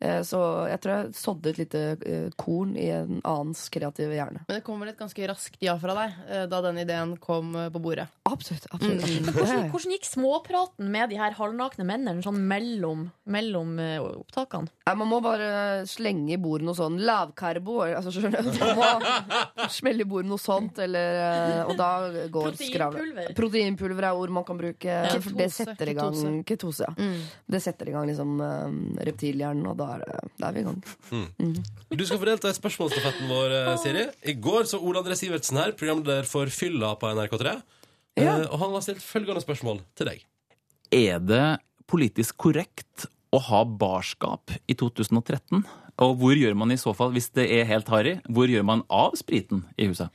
[0.00, 0.38] Eh, Så
[0.70, 4.40] jeg tror jeg sådde et lite eh, korn i en annens kreative hjerne.
[4.48, 7.52] Men det kom vel et ganske raskt ja fra deg eh, da den ideen kom
[7.52, 8.06] på bordet.
[8.24, 8.64] Absolutt.
[8.72, 9.26] absolutt, absolutt.
[9.28, 9.34] Mm.
[9.36, 13.74] Hvordan, hvordan gikk småpraten med de her halvnakne mennene sånn mellom, mellom
[14.22, 14.70] opptakene?
[14.88, 15.50] Nei, man må bare
[15.90, 17.80] slenge i bordet noe sånn lavkarbo.
[17.90, 18.50] Altså, skjønner du?
[18.56, 21.90] Man må smelle i bordet noe sånt, eller, og da
[22.32, 23.02] går skravlet.
[23.02, 23.34] Proteinpulver.
[23.36, 24.96] Proteinpulver er ord man kan bruke.
[25.10, 26.44] Ketose, det setter i gang Ketose.
[26.48, 26.88] ketose.
[26.88, 26.94] ja.
[26.96, 27.20] Mm.
[27.50, 28.40] Det setter i gang liksom
[29.10, 30.80] reptilhjernen, og da er, da er vi i gang.
[31.90, 34.04] Du skal få delta i spørsmålsstafetten vår, eh, Siri.
[34.30, 37.56] I går så Ole André Sivertsen her, programleder for Fylla på NRK3.
[38.20, 38.38] Ja.
[38.40, 40.24] Eh, Og han har stilt følgende spørsmål til deg.
[40.92, 41.60] Er det
[41.90, 45.64] politisk korrekt å ha barskap i 2013?
[46.00, 48.82] Og hvor gjør man i så fall, hvis det er helt harry, hvor gjør man
[48.90, 50.08] av spriten i huset?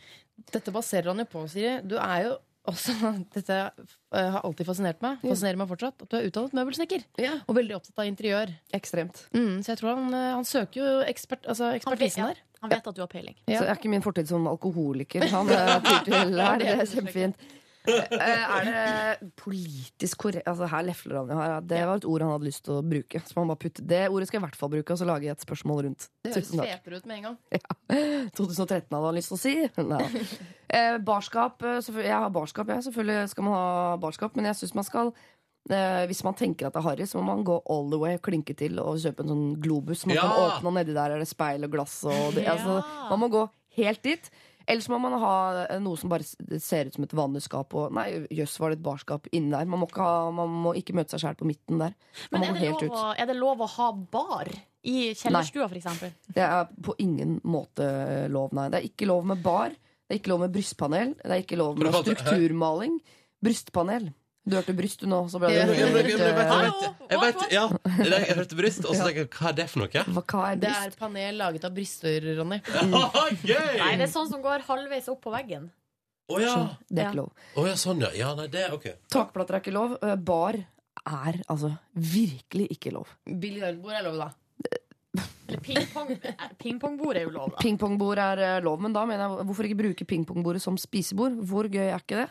[0.51, 1.81] Dette baserer han jo på, Siri.
[1.87, 2.33] Du er jo
[2.71, 2.95] også
[3.35, 5.19] Dette eh, har alltid fascinert meg.
[5.23, 6.05] Fascinerer meg fortsatt.
[6.05, 7.05] At du er utdannet møbelsnekker.
[7.21, 7.35] Ja.
[7.49, 8.53] Og veldig opptatt av interiør.
[8.75, 9.25] Ekstremt.
[9.35, 12.31] Mm, så jeg tror han, eh, han søker jo ekspert, altså Han vet, ekspertisen ja,
[12.33, 12.41] der.
[12.63, 13.37] han vet at du har peiling.
[13.45, 13.59] Ja.
[13.59, 15.27] Så er ikke min fortid som alkoholiker.
[15.35, 16.59] Han er til her.
[16.63, 17.47] Det er kjempefint.
[17.87, 21.55] Eh, Er det politisk korrekt Altså Her lefler han jo her.
[21.61, 23.21] Det var et ord han hadde lyst til å bruke.
[23.27, 25.29] Så man bare putte Det ordet skal jeg i hvert fall bruke, og så lage
[25.31, 26.07] et spørsmål rundt.
[26.25, 27.37] Det høres fetere ut med en gang.
[28.35, 29.55] 2013 hadde han lyst til å si.
[29.91, 30.25] Nei.
[30.75, 32.83] Eh, barskap eh, Jeg har barskap, jeg.
[32.87, 35.11] Selvfølgelig skal man ha barskap, men jeg syns man skal
[35.69, 38.17] eh, hvis man tenker at det er harry, så må man gå all the way
[38.17, 40.05] og klinke til og kjøpe en sånn globus.
[40.09, 40.25] Man Ja!
[40.25, 41.99] kan åpne, og nedi der er det speil og glass.
[42.09, 42.81] Og det, altså,
[43.11, 43.45] man må gå
[43.79, 44.29] helt dit.
[44.67, 45.33] Ellers må man ha
[45.65, 47.73] eh, noe som bare ser ut som et vanlig skap.
[47.77, 49.67] Og nei, jøss, var det et barskap inni der?
[49.69, 51.93] Man må ikke, ha, man må ikke møte seg sjæl på midten der.
[52.33, 52.97] Man Men er det, helt lov ut.
[52.97, 54.51] å, er det lov å ha bar
[54.85, 56.13] i kjellerstua, for eksempel?
[56.33, 57.87] Det er på ingen måte
[58.33, 58.67] lov, nei.
[58.73, 59.73] Det er ikke lov med bar.
[60.05, 61.15] Det er ikke lov med brystpanel.
[61.21, 62.99] Det er ikke lov med strukturmaling.
[63.45, 64.11] Brystpanel.
[64.45, 65.65] Du hørte bryst, du nå, så ble Ja.
[65.65, 67.63] det vet- jeg, vet- jeg, vet- jeg, vet- ja,
[68.27, 70.03] jeg, hørte bryst, og så tenker jeg hva er det for noe?
[70.05, 72.59] Hva, hva er Det er panel laget av bryster, Ronny.
[73.49, 73.77] Gøy!
[73.79, 75.71] Nei, det er sånn som går halvveis opp på veggen.
[76.29, 76.53] Å ja.
[76.89, 77.31] Det er ikke lov.
[77.57, 78.09] Oh, ja, sånn ja.
[78.17, 78.95] Ja, nei, det okay.
[79.13, 79.97] Takplater er ikke lov.
[80.01, 83.09] Eh, Bar er altså virkelig ikke lov.
[83.25, 84.31] Biljardbord er lov, da.
[85.65, 86.97] Pingpongbord pingpong.
[87.13, 87.59] eh, er jo lov, da.
[87.61, 91.37] Pingpongbord er eh, lov, men da mener jeg hvorfor ikke bruke pingpongbordet som spisebord?
[91.45, 92.29] Hvor gøy er ikke det?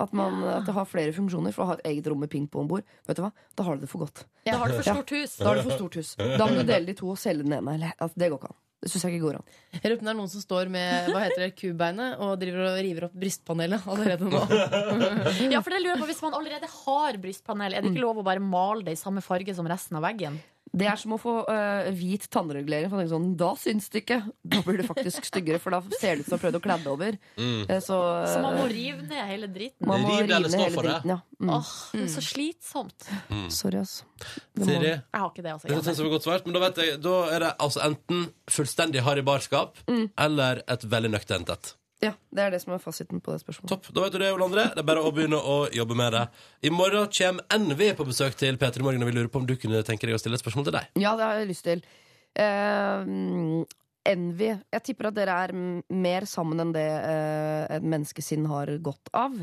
[0.00, 2.82] At, man, at det har flere funksjoner for å ha et eget rom med pingpongbord.
[3.06, 3.30] Vet du hva?
[3.54, 4.24] Da har du det for godt.
[4.42, 5.36] Da har du for stort hus.
[5.38, 6.14] Da har du for stort hus.
[6.18, 7.76] Da må du dele de to og selge den ene.
[7.78, 8.58] Eller, altså, det går ikke an.
[8.84, 9.46] Det syns jeg ikke går an.
[9.72, 12.34] Jeg lurer på om det er noen som står med hva heter det, kubeinet og
[12.42, 14.42] driver og river opp brystpanelet allerede nå.
[15.54, 18.20] Ja, for det lurer jeg på Hvis man allerede har brystpanel, er det ikke lov
[18.20, 20.36] å bare male det i samme farge som resten av veggen?
[20.74, 22.90] Det er som å få uh, hvit tannregulering.
[22.90, 24.20] For sånn, da syns det ikke.
[24.54, 26.62] Da blir det faktisk styggere, for da ser det ut som du har prøvd å
[26.64, 27.18] kladde over.
[27.38, 27.60] Mm.
[27.84, 27.98] Så,
[28.32, 29.86] Så man må øh, rive ned hele driten?
[29.86, 31.14] man må rive ned hele dritten.
[31.14, 31.20] Ja.
[31.38, 31.54] Mm.
[31.92, 33.06] Det er så slitsomt.
[33.54, 34.10] Sorry, altså.
[34.58, 35.70] Siri, Jeg har ikke det, altså.
[35.70, 38.26] Det synes jeg var godt svart, men da vet jeg, da er det altså enten
[38.50, 39.78] fullstendig harry barskap,
[40.26, 41.74] eller et veldig nøkternt et.
[42.02, 43.70] Ja, det er det som er fasiten på det spørsmålet.
[43.70, 43.90] Topp.
[43.94, 44.64] Da vet du det, Ole André.
[44.74, 46.24] Det er bare å begynne å jobbe med det.
[46.66, 49.54] I morgen kommer NV på besøk til P3 Morgen, og vi lurer på om du
[49.60, 50.90] kunne tenke deg å stille et spørsmål til deg.
[51.00, 51.84] Ja, det har jeg lyst til.
[52.34, 53.62] Uh,
[54.04, 54.50] Envy.
[54.50, 59.38] Jeg tipper at dere er mer sammen enn det uh, et menneskesinn har godt av.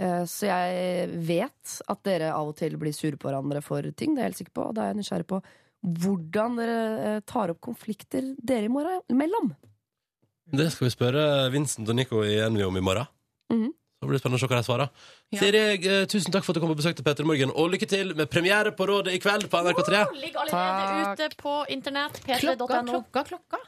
[0.00, 4.14] Uh, så jeg vet at dere av og til blir sure på hverandre for ting.
[4.14, 4.70] Det er jeg helt sikker på.
[4.70, 5.42] Og da er jeg nysgjerrig på
[5.80, 9.52] hvordan dere eh, tar opp konflikter dere imellom.
[10.52, 13.06] Det skal vi spørre Vincent og Nico i Envy om i morgen.
[13.52, 13.70] Mhm.
[14.00, 14.88] Så blir det spennende å se hva de svarer.
[15.30, 15.38] Ja.
[15.42, 17.86] Siri, eh, tusen takk for at du kom på besøk til P3 Morgen, og lykke
[17.86, 20.06] til med premiere på Rådet i kveld på NRK3.
[20.16, 21.20] Ligger allerede Takk.
[21.20, 22.20] ute på internett.
[22.24, 23.58] Klokka, klokka, klokka.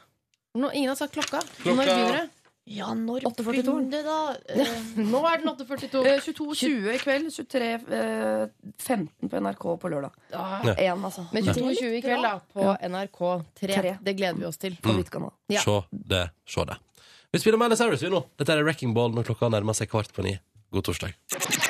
[0.55, 1.39] No, ingen har sagt klokka.
[1.61, 2.29] Klokka- Når begynner det?
[2.65, 4.35] Ja, når begynner det, da?
[4.47, 4.69] Eh,
[5.13, 6.03] Nå er den 8.42.
[6.07, 7.27] Eh, 22.20 i kveld.
[7.35, 10.15] 23.15 på NRK på lørdag.
[10.31, 10.61] Ja.
[10.71, 11.25] Én, altså.
[11.35, 13.97] Men 22.20 i kveld, da, på NRK3.
[13.99, 14.79] Det gleder vi oss til.
[14.79, 15.11] På mitt
[15.51, 15.59] Ja.
[15.65, 16.79] Se det, se det.
[17.33, 18.23] Vi spiller Miley Cyrus, nå.
[18.39, 20.37] Dette er Wrecking Ball når klokka nærmer seg kvart på ni.
[20.73, 21.11] God torsdag.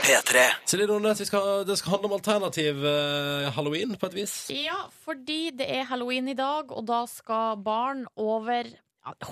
[0.03, 0.41] P3.
[0.69, 4.35] Silje Nordnes, vi skal, det skal handle om alternativ uh, halloween, på et vis.
[4.55, 8.69] Ja, fordi det er halloween i dag, og da skal barn over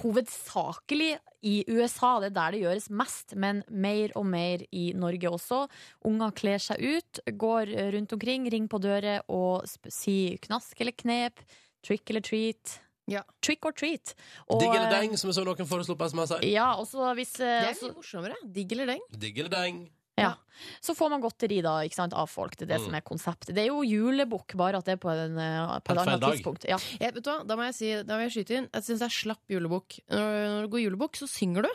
[0.02, 1.16] Hovedsakelig
[1.48, 5.64] i USA, det er der det gjøres mest, men mer og mer i Norge også.
[6.06, 11.42] Unger kler seg ut, går rundt omkring, ringer på dører og sier knask eller knep,
[11.86, 12.80] trick eller treat.
[13.10, 13.24] Ja.
[13.44, 14.14] Trick or treat.
[14.48, 16.46] Og, Digg eller deng, som jeg så noen foreslo på SMS her.
[16.48, 18.36] Ja, også hvis Det eh, er altså- mye morsommere.
[18.46, 19.02] Digg eller deng.
[19.18, 19.82] Digg eller deng.
[20.18, 20.34] Ja.
[20.82, 22.56] Så får man godteri da, ikke sant, av folk.
[22.58, 22.86] Det er det Mm.
[22.86, 23.56] som er konseptet.
[23.56, 26.66] Det er jo julebukk, bare at det er på, en, eh, på et annet tidspunkt.
[26.70, 26.78] Ja.
[27.00, 27.46] Jeg, vet du hva?
[27.48, 28.68] Da må jeg si, da må jeg skyte inn.
[28.74, 30.00] Jeg syns det er slapp julebukk.
[30.12, 31.70] Når, når du går julebukk, så synger du.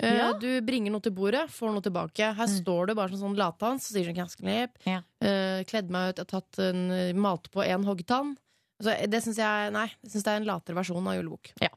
[0.00, 0.32] Eh, Ja.
[0.32, 2.34] Du bringer noe til bordet, får noe tilbake.
[2.34, 2.62] Her Mm.
[2.64, 4.68] står du bare som sånn latans og sier sånn ganske.
[4.86, 5.02] Ja.
[5.22, 8.36] Uh, kledd meg ut, jeg har tatt en, malt på en hoggtann.
[8.80, 11.52] Så det syns jeg Nei, jeg synes det er en latere versjon av julebok.
[11.60, 11.68] Eh,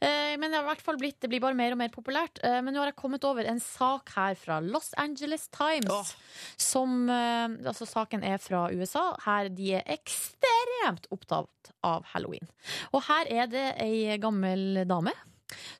[0.00, 2.38] Men det har i hvert fall blitt Det blir bare mer og mer populært.
[2.46, 6.14] Eh, Men nå har jeg kommet over en sak her fra Los Angeles Times.
[6.56, 9.10] Som eh, Altså, saken er fra USA.
[9.26, 12.48] Her de er ekstremt opptatt av halloween.
[12.94, 15.12] Og her er det ei gammel dame.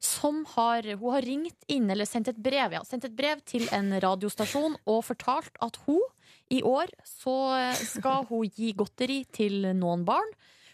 [0.03, 3.69] Som har, hun har ringt inn, eller sendt et brev, ja, sendt et brev til
[3.73, 6.03] en radiostasjon og fortalt at hun
[6.51, 7.37] i år så
[7.79, 10.33] skal hun gi godteri til noen barn.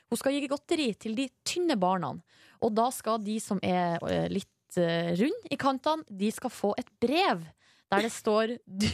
[0.08, 2.14] Hun skal gi godteri til de tynne barna.
[2.64, 6.72] Og da skal de som er eh, litt eh, rund i kantene, de skal få
[6.80, 7.44] et brev.
[7.92, 8.88] Der det står Du,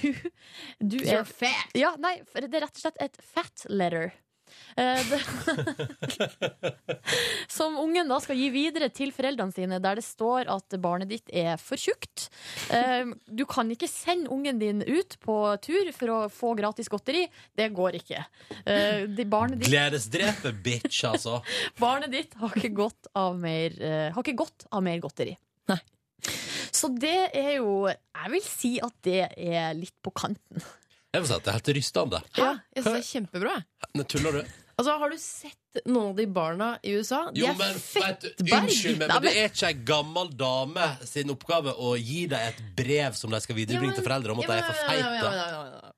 [0.78, 1.24] du er.
[1.78, 4.12] Ja, nei, det er rett og slett et fat letter.
[4.76, 4.98] Eh,
[7.57, 11.32] som ungen da skal gi videre til foreldrene sine, der det står at barnet ditt
[11.32, 12.28] er for tjukt.
[12.72, 17.26] Eh, du kan ikke sende ungen din ut på tur for å få gratis godteri.
[17.59, 18.24] Det går ikke.
[18.64, 21.40] Eh, de, barnet, ditt, Gledesdreper, bitch, altså.
[21.82, 23.76] barnet ditt har ikke godt av mer,
[24.12, 25.36] har ikke godt av mer godteri.
[26.72, 30.62] Så det er jo Jeg vil si at det er litt på kanten.
[31.12, 32.20] Jeg må si at det er helt rystende.
[32.38, 33.54] Ja, jeg synes det er kjempebra.
[33.98, 34.42] Nei, Tuller du?
[34.80, 37.18] Altså, Har du sett noen av de barna i USA?
[37.34, 38.54] De Jo, er men vet du, fettberg.
[38.62, 42.48] Unnskyld meg, Nei, men det er ikke ei gammel dame sin oppgave å gi deg
[42.54, 45.12] et brev som de skal viderebringe til foreldre om at de er for Ja, ja,
[45.12, 45.92] ja, feite.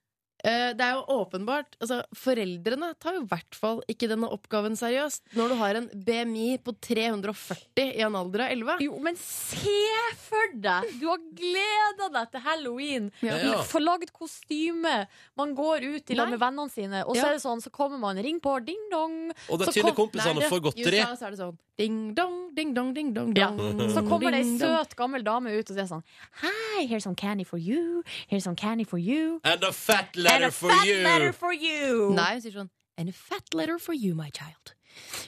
[0.44, 4.76] Eh, Det er jo åpenbart altså, Foreldrene tar jo i hvert fall ikke denne oppgaven
[4.76, 5.22] seriøst.
[5.38, 8.76] Når du har en BMI på 340 i en alder av 11.
[8.84, 9.72] Jo, men se
[10.20, 10.90] for deg!
[11.00, 13.10] Du har gleda deg til halloween.
[13.24, 13.38] Ja.
[13.40, 13.62] Ja.
[13.68, 15.06] Får lagd kostyme.
[15.38, 17.28] Man går ut i lag med vennene sine, og så Ja.
[17.30, 19.32] er det sånn, så kommer man, ring på, ding dong.
[19.48, 21.00] Og det Så tynne kompisene får godteri.
[21.00, 23.48] I USA så er det sånn ding dong, ding dong, ding dong, Ja.
[23.50, 23.78] dong.
[23.90, 26.02] Så kommer det ei søt, gammel dame ut og sier sånn
[26.42, 28.02] Hi, here's some candy for you.
[28.30, 29.40] Here's some candy for you.
[29.44, 31.02] And a fat And letter a for fat you!
[31.06, 32.08] letter for you.
[32.18, 32.70] Nei, hun sier sånn
[33.00, 34.74] And a fat letter for you, my child.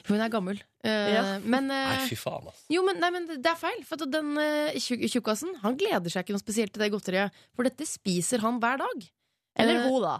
[0.07, 0.61] For hun er gammel.
[0.85, 1.21] Uh, Ja.
[1.43, 2.63] Men, Nei, eh, fy faen, altså.
[2.71, 3.81] jo, men, nei, men det er feil.
[3.83, 7.35] For at den uh, tjukkasen Han gleder seg ikke noe spesielt til det godteriet.
[7.57, 9.07] For dette spiser han hver dag.
[9.59, 10.13] Eller hun, da.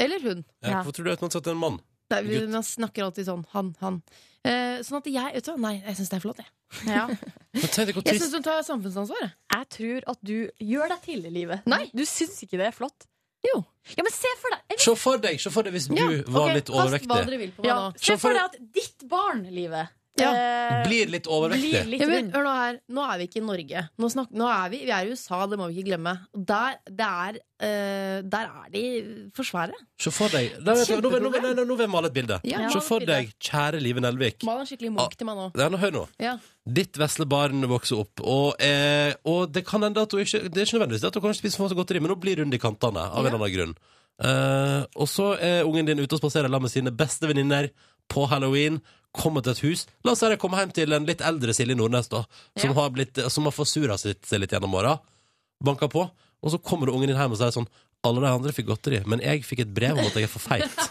[0.00, 0.44] Eller hun.
[0.60, 0.82] Ja.
[0.82, 1.80] Hvorfor tror du at man satte en mann?
[2.10, 4.00] Nei, vi, man snakker alltid sånn han, han.
[4.44, 6.50] Eh, sånn at jeg vet du, Nei, jeg syns det er flott, jeg.
[6.90, 7.04] Ja.
[7.54, 9.24] Jeg syns hun tar samfunnsansvar.
[9.24, 9.32] jeg.
[9.54, 11.64] Jeg tror at du gjør deg til i livet.
[11.70, 11.84] Nei.
[11.96, 13.06] Du syns ikke det er flott?
[13.46, 13.62] Jo.
[13.96, 16.50] Ja, men se for deg Se for deg, se for deg hvis du Ja, var
[16.50, 17.16] ok, litt Kast hva overvektig.
[17.26, 18.02] dere vil på meg ja, nå.
[18.04, 19.88] Se for deg at ditt barn, livet,
[20.20, 20.30] Ja.
[20.34, 21.84] eh, Blir litt blir overvektig.
[21.90, 23.82] litt Ja, men, hør nå her, nå er vi ikke i Norge.
[23.98, 26.12] Nå, snak, nå er vi, vi er i USA, det må vi ikke glemme.
[26.34, 28.84] Der, det er, eh, der er de
[29.34, 29.74] for svære.
[29.98, 31.20] Se for deg Nå vil- nå
[31.54, 32.40] nå- nå vil jeg male et bilde.
[32.44, 34.44] Ja, Se for deg, kjære Live Nelvik.
[34.44, 35.50] Mal en skikkelig munk til meg nå.
[35.58, 36.08] Ja, nå, hør nå.
[36.20, 36.36] Ja.
[36.70, 40.56] Ditt vesle barn vokser opp, og, eh, og det kan hende at hun ikke Det
[40.56, 42.58] er ikke nødvendigvis at hun kanskje spiser for masse godteri, men hun blir rund i
[42.58, 43.74] kantene av en eller annen grunn.
[44.22, 47.70] Uh, og så er ungen din ute og spaserer sammen med sine beste venninner
[48.10, 48.80] på halloween.
[49.16, 49.86] Kommer til et hus.
[50.06, 52.24] La oss si jeg kommer hjem til en litt eldre Silje Nordnes, da,
[52.60, 54.96] som har, blitt, som har forsura seg litt gjennom åra.
[55.64, 56.04] Banka på.
[56.40, 57.68] Og så kommer det ungen din hjem og sier sånn
[58.06, 60.40] Alle de andre fikk godteri, men jeg fikk et brev om at jeg er for
[60.40, 60.86] feit.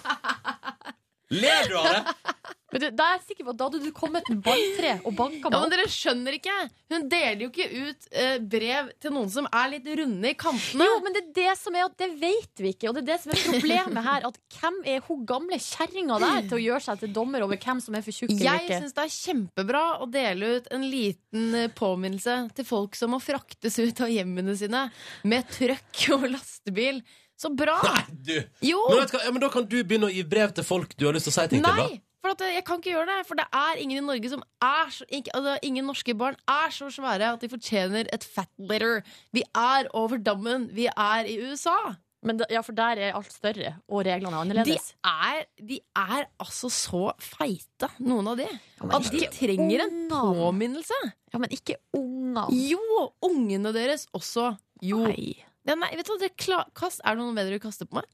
[1.41, 2.35] Ler du av det?
[2.71, 5.15] Men du, da er jeg sikker på at Da hadde du kommet med balltre og
[5.17, 6.55] banka Ja, men dere skjønner ikke!
[6.93, 10.85] Hun deler jo ikke ut eh, brev til noen som er litt runde i kantene.
[10.89, 12.89] Jo, men det er det som er at det vet vi ikke.
[12.89, 14.27] Og det er det som er problemet her.
[14.29, 17.81] At hvem er hun gamle kjerringa der til å gjøre seg til dommer over hvem
[17.85, 18.81] som er for tjukk eller Jeg ikke?
[18.83, 23.21] syns det er kjempebra å dele ut en liten eh, påminnelse til folk som må
[23.23, 24.85] fraktes ut av hjemmene sine
[25.29, 27.01] med trøkk og lastebil.
[27.39, 27.77] Så bra!
[27.85, 28.35] Nei, du.
[28.67, 28.81] Jo!
[28.89, 29.23] Men, vet du hva?
[29.23, 31.35] ja, men da kan du begynne å gi brev til folk du har lyst til
[31.37, 31.69] å si ting til.
[31.69, 32.01] da Nei!
[32.19, 33.21] For jeg kan ikke gjøre det.
[33.29, 36.75] For det er ingen i Norge som er så, ikke, altså, Ingen norske barn er
[36.75, 39.01] så svære at de fortjener et fat litter.
[39.35, 40.67] Vi er over dammen.
[40.75, 41.77] Vi er i USA.
[42.25, 46.67] Men ja, for der er alt større, og reglene er De er, de er altså
[46.67, 50.97] så feite, noen av de, ja, at de trenger en påminnelse.
[51.31, 52.43] Ja, men ikke ungene.
[52.51, 53.05] Jo!
[53.23, 54.51] Ungene deres også.
[54.83, 55.05] Jo.
[55.07, 55.37] Nei.
[55.63, 58.01] Ja, nei, vet du hva, det er, kast, er det noen bedre å kaste på
[58.01, 58.11] meg?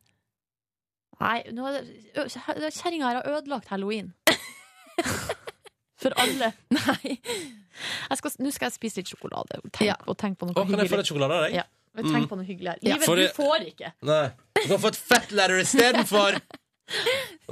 [1.21, 4.11] Nei, er Kjerringa her har ødelagt halloween.
[6.01, 6.51] For alle.
[6.75, 7.15] Nei.
[8.09, 9.95] Jeg skal, nå skal jeg spise litt sjokolade og tenke, Ja.
[10.05, 11.55] og tenke på noe Å, kan jeg få litt sjokolade av deg?
[11.61, 11.65] Ja.
[11.95, 12.81] Tenk på noe hyggelig her.
[12.83, 13.27] Livet, Fordi...
[13.29, 13.93] du får ikke.
[14.07, 14.25] Nei.
[14.59, 16.39] Du kan få et fat letter istedenfor!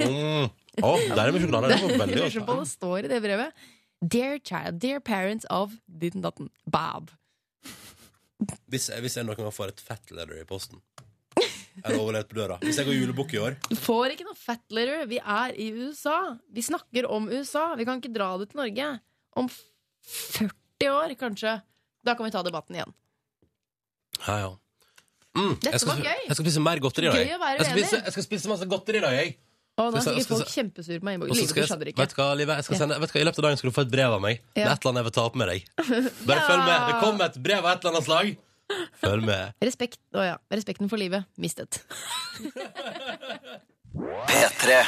[0.04, 0.50] Mm.
[0.84, 1.72] Å, der er det sjokolade.
[1.72, 2.52] Det var veldig godt.
[2.60, 3.66] det står i det brevet.
[4.04, 7.14] Dear child, dear parents of ditten datten, Bob.
[8.68, 10.82] Hvis, hvis jeg noen gang får et fat letter i posten
[11.82, 14.62] Eller overlevd på døra Hvis jeg går julebukk i år Du får ikke noe fat
[14.74, 15.06] letter.
[15.10, 16.18] Vi er i USA.
[16.54, 17.72] Vi snakker om USA.
[17.80, 18.90] Vi kan ikke dra det til Norge.
[19.40, 21.56] Om 40 år, kanskje.
[22.06, 22.94] Da kan vi ta debatten igjen.
[24.28, 24.52] Ja, ja
[25.34, 26.22] mm, Dette jeg, skal, var gøy.
[26.28, 28.26] jeg skal spise mer godteri i dag Gøy å være jeg skal, spise, jeg skal
[28.28, 29.34] spise masse godteri i dag jeg.
[29.74, 32.04] Å, nå er sikkert folk kjempesure på meg Livet, skal skjønner ikke.
[32.04, 33.76] vet du hva, Livet, Jeg skal sende, vet hva, I løpet av dagen skal du
[33.76, 34.44] få et brev av meg.
[34.54, 35.72] Er et eller annet jeg vil ta opp med deg.
[36.30, 36.76] Bare følg med.
[36.92, 38.30] Det kommer et brev av et eller annet slag.
[39.04, 39.54] Følg med.
[39.62, 40.36] Respekt, å ja.
[40.54, 41.82] Respekten for livet mistet.
[43.94, 44.82] P3.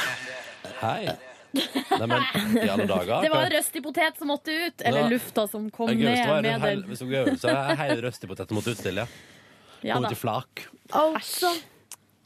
[0.80, 1.16] Hei.
[1.56, 2.24] Nei, men
[2.58, 4.82] i alle dager Det var en røstig potet som måtte ut.
[4.84, 6.82] Eller lufta som kom ned med den.
[6.90, 9.06] hvis det var Så er røstig på måtte ut utstille.
[9.86, 10.66] Ja Kom ut til flak.
[10.96, 11.52] Altså,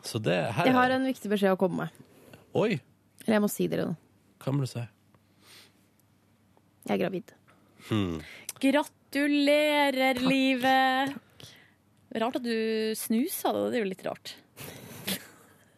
[0.02, 2.06] Så det her jeg har en viktig beskjed å komme med.
[2.56, 2.80] Oi,
[3.26, 3.96] Eller jeg må si dere noe.
[4.40, 4.82] hva må du si?
[6.88, 7.34] Jeg er gravid.
[7.90, 8.20] Hmm.
[8.60, 11.14] Gratulerer, livet.
[12.18, 12.56] Rart at du
[12.98, 13.66] snusa det.
[13.70, 14.34] Det er jo litt rart.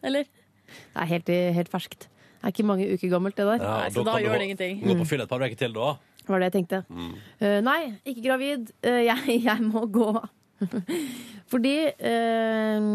[0.03, 0.25] Eller?
[0.73, 1.29] Det er helt,
[1.59, 2.07] helt ferskt.
[2.07, 3.61] Det er ikke mange uker gammelt, det der.
[3.61, 4.79] Ja, Nei, så da da gjør det ingenting.
[4.83, 5.93] Gå på fyll et par uker til, da.
[6.27, 6.79] var det jeg tenkte.
[6.89, 7.11] Mm.
[7.39, 8.73] Uh, nei, ikke gravid.
[8.83, 10.09] Uh, jeg, jeg må gå.
[11.53, 12.85] Fordi eh,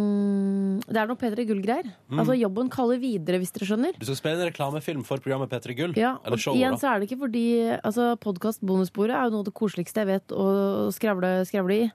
[0.89, 1.91] det er noe P3 Gull-greier.
[2.11, 2.23] Mm.
[2.23, 3.99] Altså Jobben kaller videre, hvis dere skjønner.
[4.01, 5.95] Du skal spille en reklamefilm for programmet P3 Gull.
[5.99, 6.81] Ja, Eller og showet, igjen da.
[6.83, 7.45] så er det ikke fordi
[7.77, 10.49] altså, Podkast bonussporet er jo noe av det koseligste jeg vet å
[10.95, 11.87] skravle, skravle i.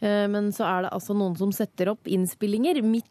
[0.00, 3.10] Eh, men så er det altså noen som setter opp innspillinger midt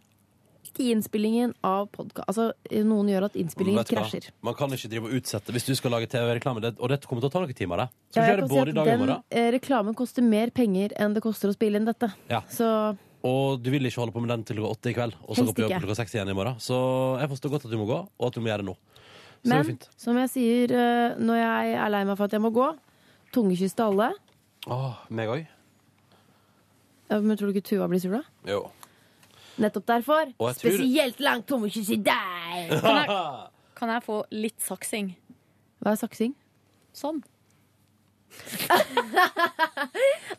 [0.83, 2.27] i innspillingen av podkast.
[2.27, 2.47] Altså,
[2.85, 4.27] noen gjør at innspillingen krasjer.
[4.45, 7.29] Man kan ikke drive og utsette Hvis du skal lage TV-reklame, og dette kommer til
[7.29, 7.87] å ta noen timer, det.
[7.89, 9.23] Ja, Skal jeg kan det si både i at dag og i den morgen?
[9.31, 12.11] eh, reklamen koster mer penger enn det koster å spille inn dette.
[12.29, 12.41] Ja.
[12.49, 12.69] Så
[13.25, 15.45] Og du vil ikke holde på med den til klokka åtte i kveld, og så
[15.47, 16.59] gå på jobb klokka seks igjen i morgen.
[16.61, 16.75] Så
[17.19, 18.75] jeg forstår godt at du må gå, og at du må gjøre det nå.
[19.45, 22.41] Så Men det som jeg sier eh, når jeg er lei meg for at jeg
[22.41, 22.67] må gå,
[23.33, 24.11] tungekyss til alle.
[24.67, 25.45] Åh, meg òg?
[27.09, 28.21] Men tror du ikke Tuva blir sur da?
[28.49, 28.63] Jo.
[29.61, 30.31] Nettopp derfor.
[30.39, 32.73] Og jeg tror- Spesielt langt tungekyss i deg!
[32.81, 33.07] Kan jeg,
[33.79, 35.13] kan jeg få litt saksing?
[35.83, 36.35] Hva er saksing?
[36.95, 37.21] Sånn.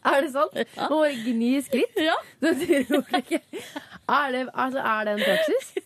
[0.07, 0.57] Er det sant?
[0.91, 1.97] Må bare gni skritt?
[2.03, 2.17] Ja.
[2.43, 2.51] Du
[2.89, 5.73] tror ikke Er det, altså, er det en praksis?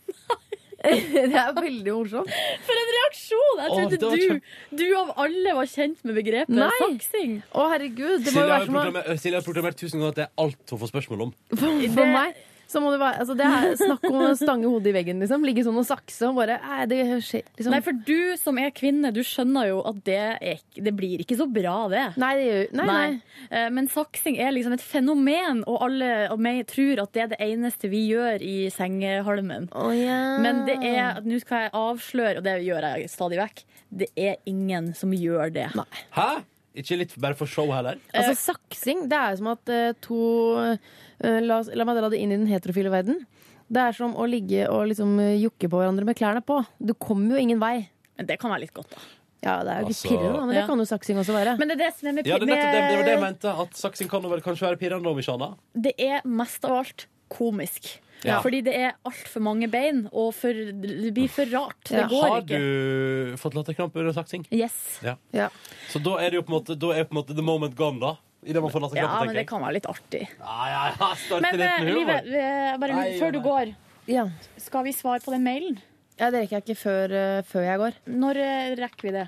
[0.81, 2.31] Det er veldig morsomt.
[2.65, 3.59] For en reaksjon!
[3.61, 6.71] Jeg trodde var du, du av alle var kjent med begrepet Nei.
[6.81, 7.35] saksing.
[7.53, 8.23] Å, herregud.
[8.25, 10.21] Det må Silje jo har være som å proklamert, Silje har proklamert tusen ganger at
[10.23, 11.35] det er alt hun får spørsmål om.
[11.53, 12.41] For, for meg
[12.71, 15.45] så må du bare altså Det er snakk om å stange hodet i veggen, liksom.
[15.47, 17.73] Ligge sånn og sakse og bare Nei, det skjer liksom.
[17.75, 20.21] Nei, for du som er kvinne, du skjønner jo at det,
[20.53, 22.05] er, det blir ikke så bra, det.
[22.21, 23.09] Nei, det gjør Nei, nei.
[23.51, 23.65] nei.
[23.75, 27.41] Men saksing er liksom et fenomen, og alle og meg tror at det er det
[27.51, 29.71] eneste vi gjør i sengehalmen.
[29.75, 30.39] Oh, yeah.
[30.43, 33.67] Men det er Nå skal jeg avsløre, og det gjør jeg stadig vekk,
[34.01, 35.69] det er ingen som gjør det.
[36.15, 36.31] Hæ?
[36.79, 37.99] Ikke litt bare for show heller?
[38.15, 40.21] Altså, saksing, det er som at eh, to
[40.63, 40.91] eh,
[41.23, 43.25] la, la meg dra det inn i den heterofile verden.
[43.71, 46.65] Det er som å ligge og liksom eh, jokke på hverandre med klærne på.
[46.83, 47.89] Du kommer jo ingen vei.
[48.19, 49.01] Men det kan være litt godt, da.
[49.41, 50.67] Ja, det er jo Altså- pirrende, da, men det Ja.
[50.67, 51.57] kan jo saksing også være.
[51.59, 53.15] Men det er det som er med, Ja, det, er nettopp det, det var det
[53.15, 53.61] jeg mente.
[53.63, 55.57] At saksing kan vel kanskje være pirrende, om ikke annet.
[55.81, 57.99] Det er mest av alt komisk.
[58.23, 58.43] Ja.
[58.43, 61.85] Fordi det er altfor mange bein, og for, det blir for rart.
[61.89, 62.09] Det Ja.
[62.09, 62.59] går Har ikke.
[62.59, 64.45] du fått latterkrampe under saksing?
[64.53, 65.01] Yes.
[65.03, 65.15] Ja.
[65.33, 65.49] Ja.
[65.89, 67.75] Så da er det jo på en måte, da er på en måte the moment
[67.75, 68.17] gone, da.
[68.43, 70.23] I det man får Ja, latterkrampe, men tenker det kan være litt artig.
[70.39, 72.23] Ja, ja, ja, starte Men litt eh, humor.
[72.25, 73.75] Live, eh, bare Nei, før du går,
[74.09, 74.29] Ja.
[74.57, 75.79] skal vi svare på den mailen?
[76.21, 77.93] ja, det rekker jeg ikke før, eh, før jeg går.
[78.09, 79.27] Når eh, rekker vi det?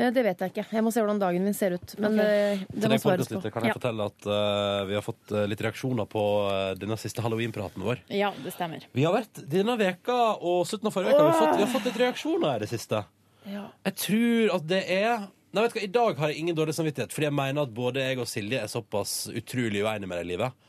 [0.00, 0.64] Eh, det vet jeg ikke.
[0.72, 1.94] Jeg må se hvordan dagen min ser ut.
[1.98, 2.24] Men Ok.
[2.24, 3.40] eh, Til det må deg svares på.
[3.52, 3.76] kan jeg Ja.
[3.76, 7.98] fortelle at eh, vi har fått eh, litt reaksjoner på eh, denne siste halloween-praten vår.
[8.08, 8.80] Ja, det stemmer.
[8.94, 11.84] Vi har vært denne veka og slutten av forrige veka, vi fått, vi har fått
[11.90, 13.04] litt reaksjoner i det siste.
[13.46, 13.66] Ja.
[13.84, 16.74] Jeg tror at det er Nei, vet du hva, I dag har jeg ingen dårlig
[16.76, 20.26] samvittighet, fordi jeg mener at både jeg og Silje er såpass utrolig uenige med det
[20.28, 20.68] i livet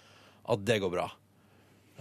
[0.51, 1.07] at det går bra.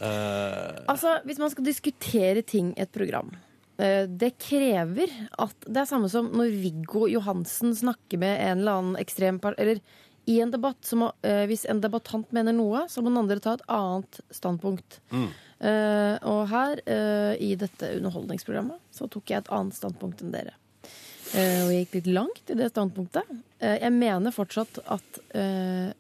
[0.01, 3.35] Eh, Altså, Hvis man skal diskutere ting i et program
[3.77, 8.79] eh, Det krever at Det er samme som når Viggo Johansen snakker med en eller
[8.81, 9.59] annen ekstrem par...
[9.59, 9.83] Eller
[10.29, 13.41] i en debatt, så må, eh, hvis en debattant mener noe, så må den andre
[13.43, 15.01] ta et annet standpunkt.
[15.11, 20.55] Eh, og her, eh, i dette underholdningsprogrammet, så tok jeg et annet standpunkt enn dere.
[21.37, 23.35] Eh, og jeg gikk litt langt i det standpunktet.
[23.63, 25.91] Eh, jeg mener fortsatt at eh,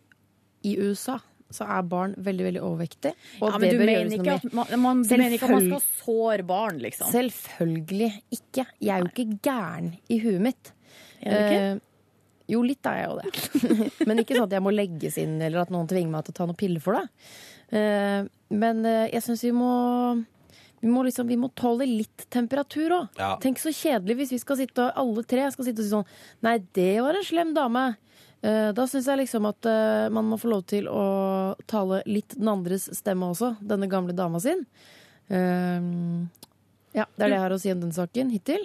[0.67, 1.21] i USA
[1.51, 3.15] så er barn veldig, veldig overvektige.
[3.41, 5.87] Ja, det men du mener ikke at man, man, du mener ikke at man skal
[5.99, 7.11] såre barn, liksom?
[7.11, 8.67] Selvfølgelig ikke.
[8.79, 10.75] Jeg er jo ikke gæren i huet mitt.
[11.21, 11.63] Er du ikke?
[11.63, 11.87] Eh,
[12.51, 13.65] jo, litt er jeg jo det.
[14.11, 16.39] men ikke sånn at jeg må legges inn, eller at noen tvinger meg til å
[16.39, 17.27] ta noen piller for det.
[17.79, 18.31] Eh,
[18.63, 19.73] men jeg syns vi må
[20.81, 23.19] vi må, liksom, vi må tåle litt temperatur òg.
[23.21, 23.35] Ja.
[23.43, 26.47] Tenk så kjedelig hvis vi skal sitte og alle tre skal sitte og si sånn
[26.47, 27.85] Nei, det var en slem dame.
[28.41, 31.05] Eh, da syns jeg liksom at eh, man må få lov til å
[31.69, 33.53] tale litt den andres stemme også.
[33.61, 34.65] Denne gamle dama sin.
[35.29, 35.81] Eh,
[36.97, 38.65] ja, det er det jeg har å si om den saken hittil.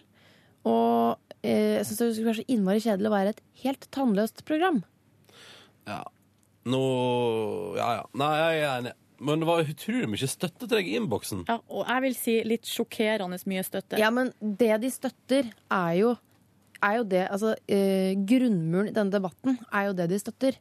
[0.66, 4.84] Og jeg syns det skulle være så innmari kjedelig å være et helt tannløst program.
[5.86, 6.02] ja.
[6.66, 6.80] Nå
[7.78, 8.06] Ja, ja.
[8.18, 8.94] Nei, jeg er enig.
[9.20, 11.46] Men det var utrolig mye støtte til deg i innboksen.
[11.50, 14.00] Ja, og jeg vil si litt sjokkerende mye støtte.
[14.02, 16.16] Ja, men det de støtter, er jo,
[16.82, 20.60] er jo det Altså, eh, grunnmuren i denne debatten er jo det de støtter.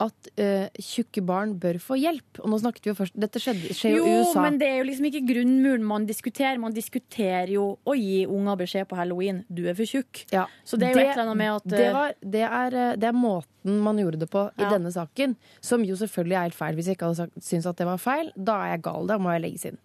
[0.00, 2.40] At uh, tjukke barn bør få hjelp.
[2.40, 4.38] Og nå snakket vi jo først Dette skjedde, skjer jo, i USA.
[4.38, 6.60] Jo, men det er jo liksom ikke grunnmuren man diskuterer.
[6.62, 9.42] Man diskuterer jo å gi unger beskjed på halloween.
[9.52, 10.22] Du er for tjukk.
[10.32, 10.46] Ja.
[10.64, 12.96] Så det er jo et eller annet med at det, eh, var, det, er, eh,
[13.00, 14.70] det er måten man gjorde det på i Ja.
[14.72, 16.78] denne saken, som jo selvfølgelig er helt feil.
[16.78, 19.10] Hvis jeg ikke hadde sagt, syntes at det var feil, da er jeg gal.
[19.10, 19.80] Da må jeg legges inn.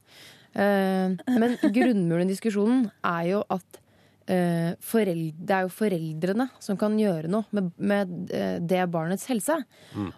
[0.56, 3.82] Uh, men grunnmuren i diskusjonen er jo at
[4.28, 9.28] eh, foreld- det er jo foreldrene som kan gjøre noe med, med eh, det barnets
[9.30, 9.58] helse.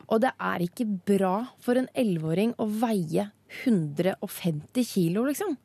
[0.07, 3.29] Og det er ikke bra for en elleveåring å veie
[3.63, 5.55] 150 kilo, liksom.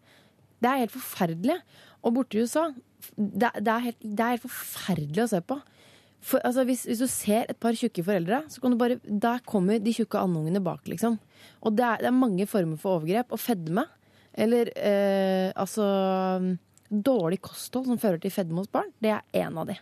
[0.63, 1.59] Det er helt forferdelig.
[2.03, 2.69] Og borte i USA,
[3.17, 5.59] det, det, er, helt, det er helt forferdelig å se på.
[6.23, 9.43] For, altså, hvis, hvis du ser et par tjukke foreldre, så kan du bare, der
[9.47, 10.87] kommer de tjukke andungene bak.
[10.87, 11.17] liksom.
[11.67, 13.35] Og det er, det er mange former for overgrep.
[13.35, 13.89] Og fedme,
[14.39, 15.83] eller eh, altså
[16.93, 19.79] dårlig kosthold som fører til fedme hos barn, det er én av de.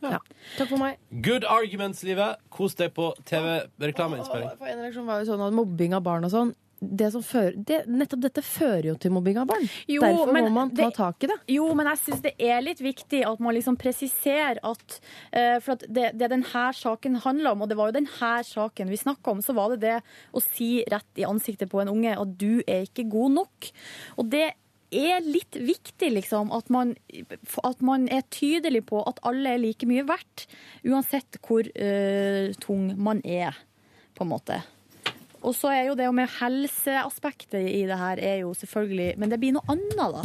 [0.00, 0.18] Ja.
[0.56, 0.98] Takk for meg.
[1.22, 2.40] Good arguments, livet.
[2.50, 4.48] Kos deg på TV-reklameinnspilling.
[4.48, 7.22] Og for en reaksjon var jo sånn at mobbing av barn og sånn det som
[7.22, 9.66] fører, det, Nettopp dette fører jo til mobbing av barn.
[9.86, 11.36] Jo, Derfor må man ta det- tak i det.
[11.54, 15.00] Jo, men jeg syns det er litt viktig at man liksom presiserer at
[15.32, 16.42] uh, For at det, det denne
[16.74, 19.80] saken handler om, og det var jo denne saken vi snakka om, så var det
[19.80, 20.02] det
[20.34, 23.70] å si rett i ansiktet på en unge at du er ikke god nok.
[24.18, 24.54] Og det
[24.92, 26.94] er litt viktig, liksom, at man,
[27.64, 30.46] at man er tydelig på at alle er like mye verdt,
[30.86, 33.56] uansett hvor uh, tung man er,
[34.16, 34.60] på en måte.
[35.42, 39.40] Og så er jo det med helseaspektet i det her er jo selvfølgelig Men det
[39.42, 40.22] blir noe annet, da.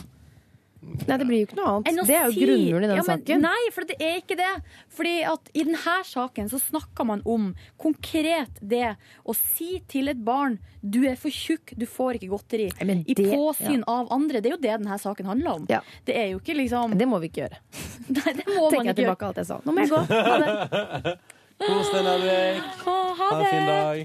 [1.07, 1.99] Nei, det blir jo ikke noe annet.
[2.07, 3.41] Det er jo si- grunnmuren i den ja, men saken.
[3.43, 4.51] Nei, for det er ikke det.
[4.97, 8.95] Fordi at i denne saken så snakker man om konkret det
[9.27, 12.69] å si til et barn du er for tjukk, du får ikke godteri.
[12.79, 13.87] Det, I påsyn ja.
[13.91, 14.39] av andre.
[14.41, 15.65] Det er jo det denne saken handler om.
[15.69, 15.81] Ja.
[16.07, 17.59] Det er jo ikke liksom Det må vi ikke gjøre.
[18.17, 19.33] Nei, det må Tenker man jeg tilbake gjøre.
[19.33, 19.59] alt jeg sa.
[19.65, 19.99] Nå må jeg gå.
[20.07, 21.17] Ha det.
[21.57, 22.63] Kos deg, Nelvik.
[22.85, 23.77] Ha, ha Ha en fin det!
[23.77, 23.99] dag.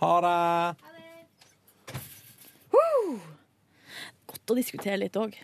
[0.00, 0.86] Ha det.
[4.30, 5.34] Godt å diskutere litt òg.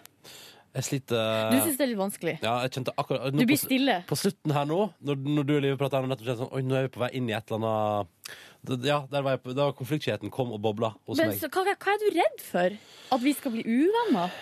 [0.76, 2.34] Jeg sliter Du syns det er litt vanskelig.
[2.44, 4.00] Ja, jeg kjente akkurat nå Du blir stille.
[4.08, 6.88] På slutten her nå, når, når du og Live prater, kjent sånn Oi, nå er
[6.88, 10.52] vi på vei inn i et eller annet Ja, der var jeg der konfliktskyheten kom
[10.52, 11.40] og bobla hos Men meg.
[11.40, 12.76] så, hva, hva er du redd for?
[13.16, 14.36] At vi skal bli uvenner?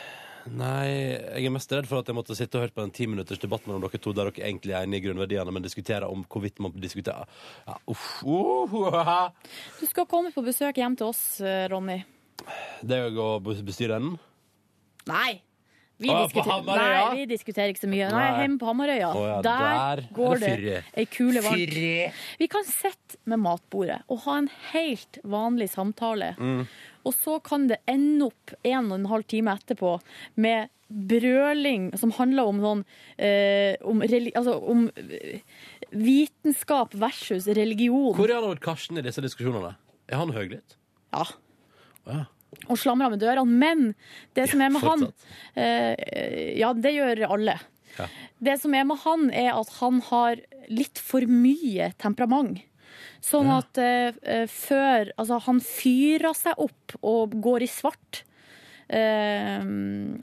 [0.44, 3.40] Nei, jeg er mest redd for at jeg måtte sitte og høre på en timinutters
[3.40, 6.60] debatt mellom dere to der dere egentlig er enige i grunnverdiene, men diskuterer om hvorvidt
[6.60, 7.24] man diskuterer
[7.64, 9.30] ja, uff, uh, haha.
[9.78, 12.02] Du skal komme på besøk hjem til oss, eh, Ronny.
[12.84, 14.18] Det er jo å bestyre enden?
[15.08, 15.40] Nei.
[15.94, 17.02] Vi, Å, på diskuterer, Hamarøya?
[17.06, 18.08] nei, vi diskuterer ikke så mye.
[18.10, 18.40] Nei, Nei.
[18.42, 19.10] hjemme på Hamarøya.
[19.14, 21.74] Å ja, der, der er går det det ei kule varmt.
[21.74, 22.08] Fyrre.
[22.40, 26.32] Vi kan sitte med matbordet og ha en helt vanlig samtale.
[26.34, 26.64] Mm.
[27.04, 29.94] Og så kan det ende opp en og en halv time etterpå
[30.40, 32.82] med brøling som handler om sånn
[33.16, 35.40] eh, om, reli altså, om eh,
[35.94, 38.12] vitenskap versus religion.
[38.18, 39.76] Hvor er han Karsten i disse diskusjonene?
[40.10, 40.76] Er han høylytt?
[41.14, 41.24] Ja.
[42.04, 42.24] Ja.
[42.68, 43.46] Og slamrer med dørene.
[43.46, 43.94] Men
[44.34, 45.06] det som er med han
[45.56, 47.58] eh, Ja, det gjør alle.
[47.98, 48.06] Ja.
[48.42, 52.62] Det som er med han, er at han har litt for mye temperament.
[53.24, 53.58] Sånn Ja.
[53.62, 58.22] at eh, eh, før Altså, han fyrer seg opp og går i svart.
[58.88, 59.62] Eh,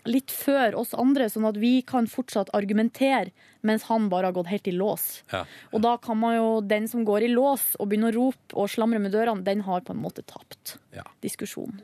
[0.06, 3.32] litt før oss andre, sånn at vi kan fortsatt argumentere,
[3.66, 5.24] mens han bare har gått helt i lås.
[5.34, 5.44] Ja.
[5.74, 8.70] Og da kan man jo, den som går i lås og begynner å rope og
[8.70, 11.03] slamre med dørene, den har på en måte tapt Ja.
[11.26, 11.82] diskusjonen.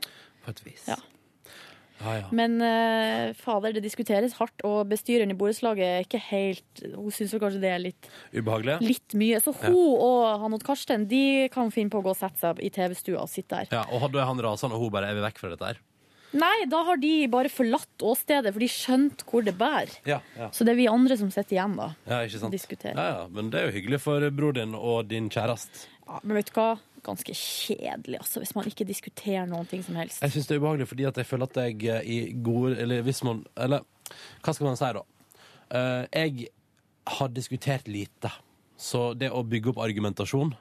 [0.48, 0.88] På et vis.
[0.88, 0.96] Ja.
[1.98, 2.26] Ja, ja.
[2.36, 7.34] Men uh, fader, det diskuteres hardt, og bestyreren i borettslaget er ikke helt Hun syns
[7.42, 8.78] kanskje det er litt, Ubehagelig?
[8.86, 9.40] litt mye.
[9.42, 12.62] Så hun og han og Karsten de kan finne på å gå og sette seg
[12.62, 13.74] i TV-stua og sitte der.
[13.80, 15.82] Ja, og hadde han rasende, og hun bare er vi vekk fra dette her?
[16.36, 19.94] Nei, da har de bare forlatt åstedet, for de skjønte hvor det bærer.
[20.08, 20.50] Ja, ja.
[20.52, 21.92] Så det er vi andre som sitter igjen, da.
[22.10, 22.56] ja ikke sant?
[22.56, 22.96] Diskutere.
[22.98, 25.88] Ja, ja, men det er jo hyggelig for bror din og din kjæreste.
[26.08, 26.70] Ja, men vet du hva?
[27.08, 30.20] Ganske kjedelig, altså, hvis man ikke diskuterer noen ting som helst.
[30.26, 33.06] Jeg syns det er ubehagelig fordi at jeg føler at jeg eh, i gode Eller
[33.06, 33.86] hvis man Eller
[34.44, 35.06] hva skal man si, da?
[35.68, 36.50] Uh, jeg
[37.18, 38.32] har diskutert lite.
[38.78, 40.52] Så det å bygge opp argumentasjon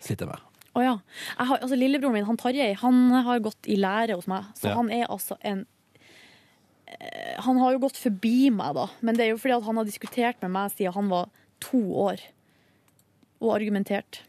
[0.00, 0.49] sliter jeg med.
[0.80, 0.94] Å ja.
[1.38, 4.48] Har, altså, lillebroren min, han Tarjei, han har gått i lære hos meg.
[4.58, 4.74] Så Ja.
[4.80, 5.66] han er altså en
[6.86, 8.88] eh, Han har jo gått forbi meg, da.
[9.04, 11.28] Men det er jo fordi at han har diskutert med meg siden han var
[11.62, 12.22] to år.
[13.40, 14.20] Og argumentert.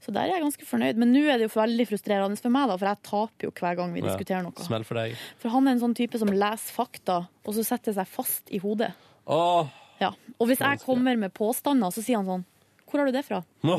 [0.00, 0.96] Så der er jeg ganske fornøyd.
[0.98, 3.76] Men nå er det jo veldig frustrerende for meg, da, for jeg taper jo hver
[3.78, 4.64] gang vi diskuterer noe.
[4.64, 5.12] Smell for deg.
[5.42, 8.58] For han er en sånn type som leser fakta, og så setter seg fast i
[8.62, 8.92] hodet.
[9.30, 9.68] Åh,
[10.00, 10.14] Ja.
[10.40, 12.44] Og hvis jeg kommer med påstander, så sier han sånn
[12.88, 13.42] Hvor har du det fra?
[13.62, 13.76] nå,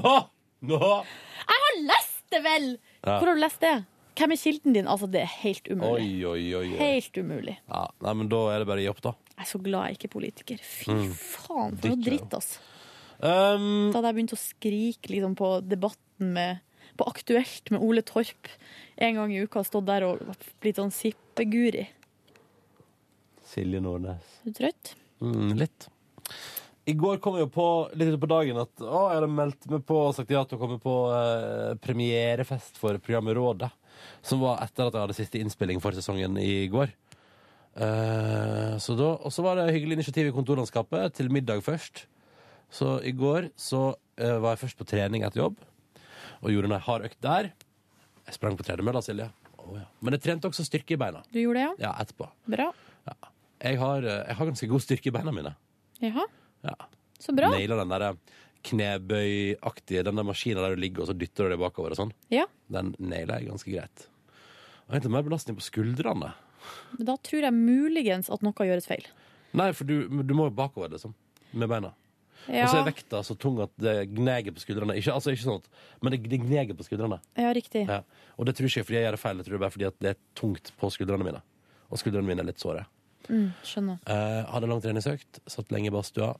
[0.61, 0.77] nå.
[1.41, 2.67] Jeg har lest det vel!
[3.01, 3.17] Ja.
[3.19, 3.73] Hvor har du lest det?
[4.21, 4.88] Hvem er kilden din?
[4.91, 6.03] Altså, det er helt umulig.
[6.03, 6.65] Oi, oi, oi.
[6.73, 6.77] oi.
[6.77, 7.55] Helt umulig.
[7.71, 9.13] Ja, nei, men da er det bare å gi opp, da.
[9.31, 10.59] Jeg er så glad jeg ikke er politiker.
[10.67, 11.13] Fy Mm.
[11.15, 12.59] faen, for noe Dritt, altså.
[13.21, 16.59] Um, Da hadde jeg begynt å skrike liksom, på debatten med
[16.97, 18.49] På Aktuelt med Ole Torp
[18.97, 19.63] en gang i uka.
[19.63, 20.19] Stått der og
[20.61, 21.88] blitt sånn sippeguri.
[23.47, 24.21] Silje Nordnes.
[24.45, 24.93] Er du trøtt?
[25.21, 25.88] Mm, litt.
[26.89, 27.65] I går kom jeg jo på
[27.99, 30.61] litt på dagen at å, jeg hadde meldt meg på og sagt ja til å
[30.63, 33.69] komme på eh, premierefest for programmet Rådet.
[34.25, 36.89] Som var etter at jeg hadde siste innspilling for sesongen i går.
[37.77, 42.07] Eh, så da, og så var det hyggelig initiativ i kontorlandskapet til middag først.
[42.71, 45.59] Så i går så eh, var jeg først på trening etter jobb
[46.41, 47.51] og gjorde en hard økt der.
[48.25, 49.29] Jeg sprang på tredemølla, Silje.
[49.61, 49.85] Oh, ja.
[50.01, 51.21] Men jeg trente også styrke i beina.
[51.29, 52.25] Du gjorde det, Ja, Ja, etterpå.
[52.25, 52.55] ja?
[52.57, 52.69] Bra.
[53.61, 55.53] Jeg har, eh, jeg har ganske god styrke i beina mine.
[56.01, 56.25] Jaha.
[56.67, 56.75] Ja.
[57.21, 57.51] Så bra.
[57.53, 58.05] Naila den der
[58.65, 62.13] knebøyaktige Den der maskinen der du ligger og så dytter du deg bakover og sånn.
[62.33, 62.45] Ja.
[62.71, 64.05] Den naila jeg ganske greit.
[64.88, 66.33] Og egentlig mer belastning på skuldrene.
[66.97, 69.07] Men da tror jeg muligens at noe gjøres feil.
[69.57, 71.15] Nei, for du, du må jo bakover, liksom.
[71.57, 71.91] Med beina.
[72.49, 74.95] Ja, Og så er vekta så tung at det gneger på skuldrene.
[74.97, 75.67] Ikke, altså, ikke sånn at,
[76.01, 77.19] men det, det gneger på skuldrene.
[77.38, 77.83] ja riktig.
[77.89, 77.99] Ja.
[78.38, 79.89] Og det tror ikke jeg fordi jeg gjør det feil, jeg tror det bare fordi
[79.89, 81.41] at det er tungt på skuldrene mine.
[81.91, 82.88] Og skuldrene mine er litt såre.
[83.27, 83.99] Mm, skjønner.
[84.09, 86.31] Eh, hadde lang treningsøkt, satt lenge i badstua,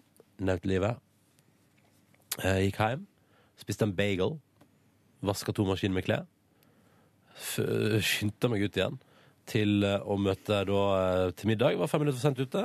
[0.42, 1.00] nøt livet.
[2.42, 3.06] Jeg gikk hjem,
[3.60, 4.38] spiste en bagel,
[5.26, 6.28] vaska to maskiner med klær.
[7.42, 9.00] Skyndte meg ut igjen
[9.50, 11.78] til eh, å møte da eh, til middag.
[11.80, 12.64] Var fem minutter for sent ute.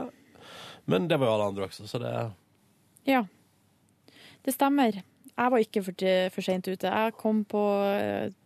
[0.90, 2.15] Men det var jo alle andre også, så det
[3.09, 3.24] Ja.
[4.47, 5.01] Det stemmer.
[5.32, 6.89] Jeg var ikke for, for seint ute.
[6.89, 7.62] Jeg kom på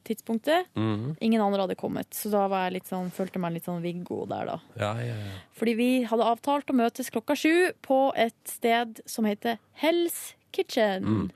[0.05, 0.11] tidspunktet.
[0.11, 0.67] tidspunktet.
[0.75, 1.17] -hmm.
[1.21, 4.27] Ingen andre hadde kommet, så da var jeg litt sånn, følte meg litt sånn Viggo
[4.27, 4.59] der, da.
[4.77, 5.39] Ja, ja, ja.
[5.53, 11.05] Fordi vi hadde avtalt å møtes klokka sju på et sted som heter Hell's Kitchen.
[11.05, 11.31] Mm.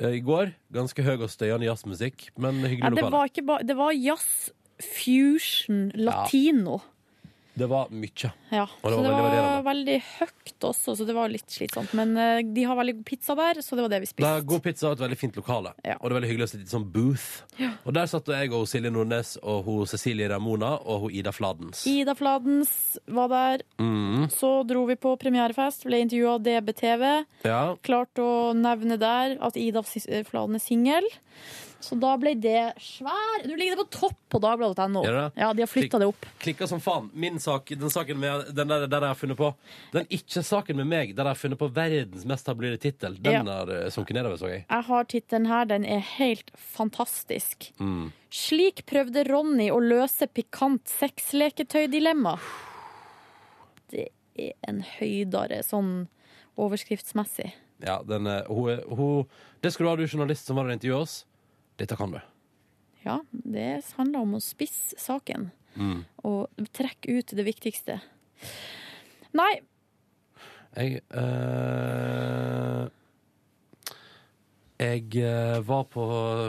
[0.00, 3.76] Eh, I går ganske høy og støyende jazzmusikk, men hyggelig Ja, det var bare Det
[3.76, 6.80] var jazz, fusion, latino.
[7.54, 8.30] Det var mye.
[8.50, 11.50] Ja, Og det så var det var veldig, veldig høyt også, så det var litt
[11.50, 11.92] slitsomt.
[11.98, 14.46] Men uh, de har veldig god pizza der, så det var det vi Det er
[14.52, 15.72] god pizza og et veldig fint lokale.
[15.74, 17.28] Og det er veldig hyggelig å sitte i sånn booth.
[17.60, 17.72] Ja.
[17.84, 21.82] Og der satt jeg og Silje Nordnes og hun Cecilie Ramona og hun Ida Fladens.
[21.90, 22.74] Ida Fladens
[23.10, 23.66] var der.
[23.82, 24.28] Mm.
[24.34, 27.04] Så dro vi på premierefest, ble intervjua av DBTV.
[27.48, 27.64] Ja.
[27.86, 31.10] Klarte å nevne der at Ida Fladen er singel.
[31.80, 35.00] Så da ble det svær Du ligger på topp på dagbladet.no.
[35.34, 36.26] Ja, de har flytta det opp.
[36.42, 37.06] Klikka som faen.
[37.16, 39.48] Min sak, den saken med, den der, der jeg har funnet på
[39.94, 43.56] Den ikke-saken med meg, der jeg har funnet på verdens mest tabloide tittel, den Ja.
[43.62, 44.66] har eh, sunket nedover, så jeg.
[44.68, 45.64] Jeg har tittelen her.
[45.72, 47.70] Den er helt fantastisk.
[47.80, 48.12] Mm.
[48.30, 52.36] Slik prøvde Ronny å løse pikant sexleketøydilemma.
[53.90, 56.08] Det er en høydare sånn
[56.60, 57.50] overskriftsmessig.
[57.80, 59.26] Ja, den, eh, hun, hun,
[59.64, 61.16] det skulle du ha, du journalist som var og intervjuet oss.
[61.80, 62.20] Dette kan du.
[63.06, 66.00] Ja, det handler om å spisse saken Mm.
[66.26, 68.00] og trekke ut det viktigste.
[69.38, 69.60] Nei,
[70.76, 72.88] Jeg øh...
[74.80, 76.04] Jeg eh, var på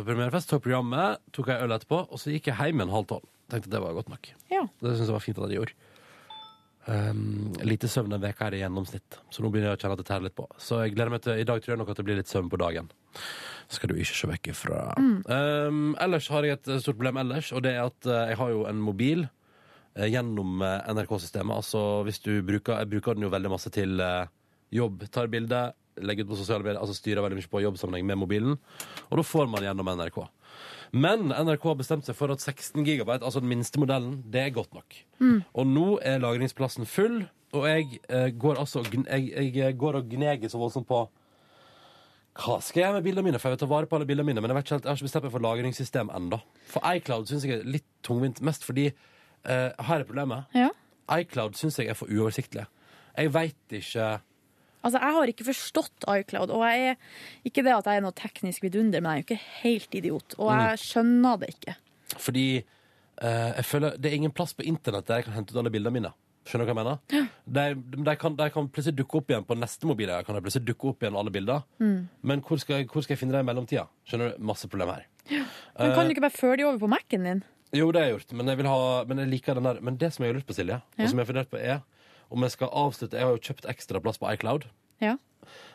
[0.08, 3.26] premierefest, tok programmet, tok ei øl etterpå, og så gikk jeg hjem en halv tolv.
[3.52, 4.30] Tenkte at det var godt nok.
[4.54, 4.62] Ja.
[4.80, 5.76] Det syns jeg var fint at jeg gjorde.
[6.90, 10.02] Um, lite søvn en uke her i gjennomsnitt, så nå begynner jeg å kjenne at
[10.02, 10.48] det tærer litt på.
[10.58, 12.50] Så jeg gleder meg til, i dag tror jeg nok at det blir litt søvn
[12.50, 12.90] på dagen.
[13.72, 14.80] Skal du ikke se vekk ifra.
[14.98, 18.50] Um, ellers har jeg et stort problem ellers, og det er at eh, jeg har
[18.52, 21.62] jo en mobil uh, gjennom uh, NRK-systemet.
[21.62, 24.26] Altså hvis du bruker Jeg bruker den jo veldig masse til uh,
[24.74, 25.06] jobb.
[25.14, 25.62] Tar bilde,
[26.02, 28.58] legger ut på sosiale medier, altså styrer veldig mye på jobbsammenheng med mobilen.
[29.12, 30.20] Og da får man gjennom NRK.
[30.92, 34.56] Men NRK har bestemt seg for at 16 GB, altså den minste modellen, det er
[34.56, 34.98] godt nok.
[35.22, 35.40] Mm.
[35.54, 37.22] Og nå er lagringsplassen full,
[37.56, 41.06] og jeg eh, går altså jeg, jeg går og gneger så voldsomt på
[42.32, 43.40] hva skal jeg gjøre med bildene mine?
[43.42, 44.92] For jeg vil ta vare på alle bildene mine, men jeg, vet ikke helt, jeg
[44.92, 46.40] har ikke bestemt meg for lagringssystem ennå.
[46.72, 50.56] For iCloud syns jeg er litt tungvint, mest fordi eh, Her er problemet.
[50.56, 50.70] Ja.
[51.12, 52.64] iCloud syns jeg er for uoversiktlig.
[53.20, 54.08] Jeg veit ikke
[54.84, 56.50] altså jeg har ikke forstått iCloud.
[56.56, 56.96] Og jeg er
[57.46, 60.36] ikke det at jeg er noe teknisk vidunder, men jeg er jo ikke helt idiot.
[60.40, 61.76] Og jeg skjønner det ikke.
[62.18, 65.62] Fordi eh, jeg føler det er ingen plass på internett der jeg kan hente ut
[65.64, 66.14] alle bildene mine.
[66.42, 67.30] Skjønner du hva jeg mener?
[67.46, 67.66] De,
[68.02, 70.10] de, kan, de kan plutselig dukke opp igjen på neste mobil.
[70.10, 72.08] jeg Kan de plutselig dukke opp igjen alle bilder Mm.
[72.26, 73.84] Men hvor skal, hvor skal jeg finne det i mellomtida?
[74.10, 74.42] Skjønner du?
[74.50, 75.06] Masse problemer her.
[75.30, 77.44] Men kan Eh, du ikke bare føre de over på Mac-en din?
[77.78, 79.96] Jo, det har jeg gjort, men jeg, vil ha, men jeg liker den der Men
[80.02, 81.04] det som jeg har lurt på, Silje, Ja.
[81.06, 81.80] og som jeg har fundert på, er
[82.32, 84.66] om jeg skal avslutte Jeg har jo kjøpt ekstra plass på iCloud.
[85.02, 85.18] Ja.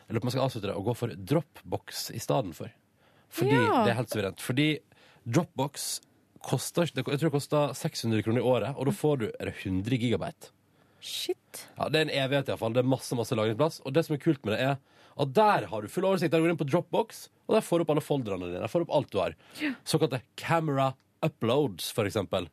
[0.07, 2.71] Jeg lurer på om jeg skal avslutte det og gå for Dropbox i stedet for.
[3.29, 3.83] Fordi Ja.
[3.83, 4.39] det er helt suverent.
[4.41, 4.67] Fordi
[5.27, 5.99] Dropbox
[6.47, 9.55] koster Jeg tror det koster 600 kroner i året, og da får du er det
[9.65, 10.51] 100 gigabyte.
[11.01, 11.67] Shit.
[11.77, 12.73] Ja, Det er en evighet, iallfall.
[12.73, 13.81] Det er masse masse lagringsplass.
[13.85, 14.77] Og det som er kult med det, er
[15.19, 16.31] at der har du full oversikt.
[16.31, 18.61] Der går du inn på Dropbox, og der får du opp alle folderne dine.
[18.61, 19.35] Der får du opp alt du har.
[19.85, 20.93] Såkalte camera
[21.23, 22.47] uploads, for eksempel.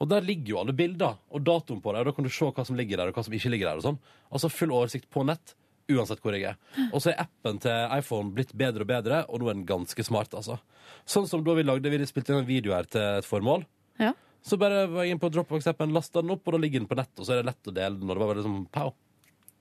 [0.00, 2.48] Og der ligger jo alle bilder og datoen på det, og da kan du se
[2.48, 3.80] hva som ligger der, og hva som ikke ligger der.
[3.80, 3.98] og sånn.
[4.32, 5.54] Altså full oversikt på nett,
[5.90, 6.56] uansett hvor jeg er.
[6.88, 10.06] Og så er appen til iPhone blitt bedre og bedre, og nå er den ganske
[10.06, 10.56] smart, altså.
[11.04, 13.66] Sånn som da vi lagde, vi spilte inn en video her til et formål.
[14.00, 14.14] Ja.
[14.40, 16.96] Så bare var jeg inn på Dropbox-appen, lasta den opp, og da ligger den på
[16.96, 18.94] nett, og så er det lett å dele den, og det var bare liksom pow.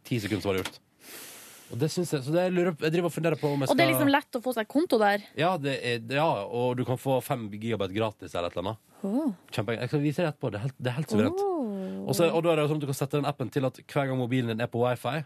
[0.07, 0.79] Ti sekunder så var det gjort.
[1.69, 3.69] Og det synes jeg, så det jeg, lurer, jeg driver og funderer på om jeg
[3.69, 5.25] skal Og det er liksom lett å få seg konto der.
[5.37, 8.85] ja, det er, ja, og du kan få fem gigabyte gratis eller et eller annet.
[9.05, 9.33] Oh.
[9.53, 10.49] Kjempe, jeg skal vise deg etterpå.
[10.51, 11.43] Det er helt, det er helt suverent.
[12.09, 13.69] Og, så, og da er det jo sånn at du kan sette den appen til
[13.69, 15.21] at hver gang mobilen din er på wifi,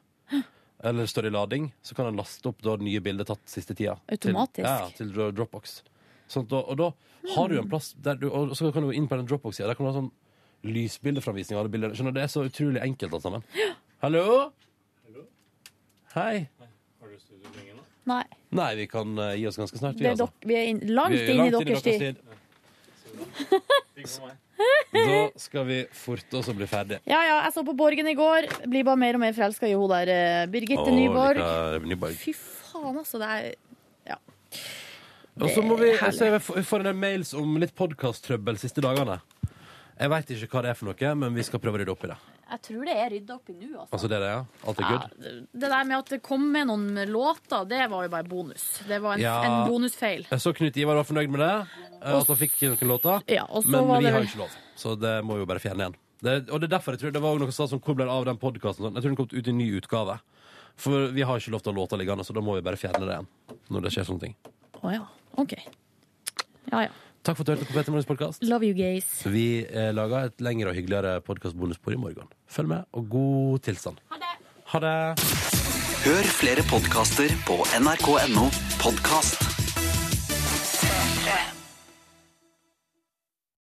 [0.83, 3.95] eller står i lading, så kan den laste opp da nye bilder tatt siste tida.
[4.11, 4.67] Automatisk.
[4.67, 5.79] Til, ja, til Dropbox.
[6.33, 6.89] Sånn, da, og da
[7.37, 9.69] har du en plass du, Og så kan du gå inn på den Dropbox-sida.
[9.69, 10.11] Der kan du ha sånn
[10.67, 11.95] lysbildeframvisning av alle bilder.
[11.95, 13.47] Skjønner Det er så utrolig enkelt alt sammen.
[14.03, 14.25] Hallo?
[16.13, 16.47] Hei.
[18.05, 18.23] Nei.
[18.51, 19.95] Nei, vi kan eh, gi oss ganske snart.
[19.95, 20.25] Vi, Det er altså.
[20.27, 22.15] dok vi er inn, langt Vi er inn i langt deres tid.
[24.93, 26.99] Da skal vi forte oss å bli ferdig.
[27.09, 28.47] Ja, ja, jeg så på Borgen i går.
[28.69, 31.39] Blir bare mer og mer forelska i hun der eh, Birgitte Å, Nyborg.
[31.87, 32.19] Nyborg.
[32.19, 33.21] Fy faen, altså.
[33.23, 33.47] Det er
[34.13, 34.19] ja.
[35.41, 36.29] Og så må vi Det er herlig.
[36.35, 39.17] jeg får- vi får en del mails om litt podkasttrøbbel siste dagene.
[39.97, 42.03] Jeg veit ikke hva det er for noe, men vi skal prøve å rydde opp
[42.03, 42.19] i det.
[42.53, 43.89] Jeg tror det er rydda opp i nå, altså.
[43.97, 44.41] Altså det er det, ja?
[44.69, 45.47] Alt er Ja, good?
[45.63, 48.65] det der med at det kom med noen låter, det var jo bare bonus.
[48.87, 49.35] Det var en, Ja.
[49.47, 50.27] en bonusfeil.
[50.29, 51.49] Jeg så Knut Ivar var fornøyd med det,
[52.03, 53.23] og, at han fikk noen låter.
[53.33, 55.95] Ja, men var vi det har ikke lov, så det må jo bare fjerne igjen.
[56.23, 58.37] Det, og det er derfor jeg tror det var noe sånn som kobler av den
[58.37, 58.93] podkasten.
[58.93, 60.19] Jeg tror den kom ut i en ny utgave.
[60.77, 62.77] For vi har ikke lov til å ha låter liggende, så da må vi bare
[62.79, 63.27] fjerne det igjen.
[63.69, 64.35] Når det skjer sånne ting.
[64.83, 65.03] Å ja.
[65.37, 65.53] OK.
[66.71, 66.93] Ja ja.
[67.23, 68.43] Takk for at du hørte på Petter Morgens podkast.
[68.43, 69.07] Love you gays.
[69.31, 72.27] Vi eh, lager et lengre og hyggeligere podkastbonusbord i morgen.
[72.51, 74.03] Følg med, og god tilstand.
[74.11, 74.33] Ha det.
[74.73, 74.97] Ha det.
[76.03, 78.49] Hør flere podkaster på nrk.no
[78.83, 79.42] podkast.